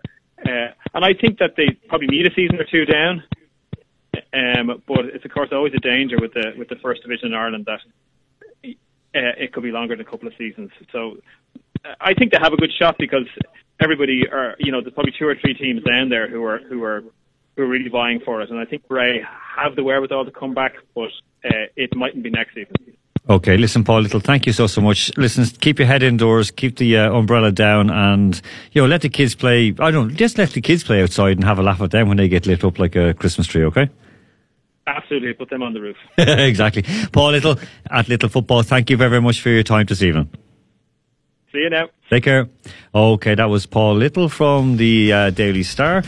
Uh, 0.44 0.72
and 0.94 1.04
I 1.04 1.14
think 1.14 1.38
that 1.38 1.54
they 1.56 1.70
probably 1.88 2.08
need 2.08 2.26
a 2.26 2.34
season 2.34 2.60
or 2.60 2.64
two 2.64 2.84
down. 2.84 3.22
Um, 4.32 4.82
but 4.86 5.06
it's 5.06 5.24
of 5.24 5.30
course 5.30 5.50
always 5.52 5.72
a 5.74 5.80
danger 5.80 6.16
with 6.18 6.32
the 6.34 6.52
with 6.58 6.68
the 6.68 6.76
first 6.76 7.02
division 7.02 7.28
in 7.28 7.34
Ireland 7.34 7.66
that 7.66 7.80
uh, 8.64 9.34
it 9.38 9.52
could 9.52 9.62
be 9.62 9.70
longer 9.70 9.96
than 9.96 10.06
a 10.06 10.10
couple 10.10 10.28
of 10.28 10.34
seasons. 10.36 10.70
So 10.92 11.18
uh, 11.84 11.94
I 12.00 12.14
think 12.14 12.32
they 12.32 12.38
have 12.40 12.52
a 12.52 12.56
good 12.56 12.72
shot 12.78 12.96
because 12.98 13.26
everybody 13.80 14.22
are 14.30 14.56
you 14.58 14.72
know 14.72 14.80
there's 14.80 14.94
probably 14.94 15.12
two 15.18 15.26
or 15.26 15.36
three 15.36 15.54
teams 15.54 15.82
down 15.82 16.08
there 16.08 16.28
who 16.28 16.44
are 16.44 16.58
who 16.58 16.82
are 16.82 17.04
who 17.56 17.62
are 17.62 17.66
really 17.66 17.88
vying 17.88 18.20
for 18.24 18.42
it, 18.42 18.50
and 18.50 18.58
I 18.58 18.64
think 18.64 18.86
Bray 18.88 19.22
have 19.56 19.76
the 19.76 19.84
wherewithal 19.84 20.26
to 20.26 20.30
come 20.30 20.54
back, 20.54 20.74
but 20.94 21.10
uh, 21.44 21.68
it 21.76 21.94
mightn't 21.96 22.22
be 22.22 22.30
next 22.30 22.54
season. 22.54 22.74
Okay, 23.28 23.56
listen, 23.56 23.82
Paul 23.82 24.02
Little, 24.02 24.20
thank 24.20 24.46
you 24.46 24.52
so, 24.52 24.68
so 24.68 24.80
much. 24.80 25.10
Listen, 25.16 25.44
keep 25.60 25.80
your 25.80 25.88
head 25.88 26.04
indoors, 26.04 26.52
keep 26.52 26.76
the 26.76 26.96
uh, 26.96 27.12
umbrella 27.12 27.50
down, 27.50 27.90
and, 27.90 28.40
you 28.70 28.80
know, 28.80 28.86
let 28.86 29.00
the 29.00 29.08
kids 29.08 29.34
play. 29.34 29.74
I 29.80 29.90
don't 29.90 30.08
know, 30.08 30.14
just 30.14 30.38
let 30.38 30.50
the 30.50 30.60
kids 30.60 30.84
play 30.84 31.02
outside 31.02 31.36
and 31.36 31.44
have 31.44 31.58
a 31.58 31.62
laugh 31.62 31.80
at 31.80 31.90
them 31.90 32.06
when 32.06 32.18
they 32.18 32.28
get 32.28 32.46
lit 32.46 32.62
up 32.62 32.78
like 32.78 32.94
a 32.94 33.14
Christmas 33.14 33.48
tree, 33.48 33.64
okay? 33.64 33.90
Absolutely, 34.86 35.32
put 35.32 35.50
them 35.50 35.64
on 35.64 35.72
the 35.72 35.80
roof. 35.80 35.96
exactly. 36.18 36.84
Paul 37.10 37.32
Little 37.32 37.58
at 37.90 38.08
Little 38.08 38.28
Football, 38.28 38.62
thank 38.62 38.90
you 38.90 38.96
very, 38.96 39.10
very 39.10 39.22
much 39.22 39.40
for 39.40 39.48
your 39.48 39.64
time 39.64 39.86
this 39.86 40.02
evening. 40.02 40.30
See 41.50 41.58
you 41.58 41.70
now. 41.70 41.88
Take 42.08 42.22
care. 42.22 42.48
Okay, 42.94 43.34
that 43.34 43.50
was 43.50 43.66
Paul 43.66 43.96
Little 43.96 44.28
from 44.28 44.76
the 44.76 45.12
uh, 45.12 45.30
Daily 45.30 45.64
Star. 45.64 46.04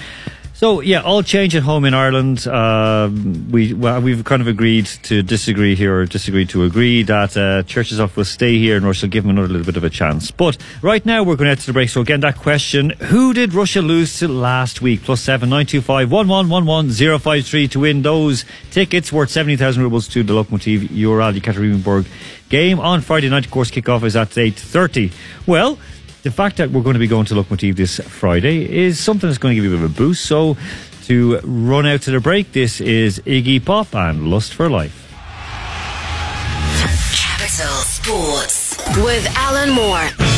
So 0.59 0.81
yeah, 0.81 1.03
all 1.03 1.23
change 1.23 1.55
at 1.55 1.63
home 1.63 1.85
in 1.85 1.95
Ireland. 1.95 2.45
Uh, 2.45 3.09
we 3.49 3.75
well, 3.75 4.01
we've 4.01 4.25
kind 4.25 4.43
of 4.43 4.49
agreed 4.49 4.87
to 5.05 5.23
disagree 5.23 5.77
here, 5.77 6.01
or 6.01 6.05
disagreed 6.05 6.49
to 6.49 6.65
agree 6.65 7.05
that 7.05 7.37
uh, 7.37 7.63
Cherchesov 7.63 8.17
will 8.17 8.25
stay 8.25 8.59
here, 8.59 8.77
and 8.77 8.85
Russia 8.85 9.07
give 9.07 9.23
them 9.23 9.31
another 9.31 9.47
little 9.47 9.65
bit 9.65 9.77
of 9.77 9.85
a 9.85 9.89
chance. 9.89 10.33
But 10.33 10.59
right 10.83 11.07
now 11.07 11.23
we're 11.23 11.37
going 11.37 11.45
to 11.45 11.51
head 11.51 11.61
to 11.61 11.67
the 11.67 11.73
break. 11.73 11.91
So 11.91 12.01
again, 12.01 12.19
that 12.23 12.39
question: 12.39 12.91
Who 12.91 13.33
did 13.35 13.55
Russia 13.55 13.81
lose 13.81 14.19
to 14.19 14.27
last 14.27 14.83
week? 14.83 15.05
Plus 15.05 15.21
seven 15.21 15.49
nine 15.49 15.67
two 15.67 15.81
five 15.81 16.11
one 16.11 16.27
one 16.27 16.49
one 16.49 16.67
one 16.67 16.91
zero 16.91 17.21
five 17.21 17.47
three 17.47 17.69
to 17.69 17.79
win 17.79 18.03
those 18.03 18.45
tickets 18.73 19.13
worth 19.13 19.31
seventy 19.31 19.57
thousand 19.57 19.85
rubles 19.85 20.09
to 20.09 20.25
the 20.25 20.33
Lokomotiv 20.33 20.89
Ural 20.91 21.35
Yekaterinburg 21.35 22.05
game 22.49 22.81
on 22.81 23.01
Friday 23.01 23.29
night. 23.29 23.45
Of 23.45 23.53
course, 23.53 23.71
kickoff 23.71 24.03
is 24.03 24.17
at 24.17 24.37
eight 24.37 24.59
thirty. 24.59 25.13
Well 25.47 25.79
the 26.23 26.31
fact 26.31 26.57
that 26.57 26.71
we're 26.71 26.83
going 26.83 26.95
to 26.95 27.01
be 27.01 27.07
going 27.07 27.27
to 27.27 27.35
Lokomotiv 27.35 27.77
this 27.77 28.01
Friday 28.01 28.71
is 28.71 28.99
something 28.99 29.29
that's 29.29 29.39
going 29.39 29.53
to 29.53 29.63
give 29.63 29.65
you 29.65 29.75
a 29.75 29.79
bit 29.79 29.85
of 29.85 29.91
a 29.91 29.95
boost. 29.95 30.25
So, 30.25 30.57
to 31.05 31.39
run 31.41 31.87
out 31.87 32.03
to 32.03 32.11
the 32.11 32.21
break, 32.21 32.53
this 32.53 32.81
is 32.81 33.21
Iggy 33.21 33.65
Pop 33.65 33.95
and 33.95 34.29
Lust 34.29 34.55
for 34.55 34.69
Life. 34.69 35.07
Capital 37.15 37.75
Sports 37.83 38.77
with 38.97 39.27
Alan 39.37 39.71
Moore. 39.71 40.38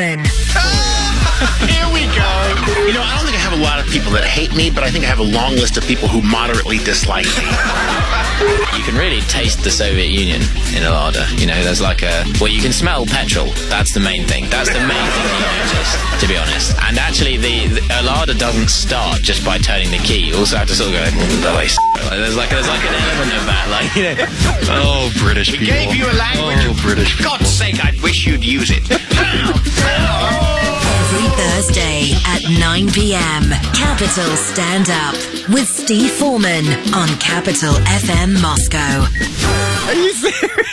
For 0.00 0.39
people 4.10 4.22
that 4.22 4.28
hate 4.28 4.54
me, 4.56 4.70
but 4.70 4.82
I 4.82 4.90
think 4.90 5.04
I 5.04 5.08
have 5.08 5.20
a 5.20 5.30
long 5.38 5.54
list 5.54 5.76
of 5.76 5.86
people 5.86 6.08
who 6.08 6.20
moderately 6.20 6.78
dislike 6.78 7.30
me. 7.38 7.46
You 8.74 8.82
can 8.82 8.98
really 8.98 9.20
taste 9.30 9.62
the 9.62 9.70
Soviet 9.70 10.10
Union 10.10 10.42
in 10.74 10.82
a 10.82 10.90
larder. 10.90 11.22
You 11.38 11.46
know, 11.46 11.62
there's 11.62 11.80
like 11.80 12.02
a 12.02 12.26
well, 12.40 12.50
you 12.50 12.60
can 12.60 12.72
smell 12.72 13.06
petrol. 13.06 13.54
That's 13.70 13.94
the 13.94 14.00
main 14.00 14.26
thing. 14.26 14.50
That's 14.50 14.66
the 14.66 14.82
main 14.82 15.06
thing 15.14 15.30
you 15.30 15.46
notice, 15.46 15.92
to 16.18 16.26
be 16.26 16.36
honest. 16.36 16.74
And 16.82 16.98
actually, 16.98 17.36
the, 17.36 17.70
the 17.78 17.82
a 18.00 18.02
larder 18.02 18.34
doesn't 18.34 18.70
start 18.70 19.22
just 19.22 19.44
by 19.44 19.58
turning 19.58 19.92
the 19.92 20.02
key. 20.02 20.34
You 20.34 20.42
also 20.42 20.56
have 20.56 20.66
to 20.68 20.74
sort 20.74 20.90
of 20.90 20.98
go. 20.98 21.04
Mm, 21.06 21.46
"Oh, 21.46 21.62
I 21.62 21.70
s-" 21.70 21.78
like, 22.10 22.18
there's 22.18 22.36
like 22.36 22.50
there's 22.50 22.66
like 22.66 22.82
an 22.82 22.94
element 22.98 23.30
of 23.38 23.46
that, 23.46 23.66
like 23.70 23.94
you 23.94 24.10
know. 24.10 24.16
Oh, 24.74 25.12
British 25.22 25.52
people. 25.54 25.66
Gave 25.66 25.94
you 25.94 26.10
a 26.10 26.16
language. 26.18 26.66
Oh, 26.66 26.74
British 26.82 27.14
For 27.14 27.22
God's 27.22 27.50
sake, 27.50 27.78
I 27.84 27.94
wish 28.02 28.26
you'd 28.26 28.42
use 28.42 28.74
it. 28.74 28.82
Every 31.20 31.36
Thursday 31.36 32.12
at 32.24 32.40
9 32.48 32.92
p.m. 32.92 33.50
Capital 33.74 34.34
Stand 34.36 34.88
Up 34.88 35.12
with 35.50 35.68
Steve 35.68 36.10
Foreman 36.12 36.64
on 36.94 37.08
Capital 37.18 37.74
FM 37.74 38.40
Moscow. 38.40 39.04
Are 39.86 39.94
you 39.94 40.14
serious? 40.14 40.69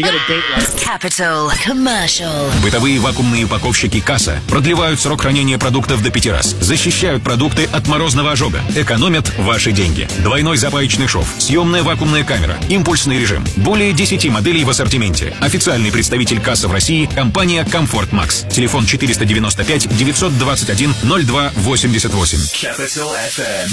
Capital 0.00 1.50
Commercial. 1.64 2.50
Бытовые 2.62 2.98
вакуумные 2.98 3.44
упаковщики 3.44 4.00
«Касса» 4.00 4.40
продлевают 4.48 4.98
срок 4.98 5.22
хранения 5.22 5.58
продуктов 5.58 6.02
до 6.02 6.10
пяти 6.10 6.30
раз, 6.30 6.56
защищают 6.60 7.22
продукты 7.22 7.68
от 7.70 7.86
морозного 7.86 8.32
ожога, 8.32 8.62
экономят 8.74 9.30
ваши 9.38 9.72
деньги. 9.72 10.08
Двойной 10.20 10.56
запаечный 10.56 11.06
шов, 11.06 11.26
съемная 11.38 11.82
вакуумная 11.82 12.24
камера, 12.24 12.56
импульсный 12.68 13.18
режим. 13.18 13.44
Более 13.56 13.92
10 13.92 14.30
моделей 14.30 14.64
в 14.64 14.70
ассортименте. 14.70 15.36
Официальный 15.40 15.92
представитель 15.92 16.40
«Касса» 16.40 16.68
в 16.68 16.72
России– 16.72 17.08
компания 17.14 17.64
«Комфорт 17.64 18.12
Макс». 18.12 18.46
Телефон 18.50 18.86
495 18.86 19.96
921 19.96 20.94
0288. 21.02 22.38
Capital 22.38 23.10
FM. 23.36 23.70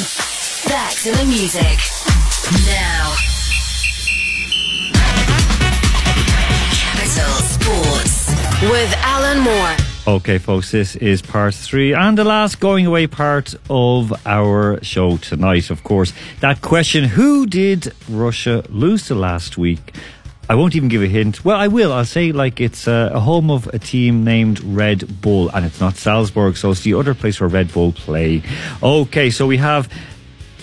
Back 0.68 0.92
to 1.04 1.16
the 1.16 1.26
music. 1.26 1.80
Now. 2.66 3.37
With 8.70 8.94
Alan 8.98 9.40
Moore. 9.40 9.76
Okay, 10.16 10.38
folks, 10.38 10.72
this 10.72 10.96
is 10.96 11.22
part 11.22 11.54
three 11.54 11.94
and 11.94 12.18
the 12.18 12.24
last 12.24 12.60
going 12.60 12.86
away 12.86 13.08
part 13.08 13.56
of 13.70 14.14
our 14.26 14.84
show 14.84 15.18
tonight. 15.18 15.70
Of 15.70 15.84
course, 15.84 16.14
that 16.42 16.62
question 16.62 17.04
who 17.04 17.46
did 17.46 17.94
Russia 18.10 18.64
lose 18.70 19.08
to 19.08 19.16
last 19.16 19.58
week? 19.58 19.94
I 20.50 20.56
won't 20.56 20.76
even 20.76 20.88
give 20.88 21.02
a 21.02 21.08
hint. 21.08 21.44
Well, 21.44 21.58
I 21.58 21.68
will. 21.68 21.92
I'll 21.92 22.06
say 22.06 22.32
like 22.32 22.62
it's 22.62 22.88
uh, 22.88 23.10
a 23.14 23.20
home 23.20 23.52
of 23.52 23.68
a 23.68 23.80
team 23.80 24.24
named 24.24 24.62
Red 24.64 25.22
Bull, 25.22 25.50
and 25.50 25.66
it's 25.66 25.82
not 25.82 25.96
Salzburg, 25.96 26.56
so 26.56 26.72
it's 26.72 26.82
the 26.84 26.94
other 26.94 27.14
place 27.14 27.40
where 27.40 27.50
Red 27.50 27.74
Bull 27.74 27.92
play. 27.92 28.42
Okay, 28.82 29.30
so 29.30 29.46
we 29.46 29.58
have 29.58 29.92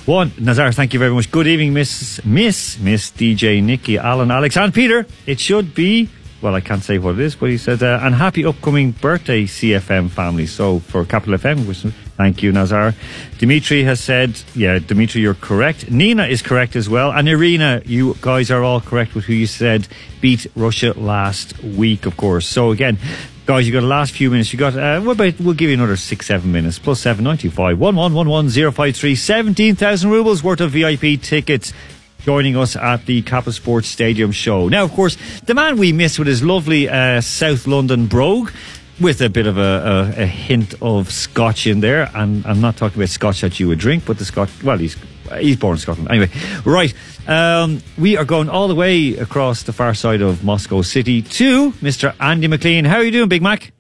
one 0.07 0.33
Nazar. 0.39 0.73
Thank 0.73 0.95
you 0.95 0.99
very 0.99 1.13
much. 1.13 1.31
Good 1.31 1.47
evening, 1.47 1.75
Miss 1.75 2.25
Miss 2.25 2.79
Miss 2.79 3.11
DJ 3.11 3.63
Nikki, 3.63 3.99
Alan, 3.99 4.31
Alex, 4.31 4.57
and 4.57 4.73
Peter. 4.73 5.07
It 5.27 5.39
should 5.39 5.75
be. 5.75 6.09
Well, 6.45 6.55
I 6.55 6.61
can't 6.61 6.83
say 6.83 6.99
what 6.99 7.15
it 7.15 7.21
is, 7.21 7.35
but 7.35 7.49
he 7.49 7.57
said, 7.57 7.83
uh, 7.83 8.01
and 8.03 8.15
happy 8.15 8.45
upcoming 8.45 8.91
birthday, 8.91 9.45
CFM 9.47 10.11
family. 10.11 10.45
So 10.45 10.81
for 10.81 11.07
Capital 11.07 11.39
FM, 11.39 11.67
which- 11.67 11.87
thank 12.19 12.43
you, 12.43 12.53
Nazar. 12.53 12.95
Dimitri 13.39 13.83
has 13.85 13.99
said, 13.99 14.39
yeah, 14.55 14.79
Dimitri, 14.79 15.23
you're 15.23 15.33
correct. 15.33 15.91
Nina 15.91 16.27
is 16.27 16.43
correct 16.43 16.77
as 16.77 16.87
well. 16.87 17.11
And 17.13 17.31
Irina, 17.31 17.81
you 17.87 18.15
guys 18.21 18.51
are 18.51 18.63
all 18.63 18.83
correct 18.83 19.15
with 19.15 19.25
who 19.25 19.33
you 19.33 19.47
said 19.47 19.89
beat 20.21 20.47
Russia 20.55 20.93
last 20.99 21.59
week, 21.65 22.05
of 22.05 22.19
course. 22.19 22.47
So 22.47 22.73
again, 22.73 22.99
guys, 23.47 23.67
you 23.67 23.73
got 23.73 23.81
the 23.81 23.87
last 23.87 24.13
few 24.13 24.31
minutes. 24.31 24.53
You 24.53 24.59
got, 24.59 24.77
uh, 24.77 25.01
about, 25.03 25.41
we'll 25.41 25.55
give 25.55 25.71
you 25.71 25.77
another 25.77 25.97
six, 25.97 26.27
seven 26.27 26.53
minutes, 26.53 26.79
plus 26.79 27.01
seven, 27.01 27.25
ninety-five, 27.25 27.79
one, 27.79 27.97
one, 27.97 28.13
one, 28.13 28.29
one, 28.29 28.51
zero, 28.51 28.71
five, 28.71 28.95
three, 28.95 29.15
17,000 29.15 30.11
rubles 30.11 30.45
worth 30.45 30.61
of 30.61 30.73
VIP 30.73 31.17
tickets 31.23 31.73
joining 32.25 32.57
us 32.57 32.75
at 32.75 33.05
the 33.05 33.21
Kappa 33.23 33.53
Sports 33.53 33.87
Stadium 33.89 34.33
show. 34.33 34.69
Now, 34.69 34.85
of 34.85 34.93
course, 34.93 35.17
the 35.43 35.55
man 35.55 35.77
we 35.77 35.93
miss 35.93 36.19
with 36.19 36.27
his 36.27 36.43
lovely 36.43 36.89
uh, 36.89 37.21
South 37.21 37.67
London 37.67 38.07
brogue, 38.07 38.51
with 39.01 39.21
a 39.21 39.29
bit 39.29 39.47
of 39.47 39.59
a, 39.59 40.15
a, 40.17 40.23
a 40.23 40.27
hint 40.27 40.75
of 40.81 41.11
Scotch 41.11 41.67
in 41.67 41.81
there, 41.81 42.11
and 42.15 42.47
I'm 42.47 42.61
not 42.61 42.77
talking 42.77 42.99
about 42.99 43.11
Scotch 43.11 43.43
that 43.43 43.61
you 43.61 43.69
would 43.69 43.79
drink, 43.79 44.07
but 44.07 44.19
the 44.19 44.25
Scotch. 44.25 44.51
Well, 44.63 44.79
he's 44.79 44.97
he's 45.39 45.57
born 45.57 45.75
in 45.75 45.81
Scotland 45.81 46.11
anyway. 46.11 46.31
Right, 46.65 46.95
um, 47.29 47.83
we 47.99 48.17
are 48.17 48.25
going 48.25 48.49
all 48.49 48.69
the 48.69 48.75
way 48.75 49.17
across 49.17 49.65
the 49.65 49.73
far 49.73 49.95
side 49.95 50.23
of 50.23 50.45
Moscow 50.45 50.83
City 50.83 51.23
to 51.23 51.73
Mr. 51.73 52.15
Andy 52.21 52.49
McLean. 52.49 52.85
How 52.87 52.97
are 52.97 53.05
you 53.05 53.11
doing, 53.11 53.29
Big 53.29 53.43
Mac? 53.43 53.73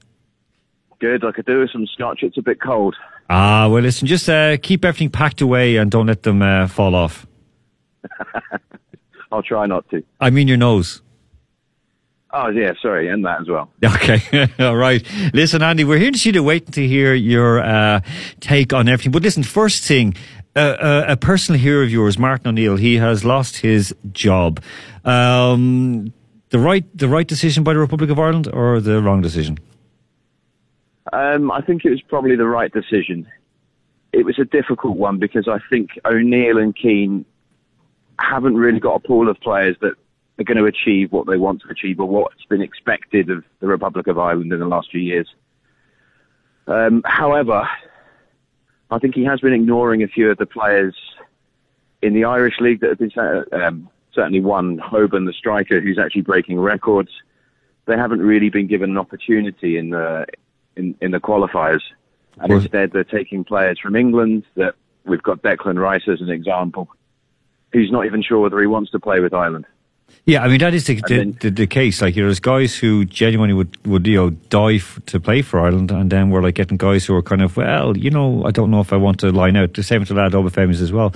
Good. 1.00 1.24
I 1.24 1.32
could 1.32 1.46
do 1.46 1.60
with 1.60 1.70
some 1.70 1.86
scotch. 1.86 2.22
It's 2.22 2.38
a 2.38 2.42
bit 2.42 2.60
cold. 2.60 2.94
Ah, 3.30 3.68
well, 3.68 3.82
listen, 3.82 4.06
just 4.06 4.28
uh, 4.28 4.58
keep 4.58 4.84
everything 4.84 5.08
packed 5.08 5.40
away 5.40 5.76
and 5.76 5.90
don't 5.90 6.06
let 6.06 6.22
them 6.24 6.42
uh, 6.42 6.66
fall 6.66 6.94
off. 6.94 7.26
I'll 9.32 9.42
try 9.42 9.66
not 9.66 9.88
to. 9.90 10.02
I 10.20 10.30
mean 10.30 10.48
your 10.48 10.56
nose. 10.56 11.02
Oh 12.36 12.48
yeah, 12.48 12.72
sorry, 12.82 13.08
and 13.08 13.24
that 13.24 13.42
as 13.42 13.48
well. 13.48 13.70
Okay, 13.84 14.48
all 14.58 14.76
right. 14.76 15.06
Listen, 15.32 15.62
Andy, 15.62 15.84
we're 15.84 15.98
here 15.98 16.10
to 16.10 16.18
see 16.18 16.30
you 16.30 16.42
waiting 16.42 16.72
to 16.72 16.86
hear 16.86 17.14
your 17.14 17.60
uh, 17.60 18.00
take 18.40 18.72
on 18.72 18.88
everything. 18.88 19.12
But 19.12 19.22
listen, 19.22 19.44
first 19.44 19.84
thing, 19.84 20.16
uh, 20.56 20.58
uh, 20.58 21.04
a 21.08 21.16
personal 21.16 21.60
hero 21.60 21.84
of 21.84 21.90
yours, 21.90 22.18
Martin 22.18 22.48
O'Neill, 22.48 22.76
he 22.76 22.96
has 22.96 23.24
lost 23.24 23.58
his 23.58 23.94
job. 24.12 24.60
Um, 25.04 26.12
the 26.50 26.58
right, 26.58 26.84
the 26.96 27.08
right 27.08 27.26
decision 27.26 27.62
by 27.62 27.72
the 27.72 27.78
Republic 27.78 28.10
of 28.10 28.18
Ireland, 28.18 28.48
or 28.52 28.80
the 28.80 29.00
wrong 29.00 29.20
decision? 29.20 29.58
Um, 31.12 31.52
I 31.52 31.60
think 31.60 31.84
it 31.84 31.90
was 31.90 32.02
probably 32.02 32.34
the 32.34 32.46
right 32.46 32.72
decision. 32.72 33.28
It 34.12 34.24
was 34.24 34.38
a 34.38 34.44
difficult 34.44 34.96
one 34.96 35.18
because 35.18 35.46
I 35.46 35.58
think 35.70 35.90
O'Neill 36.04 36.58
and 36.58 36.74
Keane 36.74 37.24
haven't 38.18 38.56
really 38.56 38.80
got 38.80 38.96
a 38.96 39.00
pool 39.00 39.28
of 39.28 39.40
players 39.40 39.76
that 39.80 39.94
are 40.38 40.44
going 40.44 40.56
to 40.56 40.66
achieve 40.66 41.12
what 41.12 41.26
they 41.26 41.36
want 41.36 41.62
to 41.62 41.68
achieve 41.68 42.00
or 42.00 42.06
what's 42.06 42.44
been 42.48 42.62
expected 42.62 43.30
of 43.30 43.44
the 43.60 43.66
Republic 43.66 44.06
of 44.06 44.18
Ireland 44.18 44.52
in 44.52 44.58
the 44.58 44.66
last 44.66 44.90
few 44.90 45.00
years. 45.00 45.28
Um, 46.66 47.02
however, 47.04 47.68
I 48.90 48.98
think 48.98 49.14
he 49.14 49.24
has 49.24 49.40
been 49.40 49.52
ignoring 49.52 50.02
a 50.02 50.08
few 50.08 50.30
of 50.30 50.38
the 50.38 50.46
players 50.46 50.94
in 52.02 52.14
the 52.14 52.24
Irish 52.24 52.60
League 52.60 52.80
that 52.80 52.90
have 52.90 52.98
been 52.98 53.62
um, 53.62 53.88
certainly 54.12 54.40
one 54.40 54.78
Hoban, 54.78 55.26
the 55.26 55.32
striker, 55.32 55.80
who's 55.80 55.98
actually 55.98 56.22
breaking 56.22 56.58
records. 56.58 57.10
They 57.86 57.96
haven't 57.96 58.20
really 58.20 58.50
been 58.50 58.66
given 58.66 58.90
an 58.90 58.98
opportunity 58.98 59.76
in 59.76 59.90
the 59.90 60.26
in, 60.76 60.96
in 61.00 61.10
the 61.12 61.20
qualifiers, 61.20 61.82
and 62.38 62.52
instead 62.52 62.92
they're 62.92 63.04
taking 63.04 63.44
players 63.44 63.78
from 63.78 63.94
England. 63.94 64.44
That 64.56 64.74
we've 65.04 65.22
got 65.22 65.42
Declan 65.42 65.78
Rice 65.78 66.08
as 66.08 66.20
an 66.20 66.30
example, 66.30 66.88
who's 67.74 67.92
not 67.92 68.06
even 68.06 68.22
sure 68.22 68.38
whether 68.40 68.58
he 68.60 68.66
wants 68.66 68.90
to 68.92 68.98
play 68.98 69.20
with 69.20 69.34
Ireland. 69.34 69.66
Yeah, 70.26 70.42
I 70.42 70.48
mean 70.48 70.58
that 70.60 70.72
is 70.72 70.86
the, 70.86 70.94
the, 70.94 71.02
then- 71.08 71.36
the, 71.40 71.50
the 71.50 71.66
case. 71.66 72.00
Like, 72.00 72.16
you 72.16 72.22
know, 72.22 72.28
there's 72.28 72.40
guys 72.40 72.74
who 72.74 73.04
genuinely 73.04 73.52
would, 73.52 73.76
would 73.86 74.06
you 74.06 74.16
know 74.16 74.30
die 74.30 74.76
f- 74.76 74.98
to 75.06 75.20
play 75.20 75.42
for 75.42 75.60
Ireland, 75.60 75.90
and 75.90 76.08
then 76.10 76.30
we're 76.30 76.40
like 76.40 76.54
getting 76.54 76.78
guys 76.78 77.04
who 77.04 77.14
are 77.14 77.20
kind 77.22 77.42
of 77.42 77.58
well, 77.58 77.94
you 77.94 78.08
know, 78.10 78.42
I 78.46 78.50
don't 78.50 78.70
know 78.70 78.80
if 78.80 78.90
I 78.90 78.96
want 78.96 79.20
to 79.20 79.30
line 79.30 79.54
out. 79.56 79.74
The 79.74 79.82
same 79.82 80.00
with 80.00 80.08
the 80.08 80.14
lad 80.14 80.32
Obafemi's 80.32 80.80
as 80.80 80.92
well. 80.92 81.12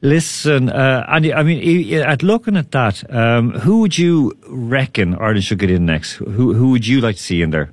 Listen, 0.00 0.68
uh, 0.68 1.04
Andy, 1.08 1.34
I 1.34 1.42
mean, 1.42 1.92
at 2.02 2.22
looking 2.22 2.56
at 2.56 2.70
that, 2.70 3.02
um, 3.12 3.50
who 3.50 3.80
would 3.80 3.98
you 3.98 4.32
reckon 4.46 5.14
Ireland 5.16 5.42
should 5.44 5.58
get 5.58 5.70
in 5.70 5.84
next? 5.86 6.14
Who 6.14 6.54
who 6.54 6.70
would 6.70 6.86
you 6.86 7.00
like 7.00 7.16
to 7.16 7.22
see 7.22 7.42
in 7.42 7.50
there? 7.50 7.72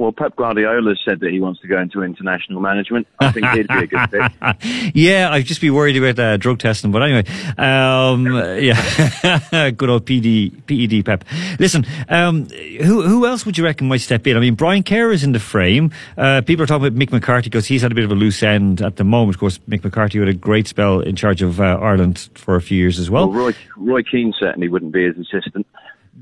Well, 0.00 0.12
Pep 0.12 0.34
Guardiola 0.34 0.94
said 1.04 1.20
that 1.20 1.30
he 1.30 1.40
wants 1.40 1.60
to 1.60 1.66
go 1.66 1.78
into 1.78 2.02
international 2.02 2.62
management. 2.62 3.06
I 3.18 3.32
think 3.32 3.46
he'd 3.48 3.68
be 3.68 3.74
a 3.74 3.86
good 3.86 4.08
fit. 4.08 4.94
yeah, 4.94 5.28
I'd 5.30 5.44
just 5.44 5.60
be 5.60 5.68
worried 5.68 5.94
about 5.98 6.18
uh, 6.18 6.38
drug 6.38 6.58
testing. 6.58 6.90
But 6.90 7.02
anyway, 7.02 7.26
um, 7.58 8.24
yeah, 8.58 9.70
good 9.76 9.90
old 9.90 10.06
PD, 10.06 10.52
PED 10.66 11.04
Pep. 11.04 11.24
Listen, 11.58 11.84
um, 12.08 12.46
who 12.46 13.02
who 13.02 13.26
else 13.26 13.44
would 13.44 13.58
you 13.58 13.64
reckon 13.64 13.88
might 13.88 14.00
step 14.00 14.26
in? 14.26 14.38
I 14.38 14.40
mean, 14.40 14.54
Brian 14.54 14.82
Kerr 14.82 15.12
is 15.12 15.22
in 15.22 15.32
the 15.32 15.38
frame. 15.38 15.92
Uh, 16.16 16.40
people 16.40 16.62
are 16.62 16.66
talking 16.66 16.86
about 16.86 16.98
Mick 16.98 17.12
McCarthy 17.12 17.50
because 17.50 17.66
he's 17.66 17.82
had 17.82 17.92
a 17.92 17.94
bit 17.94 18.04
of 18.04 18.10
a 18.10 18.14
loose 18.14 18.42
end 18.42 18.80
at 18.80 18.96
the 18.96 19.04
moment. 19.04 19.36
Of 19.36 19.40
course, 19.40 19.58
Mick 19.68 19.84
McCarthy 19.84 20.18
had 20.18 20.28
a 20.28 20.32
great 20.32 20.66
spell 20.66 21.00
in 21.00 21.14
charge 21.14 21.42
of 21.42 21.60
uh, 21.60 21.78
Ireland 21.78 22.30
for 22.36 22.56
a 22.56 22.62
few 22.62 22.78
years 22.78 22.98
as 22.98 23.10
well. 23.10 23.28
Well, 23.28 23.38
Roy, 23.38 23.54
Roy 23.76 24.02
Keane 24.02 24.32
certainly 24.40 24.68
wouldn't 24.68 24.92
be 24.92 25.04
his 25.04 25.18
assistant. 25.18 25.66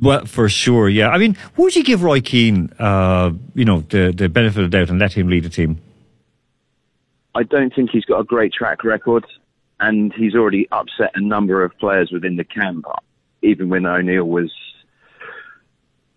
Well, 0.01 0.27
for 0.27 0.49
sure, 0.49 0.89
yeah. 0.89 1.09
I 1.09 1.19
mean, 1.19 1.37
would 1.57 1.75
you 1.75 1.83
give 1.83 2.03
Roy 2.03 2.21
Keane, 2.21 2.73
uh, 2.79 3.33
you 3.55 3.65
know, 3.65 3.81
the 3.81 4.13
the 4.17 4.29
benefit 4.29 4.63
of 4.63 4.71
the 4.71 4.79
doubt 4.79 4.91
and 4.91 4.99
let 4.99 5.13
him 5.13 5.29
lead 5.29 5.45
the 5.45 5.49
team? 5.49 5.81
I 7.35 7.43
don't 7.43 7.75
think 7.75 7.91
he's 7.91 8.05
got 8.05 8.21
a 8.21 8.25
great 8.25 8.53
track 8.53 8.85
record, 8.85 9.25
and 9.81 10.13
he's 10.13 10.35
already 10.35 10.69
upset 10.71 11.11
a 11.15 11.21
number 11.21 11.65
of 11.65 11.77
players 11.79 12.11
within 12.13 12.37
the 12.37 12.45
camp. 12.45 12.85
Even 13.43 13.69
when 13.69 13.87
O'Neill 13.87 14.25
was 14.25 14.53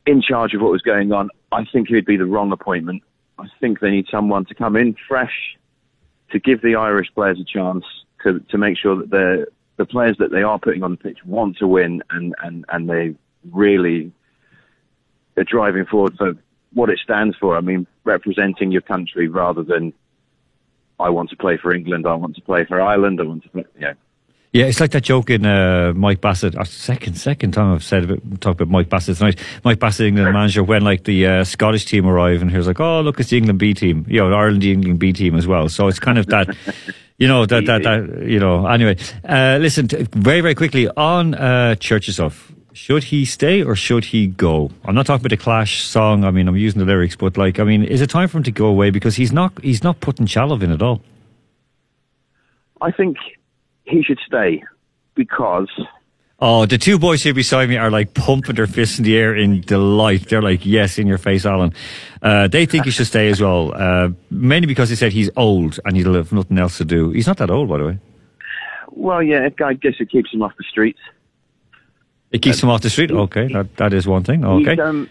in 0.05 0.21
charge 0.21 0.53
of 0.53 0.61
what 0.61 0.71
was 0.71 0.81
going 0.81 1.11
on, 1.11 1.29
I 1.51 1.65
think 1.65 1.87
he 1.87 1.95
would 1.95 2.05
be 2.05 2.17
the 2.17 2.25
wrong 2.25 2.51
appointment. 2.51 3.03
I 3.37 3.45
think 3.59 3.79
they 3.79 3.91
need 3.91 4.07
someone 4.09 4.45
to 4.45 4.55
come 4.55 4.75
in 4.75 4.95
fresh, 5.07 5.57
to 6.31 6.39
give 6.39 6.61
the 6.61 6.75
Irish 6.75 7.13
players 7.13 7.39
a 7.39 7.43
chance, 7.43 7.85
to 8.23 8.39
to 8.39 8.57
make 8.57 8.77
sure 8.77 8.95
that 8.95 9.09
the 9.09 9.47
the 9.77 9.85
players 9.85 10.17
that 10.19 10.31
they 10.31 10.43
are 10.43 10.59
putting 10.59 10.83
on 10.83 10.91
the 10.91 10.97
pitch 10.97 11.19
want 11.25 11.57
to 11.57 11.67
win, 11.67 12.03
and 12.11 12.35
and 12.43 12.65
and 12.69 12.89
they 12.89 13.15
really 13.49 14.11
driving 15.47 15.85
forward 15.85 16.15
for 16.17 16.35
what 16.73 16.89
it 16.89 16.99
stands 17.03 17.35
for. 17.37 17.57
I 17.57 17.61
mean, 17.61 17.87
representing 18.03 18.71
your 18.71 18.81
country 18.81 19.27
rather 19.27 19.63
than 19.63 19.93
I 20.99 21.09
want 21.09 21.29
to 21.31 21.35
play 21.35 21.57
for 21.57 21.73
England, 21.73 22.05
I 22.07 22.13
want 22.13 22.35
to 22.35 22.41
play 22.41 22.65
for 22.65 22.79
Ireland, 22.79 23.19
I 23.19 23.23
want 23.23 23.43
to 23.43 23.49
play, 23.49 23.65
you 23.75 23.81
know. 23.81 23.93
Yeah, 24.53 24.65
it's 24.65 24.81
like 24.81 24.91
that 24.91 25.03
joke 25.03 25.29
in 25.29 25.45
uh, 25.45 25.93
Mike 25.95 26.19
Bassett. 26.19 26.57
Uh, 26.57 26.65
second, 26.65 27.15
second 27.15 27.53
time 27.53 27.73
I've 27.73 27.85
said 27.85 28.03
about, 28.03 28.41
talked 28.41 28.59
about 28.59 28.69
Mike 28.69 28.89
Bassett 28.89 29.15
tonight. 29.15 29.39
Mike 29.63 29.79
Bassett, 29.79 30.07
England 30.07 30.33
manager, 30.33 30.61
when 30.61 30.81
like 30.81 31.05
the 31.05 31.25
uh, 31.25 31.43
Scottish 31.45 31.85
team 31.85 32.05
arrive, 32.05 32.41
and 32.41 32.51
he 32.51 32.57
was 32.57 32.67
like, 32.67 32.81
"Oh, 32.81 32.99
look, 32.99 33.17
it's 33.21 33.29
the 33.29 33.37
England 33.37 33.59
B 33.59 33.73
team. 33.73 34.05
You 34.09 34.19
know, 34.19 34.33
Ireland, 34.33 34.61
the 34.61 34.73
England 34.73 34.99
B 34.99 35.13
team 35.13 35.35
as 35.35 35.47
well." 35.47 35.69
So 35.69 35.87
it's 35.87 35.99
kind 35.99 36.17
of 36.17 36.27
that, 36.27 36.53
you 37.17 37.29
know, 37.29 37.45
that 37.45 37.65
that, 37.65 37.83
that 37.83 38.27
you 38.27 38.41
know. 38.41 38.67
Anyway, 38.67 38.97
uh, 39.23 39.57
listen, 39.61 39.87
t- 39.87 40.05
very 40.11 40.41
very 40.41 40.55
quickly 40.55 40.89
on 40.89 41.33
uh, 41.33 41.75
Cherchesov. 41.79 42.51
Should 42.73 43.05
he 43.05 43.25
stay 43.25 43.61
or 43.61 43.75
should 43.75 44.05
he 44.05 44.27
go? 44.27 44.71
I'm 44.85 44.95
not 44.95 45.05
talking 45.05 45.25
about 45.25 45.35
the 45.35 45.43
Clash 45.43 45.83
song. 45.83 46.23
I 46.23 46.31
mean, 46.31 46.47
I'm 46.47 46.55
using 46.55 46.79
the 46.79 46.85
lyrics, 46.85 47.15
but 47.15 47.37
like, 47.37 47.59
I 47.59 47.63
mean, 47.63 47.83
is 47.83 48.01
it 48.01 48.09
time 48.09 48.27
for 48.29 48.37
him 48.37 48.43
to 48.43 48.51
go 48.51 48.67
away 48.67 48.89
because 48.91 49.15
he's 49.15 49.31
not 49.33 49.51
he's 49.61 49.83
not 49.83 49.99
putting 49.99 50.25
Chalov 50.25 50.63
in 50.63 50.71
at 50.71 50.81
all? 50.81 51.01
I 52.79 52.91
think 52.91 53.17
he 53.83 54.01
should 54.03 54.19
stay 54.25 54.63
because 55.15 55.69
Oh, 56.43 56.65
the 56.65 56.79
two 56.79 56.97
boys 56.97 57.21
here 57.21 57.35
beside 57.35 57.69
me 57.69 57.77
are 57.77 57.91
like 57.91 58.15
pumping 58.15 58.55
their 58.55 58.65
fists 58.65 58.97
in 58.97 59.05
the 59.05 59.15
air 59.15 59.35
in 59.35 59.61
delight. 59.61 60.27
They're 60.27 60.41
like, 60.41 60.65
yes, 60.65 60.97
in 60.97 61.05
your 61.05 61.19
face, 61.19 61.45
Alan. 61.45 61.71
Uh, 62.19 62.47
they 62.47 62.65
think 62.65 62.85
he 62.85 62.91
should 62.91 63.05
stay 63.05 63.27
as 63.29 63.39
well, 63.39 63.71
uh, 63.75 64.09
mainly 64.31 64.65
because 64.65 64.89
he 64.89 64.95
said 64.95 65.11
he's 65.11 65.29
old 65.37 65.79
and 65.85 65.95
he'll 65.95 66.15
have 66.15 66.31
nothing 66.31 66.57
else 66.57 66.77
to 66.79 66.85
do. 66.85 67.11
He's 67.11 67.27
not 67.27 67.37
that 67.37 67.51
old, 67.51 67.69
by 67.69 67.77
the 67.77 67.85
way. 67.85 67.99
well, 68.89 69.21
yeah, 69.21 69.49
I 69.63 69.73
guess 69.73 69.93
it 69.99 70.09
keeps 70.09 70.33
him 70.33 70.41
off 70.41 70.53
the 70.57 70.63
streets. 70.67 70.99
It 72.31 72.41
keeps 72.41 72.61
him 72.61 72.69
off 72.69 72.81
the 72.81 72.89
street. 72.89 73.11
Okay, 73.11 73.47
that, 73.53 73.75
that 73.77 73.93
is 73.93 74.07
one 74.07 74.23
thing. 74.23 74.45
Okay. 74.45 74.71
He's 74.71 74.79
um, 74.79 75.09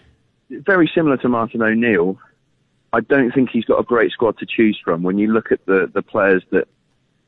very 0.50 0.90
similar 0.94 1.16
to 1.18 1.28
Martin 1.28 1.62
O'Neill. 1.62 2.18
I 2.92 3.00
don't 3.00 3.32
think 3.32 3.50
he's 3.50 3.64
got 3.64 3.78
a 3.78 3.84
great 3.84 4.10
squad 4.10 4.38
to 4.38 4.46
choose 4.46 4.80
from. 4.82 5.02
When 5.02 5.18
you 5.18 5.32
look 5.32 5.52
at 5.52 5.64
the, 5.66 5.90
the 5.92 6.02
players 6.02 6.42
that, 6.50 6.66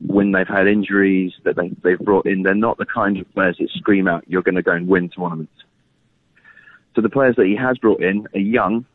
when 0.05 0.31
they've 0.31 0.47
had 0.47 0.67
injuries 0.67 1.33
that 1.43 1.55
they, 1.55 1.69
they've 1.83 1.99
brought 1.99 2.25
in, 2.25 2.43
they're 2.43 2.53
not 2.53 2.77
the 2.77 2.85
kind 2.85 3.17
of 3.17 3.31
players 3.33 3.57
that 3.59 3.69
scream 3.69 4.07
out, 4.07 4.25
you're 4.27 4.41
going 4.41 4.55
to 4.55 4.61
go 4.61 4.73
and 4.73 4.87
win 4.87 5.09
tournaments. 5.09 5.53
So 6.95 7.01
the 7.01 7.09
players 7.09 7.35
that 7.37 7.45
he 7.45 7.55
has 7.55 7.77
brought 7.77 8.03
in 8.03 8.27
are 8.33 8.39
young, 8.39 8.85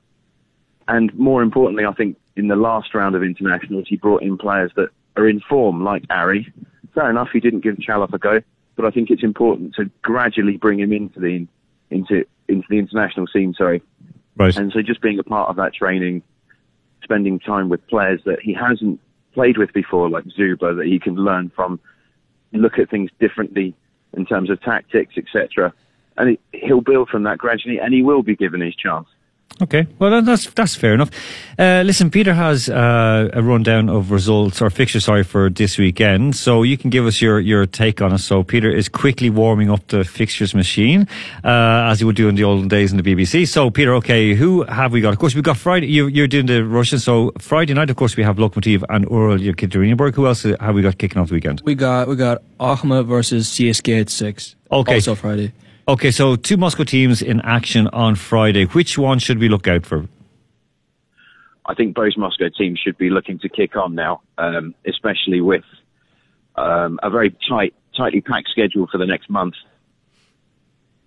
and 0.87 1.15
more 1.15 1.43
importantly, 1.43 1.85
I 1.87 1.93
think 1.93 2.17
in 2.37 2.49
the 2.49 2.57
last 2.57 2.95
round 2.95 3.15
of 3.15 3.23
internationals, 3.23 3.87
he 3.89 3.97
brought 3.97 4.23
in 4.23 4.37
players 4.37 4.71
that 4.77 4.91
are 5.17 5.29
in 5.29 5.41
form, 5.41 5.83
like 5.83 6.05
Ari. 6.11 6.53
Fair 6.95 7.11
enough, 7.11 7.31
he 7.33 7.41
didn't 7.41 7.61
give 7.61 7.77
Chalov 7.77 8.13
a 8.13 8.19
go, 8.19 8.41
but 8.79 8.87
I 8.87 8.93
think 8.93 9.11
it's 9.11 9.25
important 9.25 9.75
to 9.75 9.91
gradually 10.03 10.57
bring 10.57 10.79
him 10.79 10.93
into 10.93 11.19
the 11.19 11.49
into 11.91 12.25
into 12.47 12.67
the 12.71 12.79
international 12.79 13.27
scene. 13.27 13.53
Sorry, 13.59 13.83
right. 14.37 14.57
And 14.57 14.73
so 14.73 14.83
just 14.83 15.03
being 15.03 15.19
a 15.19 15.25
part 15.25 15.51
of 15.51 15.57
that 15.57 15.75
training, 15.75 16.23
spending 17.03 17.41
time 17.41 17.69
with 17.71 17.85
players 17.89 18.21
that 18.25 18.41
he 18.41 18.55
hasn't 18.55 19.01
played 19.35 19.59
with 19.59 19.73
before, 19.73 20.09
like 20.09 20.25
Dzyuba, 20.27 20.77
that 20.77 20.87
he 20.87 21.01
can 21.01 21.17
learn 21.17 21.51
from, 21.57 21.81
look 22.53 22.79
at 22.79 22.89
things 22.89 23.11
differently 23.19 23.75
in 24.17 24.25
terms 24.25 24.49
of 24.49 24.63
tactics, 24.63 25.17
etc. 25.19 25.75
And 26.17 26.31
he, 26.31 26.39
he'll 26.53 26.81
build 26.81 27.09
from 27.09 27.25
that 27.25 27.39
gradually, 27.39 27.81
and 27.81 27.93
he 27.93 28.03
will 28.03 28.23
be 28.23 28.37
given 28.37 28.61
his 28.61 28.77
chance. 28.77 29.09
Okay, 29.61 29.89
well 29.99 30.23
that's 30.23 30.49
that's 30.51 30.77
fair 30.77 30.95
enough. 30.95 31.11
Uh, 31.59 31.83
listen, 31.85 32.11
Peter 32.11 32.33
has 32.33 32.69
uh, 32.69 33.29
a 33.33 33.43
rundown 33.43 33.89
of 33.89 34.13
results 34.13 34.63
or 34.63 34.71
fixtures, 34.71 35.05
sorry, 35.05 35.25
for 35.25 35.51
this 35.51 35.77
weekend. 35.79 36.37
So 36.37 36.63
you 36.63 36.77
can 36.79 36.91
give 36.91 37.07
us 37.07 37.21
your, 37.21 37.41
your 37.41 37.67
take 37.67 38.01
on 38.01 38.13
it. 38.13 38.19
So 38.19 38.45
Peter 38.45 38.71
is 38.71 38.89
quickly 38.89 39.31
warming 39.31 39.69
up 39.69 39.85
the 39.89 40.05
fixtures 40.05 40.55
machine, 40.55 41.09
uh, 41.43 41.91
as 41.91 41.99
he 41.99 42.05
would 42.05 42.15
do 42.15 42.29
in 42.29 42.37
the 42.37 42.45
olden 42.45 42.69
days 42.69 42.93
in 42.93 42.99
the 42.99 43.03
BBC. 43.03 43.49
So 43.49 43.69
Peter, 43.69 43.95
okay, 43.95 44.35
who 44.35 44.63
have 44.63 44.93
we 44.93 45.01
got? 45.01 45.13
Of 45.13 45.19
course, 45.19 45.35
we've 45.35 45.43
got 45.43 45.57
Friday. 45.57 45.89
You, 45.89 46.07
you're 46.07 46.29
doing 46.29 46.47
the 46.47 46.65
Russian. 46.65 47.01
So 47.01 47.33
Friday 47.41 47.75
night, 47.75 47.91
of 47.91 47.97
course, 47.97 48.17
we 48.17 48.23
have 48.23 48.37
Lokomotiv 48.37 48.85
and 48.89 49.07
Ural 49.11 49.39
Yekaterinburg. 49.39 50.15
Who 50.15 50.29
else 50.29 50.45
have 50.45 50.75
we 50.75 50.83
got 50.83 50.99
kicking 50.99 51.19
off 51.21 51.29
the 51.31 51.35
weekend? 51.35 51.63
We 51.65 51.75
got 51.75 52.07
we 52.07 52.15
got 52.15 52.43
Akhmat 52.61 53.07
versus 53.07 53.49
CSK 53.49 54.03
at 54.03 54.09
six. 54.11 54.55
Okay. 54.71 54.95
Also 54.97 55.17
Friday. 55.17 55.53
Okay, 55.89 56.11
so 56.11 56.37
two 56.37 56.59
Moscow 56.59 56.85
teams 56.85 57.23
in 57.23 57.41
action 57.41 57.89
on 57.95 58.15
Friday. 58.15 58.67
Which 58.67 58.99
one 58.99 59.19
should 59.19 59.39
we 59.39 59.49
look 59.49 59.67
out 59.67 59.87
for? 59.87 60.07
I 61.65 61.73
think 61.75 61.95
both 61.95 62.13
Moscow 62.19 62.51
teams 62.51 62.79
should 62.79 62.99
be 62.99 63.09
looking 63.09 63.39
to 63.39 63.49
kick 63.49 63.75
on 63.75 63.95
now, 63.95 64.21
um, 64.37 64.75
especially 64.87 65.41
with 65.41 65.65
um, 66.57 67.01
a 67.03 67.09
very 67.09 67.35
tight, 67.49 67.75
tightly 67.97 68.21
packed 68.21 68.51
schedule 68.51 68.87
for 68.93 68.99
the 68.99 69.07
next 69.07 69.31
month. 69.31 69.55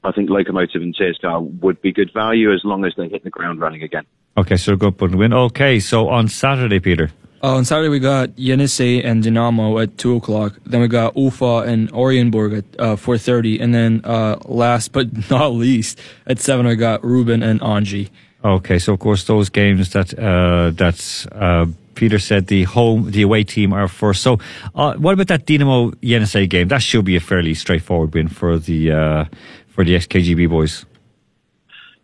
I 0.04 0.12
think 0.14 0.32
Lokomotiv 0.32 0.78
and 0.78 0.96
CSKA 0.96 1.62
would 1.62 1.80
be 1.84 1.94
good 1.94 2.12
value 2.12 2.52
as 2.52 2.62
long 2.64 2.84
as 2.84 2.94
they 2.98 3.08
hit 3.08 3.24
the 3.24 3.30
ground 3.30 3.60
running 3.60 3.84
again. 3.84 4.06
Okay, 4.36 4.56
so 4.56 4.76
go 4.76 4.88
up 4.88 5.02
and 5.04 5.14
win. 5.14 5.32
Okay, 5.32 5.80
so 5.80 6.10
on 6.10 6.28
Saturday, 6.28 6.80
Peter. 6.80 7.12
Uh, 7.44 7.56
on 7.56 7.66
Saturday 7.66 7.89
we 7.89 8.00
got 8.00 8.30
Yenisei 8.36 9.04
and 9.04 9.24
Dinamo 9.24 9.82
at 9.82 9.98
two 9.98 10.16
o'clock. 10.16 10.60
Then 10.66 10.82
we 10.82 10.88
got 10.88 11.18
Ufa 11.18 11.64
and 11.66 11.92
Orenburg 11.92 12.60
at 12.60 12.80
uh, 12.80 12.96
four 12.96 13.18
thirty, 13.18 13.60
and 13.60 13.74
then 13.74 14.02
uh, 14.04 14.38
last 14.46 14.92
but 14.92 15.30
not 15.32 15.54
least 15.54 16.00
at 16.28 16.39
seven 16.39 16.68
we 16.68 16.76
got 16.76 17.04
Rubin 17.04 17.42
and 17.42 17.60
Anzhi. 17.62 18.10
Okay, 18.46 18.78
so 18.78 18.94
of 18.94 19.00
course 19.00 19.24
those 19.24 19.50
games 19.50 19.92
that 19.94 20.14
uh, 20.20 20.70
that 20.72 21.28
uh, 21.32 21.66
Peter 21.96 22.20
said 22.20 22.46
the 22.46 22.64
home, 22.64 23.10
the 23.10 23.24
away 23.24 23.44
team 23.44 23.74
are 23.74 23.88
first. 23.88 24.22
So 24.22 24.38
uh, 24.76 24.94
what 24.96 25.14
about 25.14 25.28
that 25.28 25.48
Dynamo 25.48 25.92
Yenisei 26.02 26.48
game? 26.48 26.68
That 26.68 26.84
should 26.84 27.06
be 27.06 27.16
a 27.16 27.20
fairly 27.20 27.56
straightforward 27.56 28.14
win 28.14 28.28
for 28.28 28.60
the 28.60 28.92
uh, 28.92 29.26
for 29.68 29.84
the 29.84 29.96
XKGB 29.96 30.48
boys. 30.48 30.86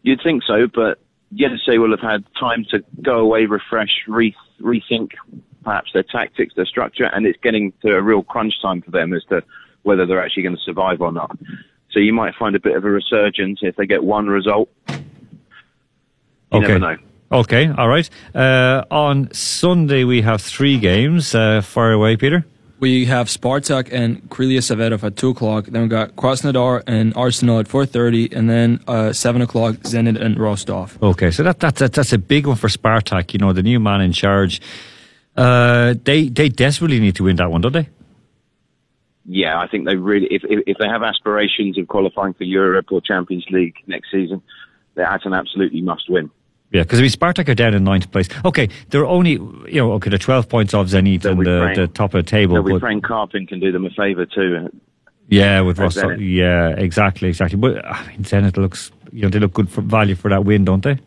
You'd 0.01 0.21
think 0.23 0.41
so, 0.47 0.67
but 0.73 0.99
Yenisei 1.31 1.79
will 1.79 1.91
have 1.91 1.99
had 1.99 2.23
time 2.39 2.65
to 2.71 2.83
go 3.03 3.19
away, 3.19 3.45
refresh, 3.45 4.03
re- 4.07 4.35
rethink 4.61 5.11
perhaps 5.63 5.91
their 5.93 6.03
tactics, 6.03 6.53
their 6.55 6.65
structure, 6.65 7.05
and 7.05 7.25
it's 7.25 7.39
getting 7.41 7.73
to 7.81 7.95
a 7.95 8.01
real 8.01 8.23
crunch 8.23 8.53
time 8.61 8.81
for 8.81 8.91
them 8.91 9.13
as 9.13 9.23
to 9.29 9.43
whether 9.83 10.05
they're 10.05 10.23
actually 10.23 10.43
going 10.43 10.55
to 10.55 10.61
survive 10.63 11.01
or 11.01 11.11
not. 11.11 11.37
So 11.91 11.99
you 11.99 12.13
might 12.13 12.35
find 12.35 12.55
a 12.55 12.59
bit 12.59 12.75
of 12.75 12.85
a 12.85 12.89
resurgence 12.89 13.59
if 13.61 13.75
they 13.75 13.85
get 13.85 14.03
one 14.03 14.27
result. 14.27 14.69
You 14.89 14.95
okay. 16.53 16.67
never 16.67 16.79
know. 16.79 16.97
Okay, 17.29 17.67
all 17.67 17.89
right. 17.89 18.09
Uh, 18.33 18.85
on 18.89 19.33
Sunday 19.33 20.05
we 20.05 20.21
have 20.21 20.41
three 20.41 20.79
games. 20.79 21.35
Uh, 21.35 21.61
far 21.61 21.91
away, 21.91 22.15
Peter. 22.15 22.45
We 22.79 23.05
have 23.05 23.27
Spartak 23.27 23.91
and 23.91 24.21
Krylia 24.29 24.59
Sovetov 24.59 25.03
at 25.03 25.15
two 25.15 25.29
o'clock. 25.29 25.65
Then 25.65 25.81
we 25.81 25.87
got 25.87 26.15
Krasnodar 26.15 26.83
and 26.85 27.13
Arsenal 27.15 27.59
at 27.59 27.67
four 27.67 27.85
thirty, 27.85 28.31
and 28.31 28.47
then 28.49 28.79
uh, 28.87 29.13
seven 29.13 29.41
o'clock 29.41 29.75
Zenit 29.77 30.21
and 30.21 30.39
Rostov. 30.39 31.01
Okay, 31.01 31.31
so 31.31 31.41
that, 31.43 31.59
that, 31.61 31.75
that 31.77 31.93
that's 31.93 32.13
a 32.13 32.19
big 32.19 32.45
one 32.45 32.55
for 32.55 32.67
Spartak. 32.67 33.33
You 33.33 33.39
know, 33.39 33.51
the 33.51 33.63
new 33.63 33.79
man 33.79 34.01
in 34.01 34.11
charge. 34.11 34.61
Uh, 35.35 35.95
they 36.03 36.29
they 36.29 36.49
desperately 36.49 36.99
need 36.99 37.15
to 37.15 37.23
win 37.23 37.35
that 37.37 37.49
one, 37.49 37.61
don't 37.61 37.73
they? 37.73 37.89
Yeah, 39.29 39.59
I 39.59 39.67
think 39.67 39.85
they 39.85 39.95
really, 39.97 40.27
if, 40.31 40.43
if, 40.45 40.63
if 40.65 40.77
they 40.77 40.87
have 40.87 41.03
aspirations 41.03 41.77
of 41.77 41.89
qualifying 41.89 42.33
for 42.33 42.45
Europe 42.45 42.91
or 42.91 43.01
Champions 43.01 43.45
League 43.49 43.75
next 43.85 44.09
season, 44.09 44.41
that's 44.95 45.25
an 45.25 45.33
absolutely 45.33 45.81
must 45.81 46.09
win. 46.09 46.31
Yeah, 46.71 46.83
because 46.83 46.99
I 46.99 47.01
mean, 47.03 47.11
Spartak 47.11 47.47
are 47.47 47.55
down 47.55 47.73
in 47.73 47.83
ninth 47.85 48.11
place. 48.11 48.27
Okay, 48.43 48.67
they're 48.89 49.05
only, 49.05 49.31
you 49.31 49.75
know, 49.75 49.93
okay, 49.93 50.09
they're 50.09 50.19
12 50.19 50.49
points 50.49 50.73
off 50.73 50.87
Zenit 50.87 51.23
and 51.23 51.39
the, 51.39 51.71
the 51.75 51.87
top 51.87 52.13
of 52.13 52.25
the 52.25 52.29
table. 52.29 52.61
Be 52.61 52.73
but- 52.73 52.81
praying 52.81 53.01
Karpin 53.01 53.47
can 53.47 53.59
do 53.59 53.71
them 53.71 53.85
a 53.85 53.89
favour 53.91 54.25
too. 54.25 54.69
Yeah, 55.29 55.61
with. 55.61 55.77
Zenit. 55.77 56.17
Yeah, 56.19 56.69
exactly, 56.69 57.29
exactly. 57.29 57.57
But 57.57 57.85
I 57.85 58.07
mean, 58.07 58.23
Zenit 58.23 58.57
looks, 58.57 58.91
you 59.11 59.23
know, 59.23 59.29
they 59.29 59.39
look 59.39 59.53
good 59.53 59.69
for 59.69 59.81
value 59.81 60.15
for 60.15 60.29
that 60.29 60.43
win, 60.45 60.65
don't 60.65 60.83
they? 60.83 60.99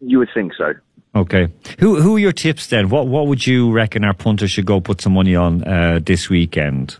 You 0.00 0.18
would 0.18 0.30
think 0.32 0.54
so. 0.54 0.74
Okay. 1.14 1.48
Who 1.80 2.00
who 2.00 2.16
are 2.16 2.20
your 2.20 2.32
tips 2.32 2.68
then? 2.68 2.88
What 2.88 3.08
what 3.08 3.26
would 3.26 3.46
you 3.46 3.72
reckon 3.72 4.04
our 4.04 4.14
punter 4.14 4.46
should 4.46 4.64
go 4.64 4.80
put 4.80 5.00
some 5.00 5.14
money 5.14 5.34
on 5.34 5.64
uh, 5.64 5.98
this 6.02 6.30
weekend? 6.30 6.96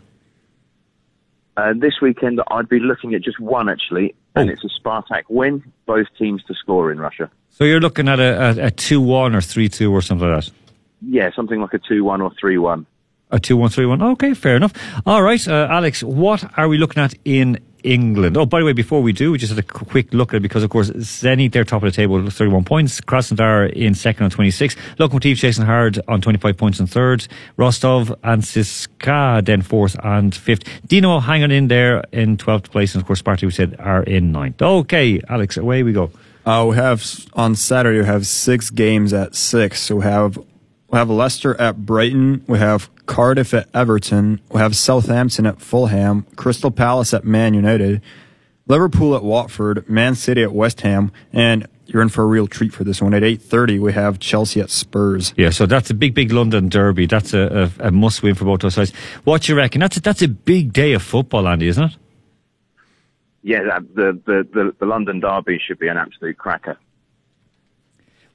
Uh, 1.55 1.73
this 1.75 1.95
weekend, 2.01 2.41
I'd 2.49 2.67
be 2.67 2.79
looking 2.79 3.13
at 3.13 3.21
just 3.21 3.39
one 3.39 3.69
actually, 3.69 4.15
and 4.35 4.49
it's 4.49 4.63
a 4.63 4.69
Spartak 4.79 5.23
win. 5.29 5.63
Both 5.85 6.07
teams 6.17 6.43
to 6.45 6.53
score 6.53 6.91
in 6.91 6.99
Russia. 6.99 7.29
So 7.49 7.63
you're 7.63 7.81
looking 7.81 8.07
at 8.07 8.19
a, 8.19 8.61
a, 8.61 8.65
a 8.67 8.71
two 8.71 9.01
one 9.01 9.35
or 9.35 9.41
three 9.41 9.69
two 9.69 9.91
or 9.91 10.01
something 10.01 10.29
like 10.29 10.45
that. 10.45 10.53
Yeah, 11.01 11.31
something 11.35 11.59
like 11.59 11.73
a 11.73 11.79
two-one 11.79 12.21
or 12.21 12.31
three-one. 12.39 12.85
A 13.31 13.39
two 13.39 13.57
one 13.57 13.69
three 13.69 13.87
one. 13.87 14.01
Okay, 14.03 14.33
fair 14.33 14.55
enough. 14.55 14.73
All 15.05 15.23
right, 15.23 15.47
uh, 15.47 15.67
Alex. 15.69 16.03
What 16.03 16.45
are 16.57 16.67
we 16.67 16.77
looking 16.77 17.01
at 17.01 17.15
in 17.25 17.59
England? 17.83 18.37
Oh, 18.37 18.45
by 18.45 18.59
the 18.59 18.65
way, 18.65 18.73
before 18.73 19.01
we 19.01 19.13
do, 19.13 19.31
we 19.31 19.37
just 19.37 19.53
had 19.53 19.59
a 19.59 19.67
quick 19.67 20.13
look 20.13 20.33
at 20.33 20.37
it 20.37 20.39
because, 20.41 20.63
of 20.63 20.69
course, 20.69 20.89
Zenit 20.91 21.51
they're 21.51 21.63
top 21.63 21.83
of 21.83 21.91
the 21.91 21.95
table, 21.95 22.21
with 22.21 22.33
thirty 22.33 22.51
one 22.51 22.63
points. 22.63 23.01
Krasnodar 23.01 23.71
in 23.73 23.93
second 23.93 24.25
on 24.25 24.29
twenty 24.29 24.51
six. 24.51 24.75
Lokomotiv 24.97 25.37
chasing 25.37 25.65
hard 25.65 25.99
on 26.07 26.21
twenty 26.21 26.39
five 26.39 26.57
points 26.57 26.79
in 26.79 26.87
third. 26.87 27.27
Rostov 27.57 28.13
and 28.23 28.41
CSKA 28.41 29.45
then 29.45 29.61
fourth 29.61 29.95
and 30.03 30.33
fifth. 30.33 30.63
Dino 30.87 31.19
hanging 31.19 31.51
in 31.51 31.67
there 31.67 32.03
in 32.11 32.37
twelfth 32.37 32.71
place, 32.71 32.95
and 32.95 33.01
of 33.01 33.07
course, 33.07 33.19
Sparta 33.19 33.45
we 33.45 33.51
said 33.51 33.75
are 33.79 34.03
in 34.03 34.31
ninth. 34.31 34.61
Okay, 34.61 35.21
Alex, 35.29 35.57
away 35.57 35.83
we 35.83 35.93
go. 35.93 36.11
Uh, 36.45 36.65
we 36.69 36.75
have 36.75 37.03
on 37.33 37.55
Saturday. 37.55 37.99
We 37.99 38.05
have 38.05 38.25
six 38.25 38.69
games 38.71 39.13
at 39.13 39.35
six. 39.35 39.81
So 39.81 39.97
we 39.97 40.03
have 40.03 40.39
we 40.91 40.97
have 40.97 41.09
Leicester 41.09 41.59
at 41.59 41.85
Brighton. 41.85 42.43
We 42.47 42.59
have 42.59 42.89
Cardiff 43.05 43.53
at 43.53 43.69
Everton. 43.73 44.41
We 44.51 44.59
have 44.59 44.75
Southampton 44.75 45.45
at 45.45 45.61
Fulham. 45.61 46.25
Crystal 46.35 46.71
Palace 46.71 47.13
at 47.13 47.23
Man 47.23 47.53
United. 47.53 48.01
Liverpool 48.67 49.15
at 49.15 49.23
Watford, 49.23 49.89
Man 49.89 50.15
City 50.15 50.43
at 50.43 50.53
West 50.53 50.81
Ham, 50.81 51.11
and 51.33 51.67
you're 51.87 52.01
in 52.01 52.09
for 52.09 52.23
a 52.23 52.27
real 52.27 52.47
treat 52.47 52.73
for 52.73 52.83
this 52.83 53.01
one. 53.01 53.13
At 53.13 53.21
8.30, 53.21 53.79
we 53.81 53.91
have 53.93 54.19
Chelsea 54.19 54.61
at 54.61 54.69
Spurs. 54.69 55.33
Yeah, 55.35 55.49
so 55.49 55.65
that's 55.65 55.89
a 55.89 55.93
big, 55.93 56.13
big 56.13 56.31
London 56.31 56.69
derby. 56.69 57.05
That's 57.05 57.33
a, 57.33 57.71
a, 57.79 57.87
a 57.87 57.91
must 57.91 58.23
win 58.23 58.35
for 58.35 58.45
both 58.45 58.61
those 58.61 58.75
sides. 58.75 58.93
What 59.23 59.41
do 59.41 59.51
you 59.51 59.57
reckon? 59.57 59.81
That's 59.81 59.97
a, 59.97 60.01
that's 60.01 60.21
a 60.21 60.27
big 60.27 60.71
day 60.71 60.93
of 60.93 61.01
football, 61.01 61.47
Andy, 61.47 61.67
isn't 61.67 61.83
it? 61.83 61.97
Yeah, 63.43 63.79
the, 63.95 64.21
the, 64.25 64.47
the, 64.53 64.75
the 64.79 64.85
London 64.85 65.19
derby 65.19 65.59
should 65.65 65.79
be 65.79 65.87
an 65.87 65.97
absolute 65.97 66.37
cracker. 66.37 66.77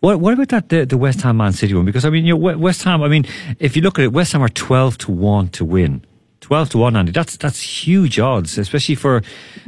What, 0.07 0.21
what 0.21 0.35
about 0.35 0.51
that 0.51 0.69
the, 0.69 0.87
the 0.87 0.97
West 0.97 1.23
Ham 1.23 1.39
Man 1.39 1.53
City 1.53 1.75
one? 1.75 1.85
Because 1.85 2.05
I 2.05 2.11
mean, 2.11 2.25
you 2.25 2.39
know, 2.39 2.57
West 2.57 2.85
Ham. 2.85 3.03
I 3.03 3.09
mean, 3.09 3.25
if 3.59 3.75
you 3.75 3.83
look 3.83 3.99
at 3.99 4.05
it, 4.05 4.13
West 4.13 4.35
Ham 4.35 4.41
are 4.41 4.49
twelve 4.49 4.97
to 4.99 5.11
one 5.11 5.49
to 5.49 5.65
win. 5.65 6.05
Twelve 6.41 6.71
to 6.71 6.79
one, 6.79 6.95
Andy. 6.95 7.11
That's 7.11 7.37
that's 7.37 7.61
huge 7.61 8.21
odds, 8.21 8.57
especially 8.57 8.95
for, 8.95 9.23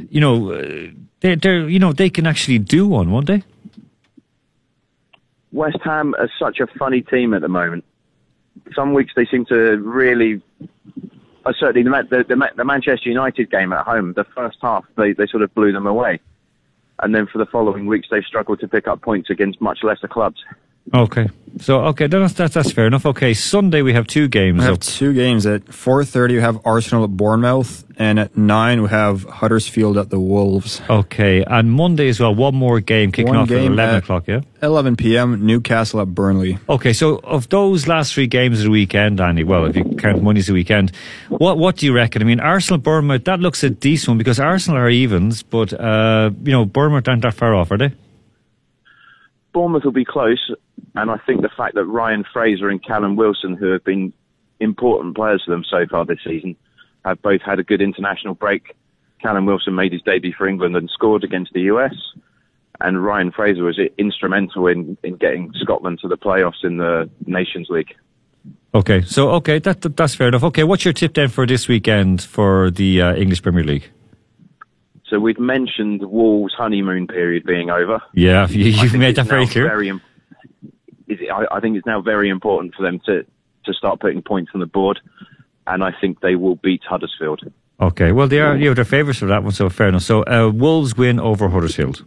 you 0.09 0.21
know, 0.21 0.53
uh, 0.53 0.91
they're, 1.19 1.35
they're 1.35 1.67
you 1.67 1.77
know 1.77 1.91
they 1.91 2.09
can 2.09 2.25
actually 2.25 2.57
do 2.57 2.87
one, 2.87 3.11
won't 3.11 3.27
they? 3.27 3.43
West 5.51 5.79
Ham 5.83 6.15
are 6.17 6.31
such 6.39 6.61
a 6.61 6.67
funny 6.67 7.01
team 7.01 7.33
at 7.33 7.41
the 7.41 7.49
moment. 7.49 7.83
Some 8.73 8.93
weeks 8.93 9.11
they 9.17 9.25
seem 9.25 9.43
to 9.47 9.75
really. 9.79 10.41
Uh, 11.45 11.51
certainly, 11.59 11.83
the, 11.83 12.25
the, 12.29 12.49
the 12.55 12.63
Manchester 12.63 13.09
United 13.09 13.51
game 13.51 13.73
at 13.73 13.85
home, 13.85 14.13
the 14.13 14.23
first 14.23 14.57
half, 14.61 14.85
they, 14.95 15.11
they 15.11 15.27
sort 15.27 15.43
of 15.43 15.53
blew 15.53 15.73
them 15.73 15.85
away. 15.85 16.21
And 17.01 17.15
then 17.15 17.27
for 17.27 17.37
the 17.37 17.45
following 17.45 17.85
weeks, 17.85 18.07
they've 18.11 18.23
struggled 18.23 18.59
to 18.59 18.67
pick 18.67 18.87
up 18.87 19.01
points 19.01 19.29
against 19.29 19.61
much 19.61 19.79
lesser 19.83 20.07
clubs. 20.07 20.43
Okay, 20.93 21.29
so 21.59 21.81
okay, 21.85 22.07
that's 22.07 22.33
that's, 22.33 22.53
that's 22.53 22.71
fair 22.71 22.87
enough. 22.87 23.05
Okay, 23.05 23.33
Sunday 23.33 23.81
we 23.81 23.93
have 23.93 24.07
two 24.07 24.27
games. 24.27 24.59
We 24.59 24.65
have 24.65 24.75
up. 24.75 24.81
two 24.81 25.13
games. 25.13 25.45
At 25.45 25.65
4.30, 25.65 26.29
we 26.29 26.41
have 26.41 26.59
Arsenal 26.65 27.03
at 27.03 27.11
Bournemouth, 27.11 27.83
and 27.97 28.19
at 28.19 28.35
9, 28.37 28.81
we 28.83 28.89
have 28.89 29.23
Huddersfield 29.23 29.97
at 29.97 30.09
the 30.09 30.19
Wolves. 30.19 30.81
Okay, 30.89 31.43
and 31.43 31.71
Monday 31.71 32.09
as 32.09 32.19
well. 32.19 32.33
One 32.33 32.55
more 32.55 32.79
game 32.79 33.11
kicking 33.11 33.29
One 33.29 33.37
off 33.37 33.51
at 33.51 33.57
eleven 33.57 33.95
at 33.95 34.03
o'clock. 34.03 34.27
Yeah. 34.27 34.41
11 34.61 34.95
p.m., 34.95 35.45
Newcastle 35.45 36.01
at 36.01 36.13
Burnley. 36.13 36.57
Okay, 36.67 36.93
so 36.93 37.17
of 37.19 37.49
those 37.49 37.87
last 37.87 38.13
three 38.13 38.27
games 38.27 38.59
of 38.59 38.65
the 38.65 38.71
weekend, 38.71 39.19
Andy, 39.21 39.43
well, 39.43 39.65
if 39.65 39.75
you 39.75 39.83
count 39.83 40.23
Monday's 40.23 40.47
the 40.47 40.53
weekend, 40.53 40.91
what 41.29 41.57
what 41.57 41.77
do 41.77 41.85
you 41.85 41.93
reckon? 41.93 42.21
I 42.21 42.25
mean, 42.25 42.39
Arsenal, 42.39 42.79
Bournemouth, 42.79 43.25
that 43.25 43.39
looks 43.39 43.63
a 43.63 43.69
decent 43.69 44.09
one 44.09 44.17
because 44.17 44.39
Arsenal 44.39 44.79
are 44.79 44.89
evens, 44.89 45.43
but 45.43 45.73
uh, 45.73 46.31
you 46.43 46.51
know, 46.51 46.65
Bournemouth 46.65 47.07
aren't 47.07 47.21
that 47.23 47.33
far 47.35 47.53
off, 47.53 47.71
are 47.71 47.77
they? 47.77 47.93
Bournemouth 49.53 49.83
will 49.83 49.91
be 49.91 50.05
close, 50.05 50.53
and 50.95 51.09
I 51.09 51.17
think 51.25 51.41
the 51.41 51.49
fact 51.49 51.75
that 51.75 51.85
Ryan 51.85 52.23
Fraser 52.31 52.69
and 52.69 52.83
Callum 52.83 53.15
Wilson, 53.15 53.55
who 53.55 53.71
have 53.71 53.83
been 53.83 54.13
important 54.59 55.15
players 55.15 55.43
for 55.43 55.51
them 55.51 55.63
so 55.69 55.85
far 55.89 56.05
this 56.05 56.19
season, 56.23 56.55
have 57.05 57.21
both 57.21 57.41
had 57.41 57.59
a 57.59 57.63
good 57.63 57.81
international 57.81 58.35
break. 58.35 58.75
Callum 59.21 59.45
Wilson 59.45 59.75
made 59.75 59.91
his 59.91 60.01
debut 60.01 60.33
for 60.37 60.47
England 60.47 60.75
and 60.75 60.89
scored 60.89 61.23
against 61.23 61.53
the 61.53 61.61
US, 61.61 61.93
and 62.79 63.03
Ryan 63.03 63.31
Fraser 63.31 63.63
was 63.63 63.79
instrumental 63.97 64.67
in, 64.67 64.97
in 65.03 65.15
getting 65.15 65.51
Scotland 65.59 65.99
to 66.01 66.07
the 66.07 66.17
playoffs 66.17 66.63
in 66.63 66.77
the 66.77 67.09
Nations 67.25 67.67
League. 67.69 67.95
Okay, 68.73 69.01
so 69.01 69.31
okay, 69.31 69.59
that, 69.59 69.81
that 69.81 69.97
that's 69.97 70.15
fair 70.15 70.27
enough. 70.27 70.43
Okay, 70.43 70.63
what's 70.63 70.85
your 70.85 70.93
tip 70.93 71.15
then 71.15 71.27
for 71.27 71.47
this 71.47 71.67
weekend 71.67 72.21
for 72.21 72.69
the 72.69 73.01
uh, 73.01 73.15
English 73.15 73.41
Premier 73.41 73.63
League? 73.63 73.89
So 75.09 75.19
we've 75.19 75.39
mentioned 75.39 76.01
the 76.01 76.07
Wolves' 76.07 76.53
honeymoon 76.53 77.07
period 77.07 77.43
being 77.45 77.69
over. 77.71 77.99
Yeah, 78.13 78.47
you, 78.47 78.65
you've 78.65 78.93
made 78.93 79.15
that 79.15 79.25
very 79.25 79.47
clear. 79.47 79.65
Very, 79.67 79.89
im- 79.89 80.01
is 81.07 81.19
it- 81.19 81.29
I, 81.31 81.45
I 81.57 81.59
think 81.59 81.77
it's 81.77 81.85
now 81.85 82.01
very 82.01 82.29
important 82.29 82.75
for 82.75 82.83
them 82.83 82.99
to, 83.07 83.25
to 83.65 83.73
start 83.73 83.99
putting 83.99 84.21
points 84.21 84.51
on 84.53 84.59
the 84.59 84.67
board, 84.67 84.99
and 85.65 85.83
I 85.83 85.91
think 85.99 86.19
they 86.21 86.35
will 86.35 86.55
beat 86.55 86.83
Huddersfield. 86.87 87.41
Okay, 87.81 88.11
well 88.11 88.27
they 88.27 88.39
are 88.41 88.57
you 88.57 88.65
know 88.65 88.73
they're 88.73 88.83
favourites 88.83 89.19
for 89.19 89.25
that 89.27 89.41
one, 89.41 89.53
so 89.53 89.69
fair 89.69 89.87
enough. 89.87 90.01
So 90.03 90.23
uh, 90.25 90.51
Wolves 90.53 90.97
win 90.97 91.17
over 91.19 91.47
Huddersfield. 91.47 92.03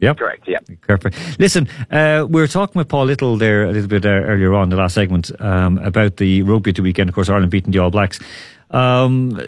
Yep. 0.00 0.16
Correct, 0.16 0.48
yeah. 0.48 0.58
Perfect. 0.80 1.38
Listen, 1.38 1.68
uh, 1.90 2.26
we 2.26 2.40
were 2.40 2.46
talking 2.46 2.78
with 2.78 2.88
Paul 2.88 3.04
Little 3.04 3.36
there 3.36 3.64
a 3.64 3.72
little 3.72 3.88
bit 3.88 4.06
uh, 4.06 4.08
earlier 4.08 4.54
on, 4.54 4.70
the 4.70 4.76
last 4.76 4.94
segment, 4.94 5.30
um, 5.42 5.76
about 5.78 6.16
the 6.16 6.40
rugby 6.42 6.72
the 6.72 6.80
weekend. 6.80 7.10
Of 7.10 7.14
course, 7.14 7.28
Ireland 7.28 7.50
beating 7.50 7.72
the 7.72 7.80
All 7.80 7.90
Blacks. 7.90 8.18
Um, 8.70 9.40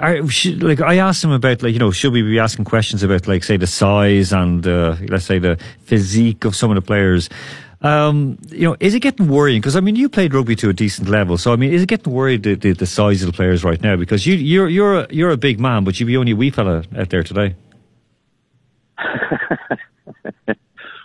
I, 0.00 0.26
should, 0.28 0.62
like 0.62 0.80
I 0.80 0.96
asked 0.96 1.22
him 1.22 1.32
about, 1.32 1.62
like 1.62 1.72
you 1.72 1.78
know, 1.78 1.90
should 1.90 2.12
we 2.12 2.22
be 2.22 2.38
asking 2.38 2.64
questions 2.64 3.02
about, 3.02 3.28
like, 3.28 3.44
say, 3.44 3.56
the 3.56 3.66
size 3.66 4.32
and 4.32 4.66
uh, 4.66 4.96
let's 5.08 5.26
say 5.26 5.38
the 5.38 5.58
physique 5.84 6.44
of 6.44 6.56
some 6.56 6.70
of 6.70 6.76
the 6.76 6.82
players? 6.82 7.28
Um, 7.82 8.38
you 8.48 8.68
know, 8.68 8.76
is 8.80 8.94
it 8.94 9.00
getting 9.00 9.28
worrying? 9.28 9.60
Because 9.60 9.76
I 9.76 9.80
mean, 9.80 9.96
you 9.96 10.08
played 10.08 10.32
rugby 10.32 10.56
to 10.56 10.70
a 10.70 10.72
decent 10.72 11.08
level, 11.08 11.36
so 11.36 11.52
I 11.52 11.56
mean, 11.56 11.72
is 11.72 11.82
it 11.82 11.88
getting 11.88 12.12
worried 12.12 12.44
the, 12.44 12.54
the, 12.54 12.72
the 12.72 12.86
size 12.86 13.22
of 13.22 13.26
the 13.26 13.32
players 13.32 13.64
right 13.64 13.82
now? 13.82 13.96
Because 13.96 14.26
you, 14.26 14.34
you're 14.34 14.68
you're 14.68 15.00
a, 15.00 15.06
you're 15.10 15.30
a 15.30 15.36
big 15.36 15.58
man, 15.60 15.84
but 15.84 15.98
you 15.98 16.06
be 16.06 16.16
only 16.16 16.32
a 16.32 16.36
wee 16.36 16.50
fella 16.50 16.84
out 16.96 17.10
there 17.10 17.22
today. 17.22 17.54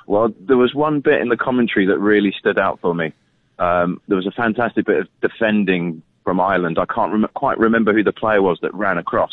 Well, 0.08 0.34
there 0.40 0.58
was 0.58 0.74
one 0.74 1.02
bit 1.02 1.22
in 1.22 1.28
the 1.28 1.38
commentary 1.38 1.86
that 1.88 2.00
really 2.00 2.34
stood 2.40 2.58
out 2.58 2.80
for 2.80 2.96
me. 2.96 3.12
Um, 3.60 4.02
there 4.08 4.16
was 4.16 4.26
a 4.26 4.32
fantastic 4.32 4.86
bit 4.86 5.02
of 5.02 5.08
defending 5.22 6.02
from 6.28 6.42
Ireland. 6.42 6.78
I 6.78 6.86
can't 6.94 7.14
rem- 7.14 7.30
quite 7.36 7.58
remember 7.58 7.94
who 7.94 8.04
the 8.04 8.12
player 8.12 8.42
was 8.42 8.60
that 8.62 8.74
ran 8.74 8.98
across, 8.98 9.32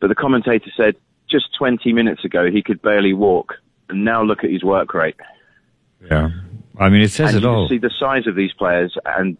but 0.00 0.08
the 0.08 0.16
commentator 0.16 0.68
said 0.76 0.96
just 1.30 1.56
20 1.56 1.92
minutes 1.92 2.24
ago 2.24 2.50
he 2.50 2.60
could 2.60 2.82
barely 2.82 3.12
walk, 3.12 3.54
and 3.88 4.04
now 4.04 4.24
look 4.24 4.42
at 4.42 4.50
his 4.50 4.64
work 4.64 4.94
rate. 4.94 5.14
Yeah, 6.10 6.30
I 6.76 6.88
mean, 6.88 7.02
it 7.02 7.12
says 7.12 7.36
and 7.36 7.44
it 7.44 7.46
you 7.46 7.54
all. 7.54 7.68
see 7.68 7.78
the 7.78 7.92
size 8.00 8.26
of 8.26 8.34
these 8.34 8.52
players 8.52 8.98
and 9.06 9.36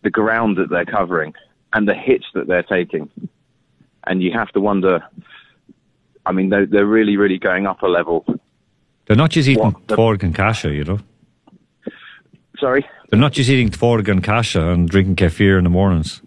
the 0.00 0.08
ground 0.08 0.56
that 0.56 0.70
they're 0.70 0.86
covering 0.86 1.34
and 1.74 1.86
the 1.86 1.92
hits 1.92 2.24
that 2.32 2.46
they're 2.46 2.62
taking. 2.62 3.10
And 4.04 4.22
you 4.22 4.32
have 4.32 4.48
to 4.52 4.60
wonder, 4.62 5.04
I 6.24 6.32
mean, 6.32 6.48
they're, 6.48 6.64
they're 6.64 6.86
really, 6.86 7.18
really 7.18 7.38
going 7.38 7.66
up 7.66 7.82
a 7.82 7.86
level. 7.86 8.24
They're 9.04 9.14
not 9.14 9.28
just 9.28 9.46
eating 9.46 9.72
tvorg 9.88 10.22
and 10.22 10.34
kasha, 10.34 10.72
you 10.72 10.84
know. 10.84 11.00
Sorry? 12.60 12.86
They're 13.08 13.18
not 13.18 13.32
just 13.32 13.48
eating 13.48 13.70
tvorg 13.70 14.08
and 14.08 14.22
kasha 14.22 14.68
and 14.68 14.88
drinking 14.88 15.16
kefir 15.16 15.58
in 15.58 15.64
the 15.64 15.70
mornings. 15.70 16.20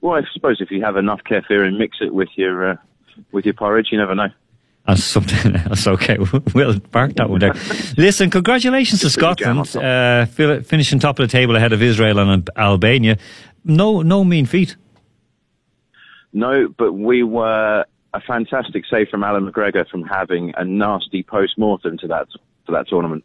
Well, 0.00 0.14
I 0.14 0.22
suppose 0.32 0.60
if 0.60 0.70
you 0.70 0.82
have 0.84 0.96
enough 0.96 1.20
kefir 1.28 1.66
and 1.66 1.76
mix 1.76 1.98
it 2.00 2.14
with 2.14 2.28
your, 2.36 2.70
uh, 2.70 2.76
with 3.32 3.44
your 3.44 3.54
porridge, 3.54 3.88
you 3.90 3.98
never 3.98 4.14
know. 4.14 4.28
And 4.86 4.98
something 4.98 5.56
else. 5.66 5.86
Okay, 5.86 6.16
we'll 6.54 6.78
park 6.78 7.14
that 7.14 7.28
one 7.28 7.40
there. 7.40 7.54
Listen, 7.96 8.30
congratulations 8.30 9.00
to 9.00 9.10
Scotland, 9.10 9.76
uh, 9.76 10.26
finishing 10.26 11.00
top 11.00 11.18
of 11.18 11.28
the 11.28 11.32
table 11.32 11.56
ahead 11.56 11.72
of 11.72 11.82
Israel 11.82 12.18
and 12.20 12.48
Albania. 12.56 13.18
No, 13.64 14.02
no 14.02 14.22
mean 14.24 14.46
feat. 14.46 14.76
No, 16.32 16.68
but 16.68 16.92
we 16.92 17.24
were 17.24 17.84
a 18.14 18.20
fantastic 18.20 18.84
save 18.88 19.08
from 19.08 19.24
Allan 19.24 19.50
McGregor 19.50 19.88
from 19.88 20.02
having 20.04 20.52
a 20.56 20.64
nasty 20.64 21.22
post-mortem 21.22 21.98
to 21.98 22.06
that, 22.06 22.28
to 22.66 22.72
that 22.72 22.88
tournament. 22.88 23.24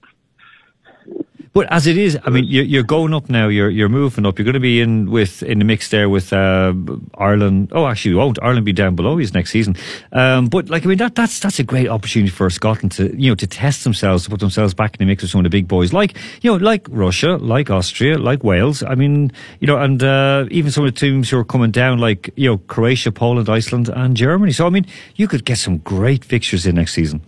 But 1.53 1.69
as 1.69 1.85
it 1.85 1.97
is, 1.97 2.17
I 2.23 2.29
mean, 2.29 2.45
you're, 2.45 2.63
you're 2.63 2.83
going 2.83 3.13
up 3.13 3.29
now. 3.29 3.49
You're 3.49 3.69
you're 3.69 3.89
moving 3.89 4.25
up. 4.25 4.39
You're 4.39 4.45
going 4.45 4.53
to 4.53 4.61
be 4.61 4.79
in 4.79 5.11
with 5.11 5.43
in 5.43 5.59
the 5.59 5.65
mix 5.65 5.89
there 5.89 6.07
with 6.07 6.31
uh, 6.31 6.73
Ireland. 7.15 7.71
Oh, 7.73 7.87
actually, 7.87 8.11
you 8.11 8.17
won't. 8.17 8.39
Ireland 8.41 8.65
be 8.65 8.71
down 8.71 8.95
below 8.95 9.17
you 9.17 9.27
next 9.33 9.51
season. 9.51 9.75
Um, 10.13 10.47
but 10.47 10.69
like, 10.69 10.85
I 10.85 10.87
mean, 10.87 10.97
that 10.99 11.15
that's 11.15 11.41
that's 11.41 11.59
a 11.59 11.63
great 11.63 11.89
opportunity 11.89 12.31
for 12.31 12.49
Scotland 12.49 12.93
to 12.93 13.13
you 13.21 13.29
know 13.29 13.35
to 13.35 13.47
test 13.47 13.83
themselves, 13.83 14.23
to 14.23 14.29
put 14.29 14.39
themselves 14.39 14.73
back 14.73 14.95
in 14.95 14.99
the 14.99 15.05
mix 15.05 15.23
with 15.23 15.31
some 15.31 15.39
of 15.39 15.43
the 15.43 15.49
big 15.49 15.67
boys, 15.67 15.91
like 15.91 16.17
you 16.41 16.51
know, 16.51 16.57
like 16.57 16.87
Russia, 16.89 17.35
like 17.35 17.69
Austria, 17.69 18.17
like 18.17 18.45
Wales. 18.45 18.81
I 18.81 18.95
mean, 18.95 19.33
you 19.59 19.67
know, 19.67 19.77
and 19.77 20.01
uh, 20.01 20.45
even 20.51 20.71
some 20.71 20.85
of 20.85 20.93
the 20.93 20.97
teams 20.97 21.29
who 21.29 21.37
are 21.37 21.43
coming 21.43 21.71
down, 21.71 21.99
like 21.99 22.29
you 22.37 22.49
know, 22.49 22.59
Croatia, 22.59 23.11
Poland, 23.11 23.49
Iceland, 23.49 23.89
and 23.89 24.15
Germany. 24.15 24.53
So 24.53 24.67
I 24.67 24.69
mean, 24.69 24.85
you 25.15 25.27
could 25.27 25.43
get 25.43 25.57
some 25.57 25.79
great 25.79 26.23
fixtures 26.23 26.65
in 26.65 26.75
next 26.75 26.93
season. 26.93 27.21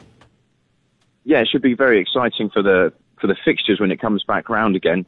yeah, 1.26 1.40
it 1.40 1.50
should 1.52 1.62
be 1.62 1.74
very 1.74 2.00
exciting 2.00 2.50
for 2.50 2.62
the 2.62 2.94
for 3.24 3.28
the 3.28 3.38
fixtures 3.46 3.80
when 3.80 3.90
it 3.90 4.02
comes 4.02 4.22
back 4.26 4.50
round 4.50 4.76
again. 4.76 5.06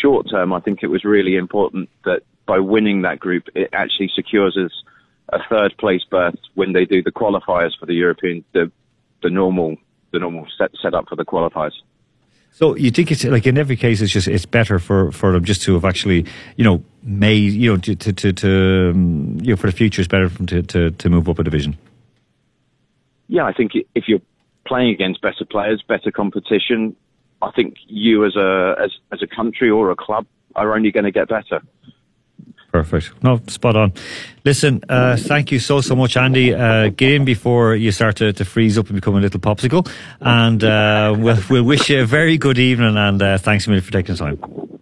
Short 0.00 0.26
term, 0.30 0.54
I 0.54 0.60
think 0.60 0.82
it 0.82 0.86
was 0.86 1.04
really 1.04 1.36
important 1.36 1.90
that 2.06 2.22
by 2.46 2.58
winning 2.60 3.02
that 3.02 3.20
group, 3.20 3.44
it 3.54 3.68
actually 3.74 4.10
secures 4.14 4.56
us 4.56 4.72
a 5.28 5.38
third 5.50 5.76
place 5.76 6.00
berth 6.10 6.38
when 6.54 6.72
they 6.72 6.86
do 6.86 7.02
the 7.02 7.12
qualifiers 7.12 7.72
for 7.78 7.84
the 7.84 7.92
European 7.92 8.42
the 8.54 8.72
the 9.22 9.28
normal 9.28 9.76
the 10.12 10.18
normal 10.18 10.46
set 10.56 10.70
set 10.80 10.94
up 10.94 11.10
for 11.10 11.16
the 11.16 11.26
qualifiers. 11.26 11.74
So 12.52 12.74
you 12.74 12.90
think 12.90 13.10
it's 13.10 13.22
like 13.24 13.46
in 13.46 13.58
every 13.58 13.76
case, 13.76 14.00
it's 14.00 14.12
just 14.12 14.28
it's 14.28 14.46
better 14.46 14.78
for, 14.78 15.12
for 15.12 15.32
them 15.32 15.44
just 15.44 15.60
to 15.64 15.74
have 15.74 15.84
actually 15.84 16.24
you 16.56 16.64
know 16.64 16.82
made 17.02 17.52
you 17.52 17.72
know 17.72 17.76
to 17.82 17.94
to, 17.96 18.12
to, 18.14 18.32
to 18.32 18.90
um, 18.94 19.36
you 19.42 19.50
know 19.50 19.56
for 19.56 19.66
the 19.66 19.76
future 19.76 20.00
it's 20.00 20.08
better 20.08 20.30
for 20.30 20.38
them 20.38 20.46
to, 20.46 20.62
to, 20.62 20.90
to 20.92 21.10
move 21.10 21.28
up 21.28 21.38
a 21.38 21.44
division. 21.44 21.76
Yeah, 23.28 23.44
I 23.44 23.52
think 23.52 23.72
if 23.94 24.04
you're 24.08 24.22
playing 24.66 24.90
against 24.90 25.20
better 25.20 25.44
players, 25.44 25.82
better 25.86 26.10
competition, 26.10 26.96
I 27.42 27.50
think 27.52 27.74
you 27.86 28.24
as 28.24 28.36
a 28.36 28.74
as 28.82 28.90
as 29.12 29.22
a 29.22 29.26
country 29.26 29.70
or 29.70 29.90
a 29.90 29.96
club 29.96 30.26
are 30.54 30.74
only 30.74 30.90
going 30.90 31.04
to 31.04 31.12
get 31.12 31.28
better. 31.28 31.60
Perfect. 32.72 33.22
No, 33.22 33.40
spot 33.46 33.74
on. 33.74 33.92
Listen, 34.44 34.82
uh, 34.88 35.16
thank 35.16 35.50
you 35.50 35.58
so, 35.58 35.80
so 35.80 35.96
much, 35.96 36.16
Andy. 36.16 36.52
Uh, 36.52 36.88
get 36.88 37.12
in 37.12 37.24
before 37.24 37.74
you 37.74 37.90
start 37.90 38.16
to, 38.16 38.34
to 38.34 38.44
freeze 38.44 38.76
up 38.76 38.88
and 38.88 38.96
become 38.96 39.16
a 39.16 39.20
little 39.20 39.40
popsicle. 39.40 39.88
And 40.20 40.62
uh, 40.62 41.14
we'll, 41.16 41.38
we'll 41.48 41.64
wish 41.64 41.88
you 41.88 42.02
a 42.02 42.06
very 42.06 42.36
good 42.36 42.58
evening 42.58 42.98
and 42.98 43.22
uh, 43.22 43.38
thanks 43.38 43.66
a 43.66 43.70
million 43.70 43.82
for 43.82 43.92
taking 43.92 44.14
the 44.14 44.18
time. 44.18 44.78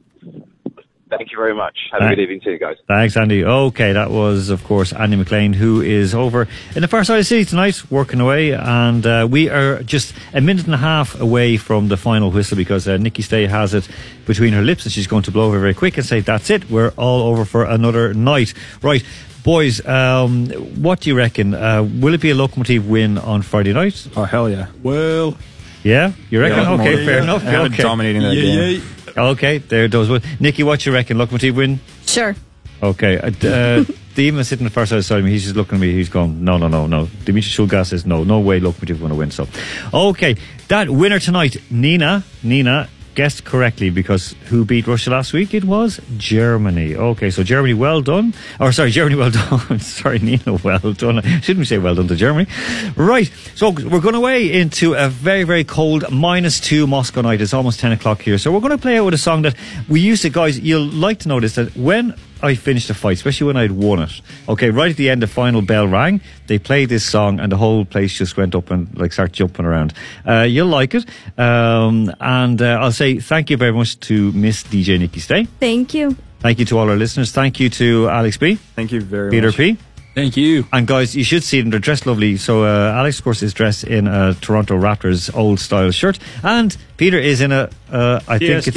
Thank 1.16 1.30
you 1.32 1.38
very 1.38 1.54
much. 1.54 1.76
Have 1.92 2.02
a 2.02 2.08
good 2.08 2.20
evening 2.20 2.40
to 2.40 2.50
you 2.50 2.58
guys. 2.58 2.76
Thanks, 2.88 3.16
Andy. 3.16 3.44
Okay, 3.44 3.92
that 3.92 4.10
was, 4.10 4.50
of 4.50 4.64
course, 4.64 4.92
Andy 4.92 5.16
McLean, 5.16 5.52
who 5.52 5.80
is 5.80 6.14
over 6.14 6.48
in 6.74 6.82
the 6.82 6.88
far 6.88 7.04
side 7.04 7.14
of 7.14 7.20
the 7.20 7.24
city 7.24 7.44
tonight, 7.44 7.82
working 7.90 8.20
away. 8.20 8.52
And 8.52 9.06
uh, 9.06 9.26
we 9.30 9.48
are 9.48 9.82
just 9.82 10.14
a 10.32 10.40
minute 10.40 10.64
and 10.66 10.74
a 10.74 10.78
half 10.78 11.18
away 11.20 11.56
from 11.56 11.88
the 11.88 11.96
final 11.96 12.30
whistle 12.30 12.56
because 12.56 12.88
uh, 12.88 12.96
Nikki 12.96 13.22
Stay 13.22 13.46
has 13.46 13.74
it 13.74 13.88
between 14.26 14.52
her 14.52 14.62
lips 14.62 14.84
and 14.84 14.92
she's 14.92 15.06
going 15.06 15.22
to 15.24 15.30
blow 15.30 15.46
over 15.46 15.58
very 15.60 15.74
quick 15.74 15.96
and 15.96 16.06
say, 16.06 16.20
That's 16.20 16.50
it, 16.50 16.70
we're 16.70 16.90
all 16.96 17.28
over 17.28 17.44
for 17.44 17.64
another 17.64 18.12
night. 18.14 18.54
Right. 18.82 19.04
Boys, 19.44 19.84
um, 19.86 20.46
what 20.80 21.00
do 21.00 21.10
you 21.10 21.16
reckon? 21.16 21.52
Uh, 21.54 21.82
will 21.82 22.14
it 22.14 22.20
be 22.22 22.30
a 22.30 22.34
locomotive 22.34 22.88
win 22.88 23.18
on 23.18 23.42
Friday 23.42 23.74
night? 23.74 24.08
Oh 24.16 24.24
hell 24.24 24.48
yeah! 24.48 24.68
Well, 24.82 25.36
yeah, 25.82 26.12
you 26.30 26.40
reckon? 26.40 26.60
Yeah, 26.60 26.72
okay, 26.72 26.98
yeah, 26.98 27.04
fair 27.04 27.16
yeah. 27.18 27.22
enough. 27.24 27.42
I 27.42 27.50
have 27.50 27.66
it 27.66 27.72
okay. 27.74 27.82
dominating 27.82 28.22
that 28.22 28.34
Yeah, 28.34 28.42
game. 28.78 28.82
Okay, 29.16 29.58
there 29.58 29.88
does. 29.88 30.08
Well, 30.08 30.20
Nikki, 30.40 30.62
what 30.62 30.84
you 30.84 30.92
reckon? 30.92 31.18
Locomotive 31.18 31.56
win? 31.56 31.80
Sure. 32.06 32.34
Okay. 32.82 33.18
Uh, 33.18 33.30
d- 33.30 33.48
uh, 33.48 33.84
sitting 34.44 34.64
the 34.64 34.70
first 34.70 34.92
outside 34.92 35.18
of 35.18 35.24
me. 35.24 35.30
He's 35.30 35.44
just 35.44 35.56
looking 35.56 35.76
at 35.76 35.80
me. 35.80 35.92
He's 35.92 36.08
going, 36.08 36.44
no, 36.44 36.56
no, 36.58 36.68
no, 36.68 36.86
no. 36.86 37.06
Dimitri 37.24 37.50
Shulgas 37.50 37.86
says, 37.88 38.04
no, 38.06 38.24
no 38.24 38.40
way 38.40 38.60
Lokomotiv 38.60 38.98
going 38.98 39.10
to 39.10 39.14
win. 39.16 39.30
So, 39.30 39.48
okay. 39.92 40.36
That 40.68 40.90
winner 40.90 41.18
tonight, 41.18 41.56
Nina, 41.70 42.24
Nina 42.42 42.88
guessed 43.14 43.44
correctly 43.44 43.90
because 43.90 44.34
who 44.46 44.64
beat 44.64 44.86
Russia 44.86 45.10
last 45.10 45.32
week? 45.32 45.54
It 45.54 45.64
was 45.64 46.00
Germany. 46.16 46.96
Okay, 46.96 47.30
so 47.30 47.42
Germany, 47.42 47.74
well 47.74 48.00
done. 48.00 48.34
Or 48.60 48.72
sorry, 48.72 48.90
Germany, 48.98 49.16
well 49.16 49.30
done. 49.30 49.78
sorry, 49.80 50.18
Nina, 50.18 50.54
well 50.62 50.92
done. 50.92 51.22
Shouldn't 51.22 51.58
we 51.58 51.64
say 51.64 51.78
well 51.78 51.94
done 51.94 52.08
to 52.08 52.16
Germany? 52.16 52.48
Right. 52.96 53.30
So 53.54 53.70
we're 53.70 54.00
going 54.00 54.14
away 54.14 54.52
into 54.52 54.94
a 54.94 55.08
very, 55.08 55.44
very 55.44 55.64
cold 55.64 56.10
minus 56.10 56.60
two 56.60 56.86
Moscow 56.86 57.22
night. 57.22 57.40
It's 57.40 57.54
almost 57.54 57.80
10 57.80 57.92
o'clock 57.92 58.22
here. 58.22 58.38
So 58.38 58.52
we're 58.52 58.60
going 58.60 58.72
to 58.72 58.78
play 58.78 58.98
out 58.98 59.04
with 59.04 59.14
a 59.14 59.18
song 59.18 59.42
that 59.42 59.56
we 59.88 60.00
used 60.00 60.22
to, 60.22 60.30
guys, 60.30 60.58
you'll 60.58 60.86
like 60.86 61.20
to 61.20 61.28
notice 61.28 61.54
that 61.54 61.76
when 61.76 62.14
I 62.42 62.54
finished 62.54 62.90
a 62.90 62.94
fight, 62.94 63.16
especially 63.16 63.46
when 63.46 63.56
I'd 63.56 63.72
won 63.72 64.00
it. 64.00 64.20
Okay, 64.48 64.70
right 64.70 64.90
at 64.90 64.96
the 64.96 65.10
end, 65.10 65.22
the 65.22 65.26
final 65.26 65.62
bell 65.62 65.86
rang. 65.86 66.20
They 66.46 66.58
played 66.58 66.88
this 66.88 67.04
song, 67.04 67.40
and 67.40 67.50
the 67.50 67.56
whole 67.56 67.84
place 67.84 68.12
just 68.18 68.36
went 68.36 68.54
up 68.54 68.70
and 68.70 68.88
like 68.98 69.12
start 69.12 69.32
jumping 69.32 69.64
around. 69.64 69.94
Uh, 70.26 70.42
you'll 70.42 70.68
like 70.68 70.94
it, 70.94 71.06
um, 71.38 72.12
and 72.20 72.60
uh, 72.60 72.78
I'll 72.80 72.92
say 72.92 73.18
thank 73.18 73.50
you 73.50 73.56
very 73.56 73.72
much 73.72 73.98
to 74.00 74.32
Miss 74.32 74.62
DJ 74.64 74.98
Nikki 74.98 75.20
Stay. 75.20 75.44
Thank 75.60 75.94
you. 75.94 76.16
Thank 76.40 76.58
you 76.58 76.66
to 76.66 76.78
all 76.78 76.90
our 76.90 76.96
listeners. 76.96 77.32
Thank 77.32 77.58
you 77.58 77.70
to 77.70 78.08
Alex 78.10 78.36
B. 78.36 78.56
Thank 78.76 78.92
you 78.92 79.00
very 79.00 79.30
Peter 79.30 79.48
much. 79.48 79.56
Peter 79.56 79.76
P. 79.76 79.93
Thank 80.14 80.36
you. 80.36 80.64
And 80.72 80.86
guys, 80.86 81.16
you 81.16 81.24
should 81.24 81.42
see 81.42 81.60
them. 81.60 81.70
They're 81.70 81.80
dressed 81.80 82.06
lovely. 82.06 82.36
So 82.36 82.62
uh, 82.64 82.92
Alex, 82.96 83.18
of 83.18 83.24
course, 83.24 83.42
is 83.42 83.52
dressed 83.52 83.82
in 83.84 84.06
a 84.06 84.34
Toronto 84.34 84.76
Raptors 84.78 85.34
old 85.34 85.58
style 85.58 85.90
shirt, 85.90 86.18
and 86.44 86.76
Peter 86.96 87.18
is 87.18 87.40
in 87.40 87.50
a 87.50 87.68
uh, 87.90 88.20
I 88.28 88.38
think 88.38 88.66
it's 88.68 88.76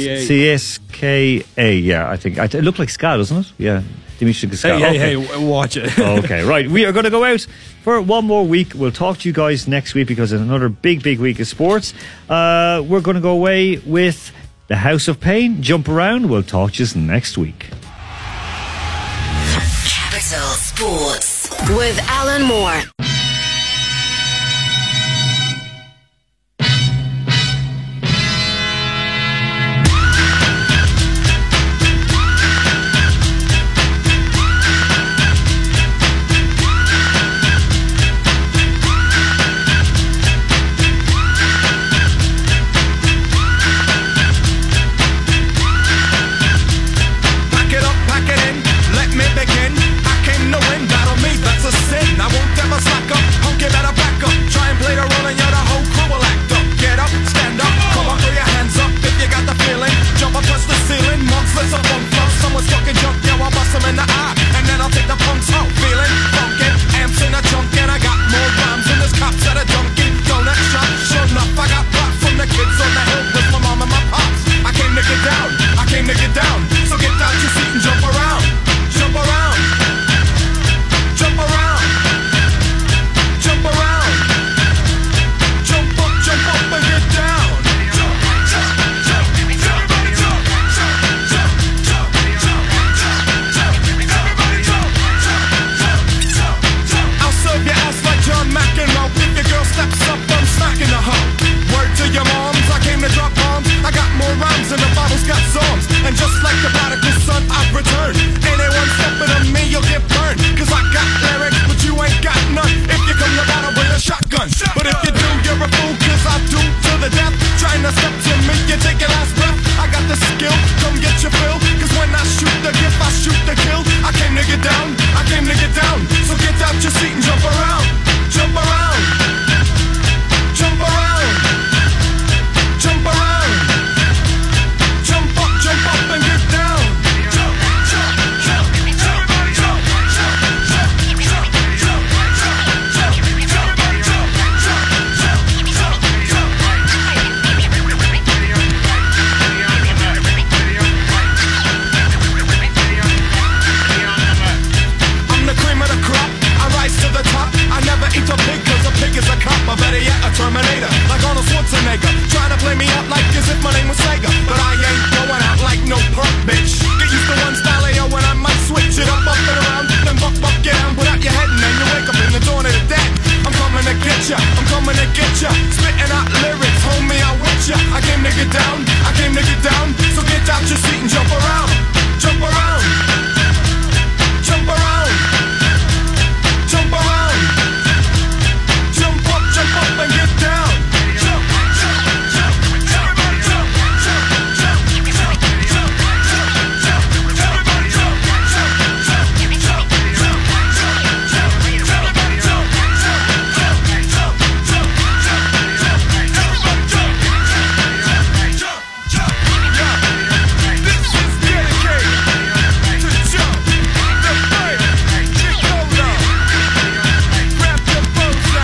CSKA. 0.82 1.82
Yeah, 1.84 2.10
I 2.10 2.16
think 2.16 2.38
it 2.38 2.64
looked 2.64 2.78
like 2.78 2.90
Ska, 2.90 3.16
doesn't 3.18 3.36
it? 3.38 3.52
Yeah, 3.58 3.82
Dimitri 4.18 4.50
Ska. 4.56 4.78
Hey, 4.78 4.98
hey, 4.98 5.16
Okay. 5.16 5.26
hey, 5.26 5.46
watch 5.46 5.76
it. 5.76 5.96
okay, 6.24 6.42
right. 6.44 6.68
We 6.68 6.84
are 6.84 6.92
going 6.92 7.04
to 7.04 7.10
go 7.10 7.24
out 7.24 7.46
for 7.82 8.00
one 8.02 8.24
more 8.24 8.44
week. 8.44 8.72
We'll 8.74 8.90
talk 8.92 9.18
to 9.18 9.28
you 9.28 9.32
guys 9.32 9.68
next 9.68 9.94
week 9.94 10.08
because 10.08 10.32
it's 10.32 10.42
another 10.42 10.68
big, 10.68 11.02
big 11.02 11.20
week 11.20 11.38
of 11.40 11.46
sports. 11.46 11.94
Uh, 12.28 12.82
we're 12.86 13.00
going 13.00 13.14
to 13.16 13.20
go 13.20 13.30
away 13.32 13.76
with 13.78 14.32
the 14.66 14.76
House 14.76 15.06
of 15.08 15.20
Pain. 15.20 15.62
Jump 15.62 15.88
around. 15.88 16.28
We'll 16.28 16.42
talk 16.42 16.72
to 16.72 16.84
you 16.84 17.00
next 17.00 17.38
week. 17.38 17.66
Capital 20.28 20.48
Sports 20.56 21.48
with 21.70 21.98
Alan 22.10 22.42
Moore. 22.42 23.17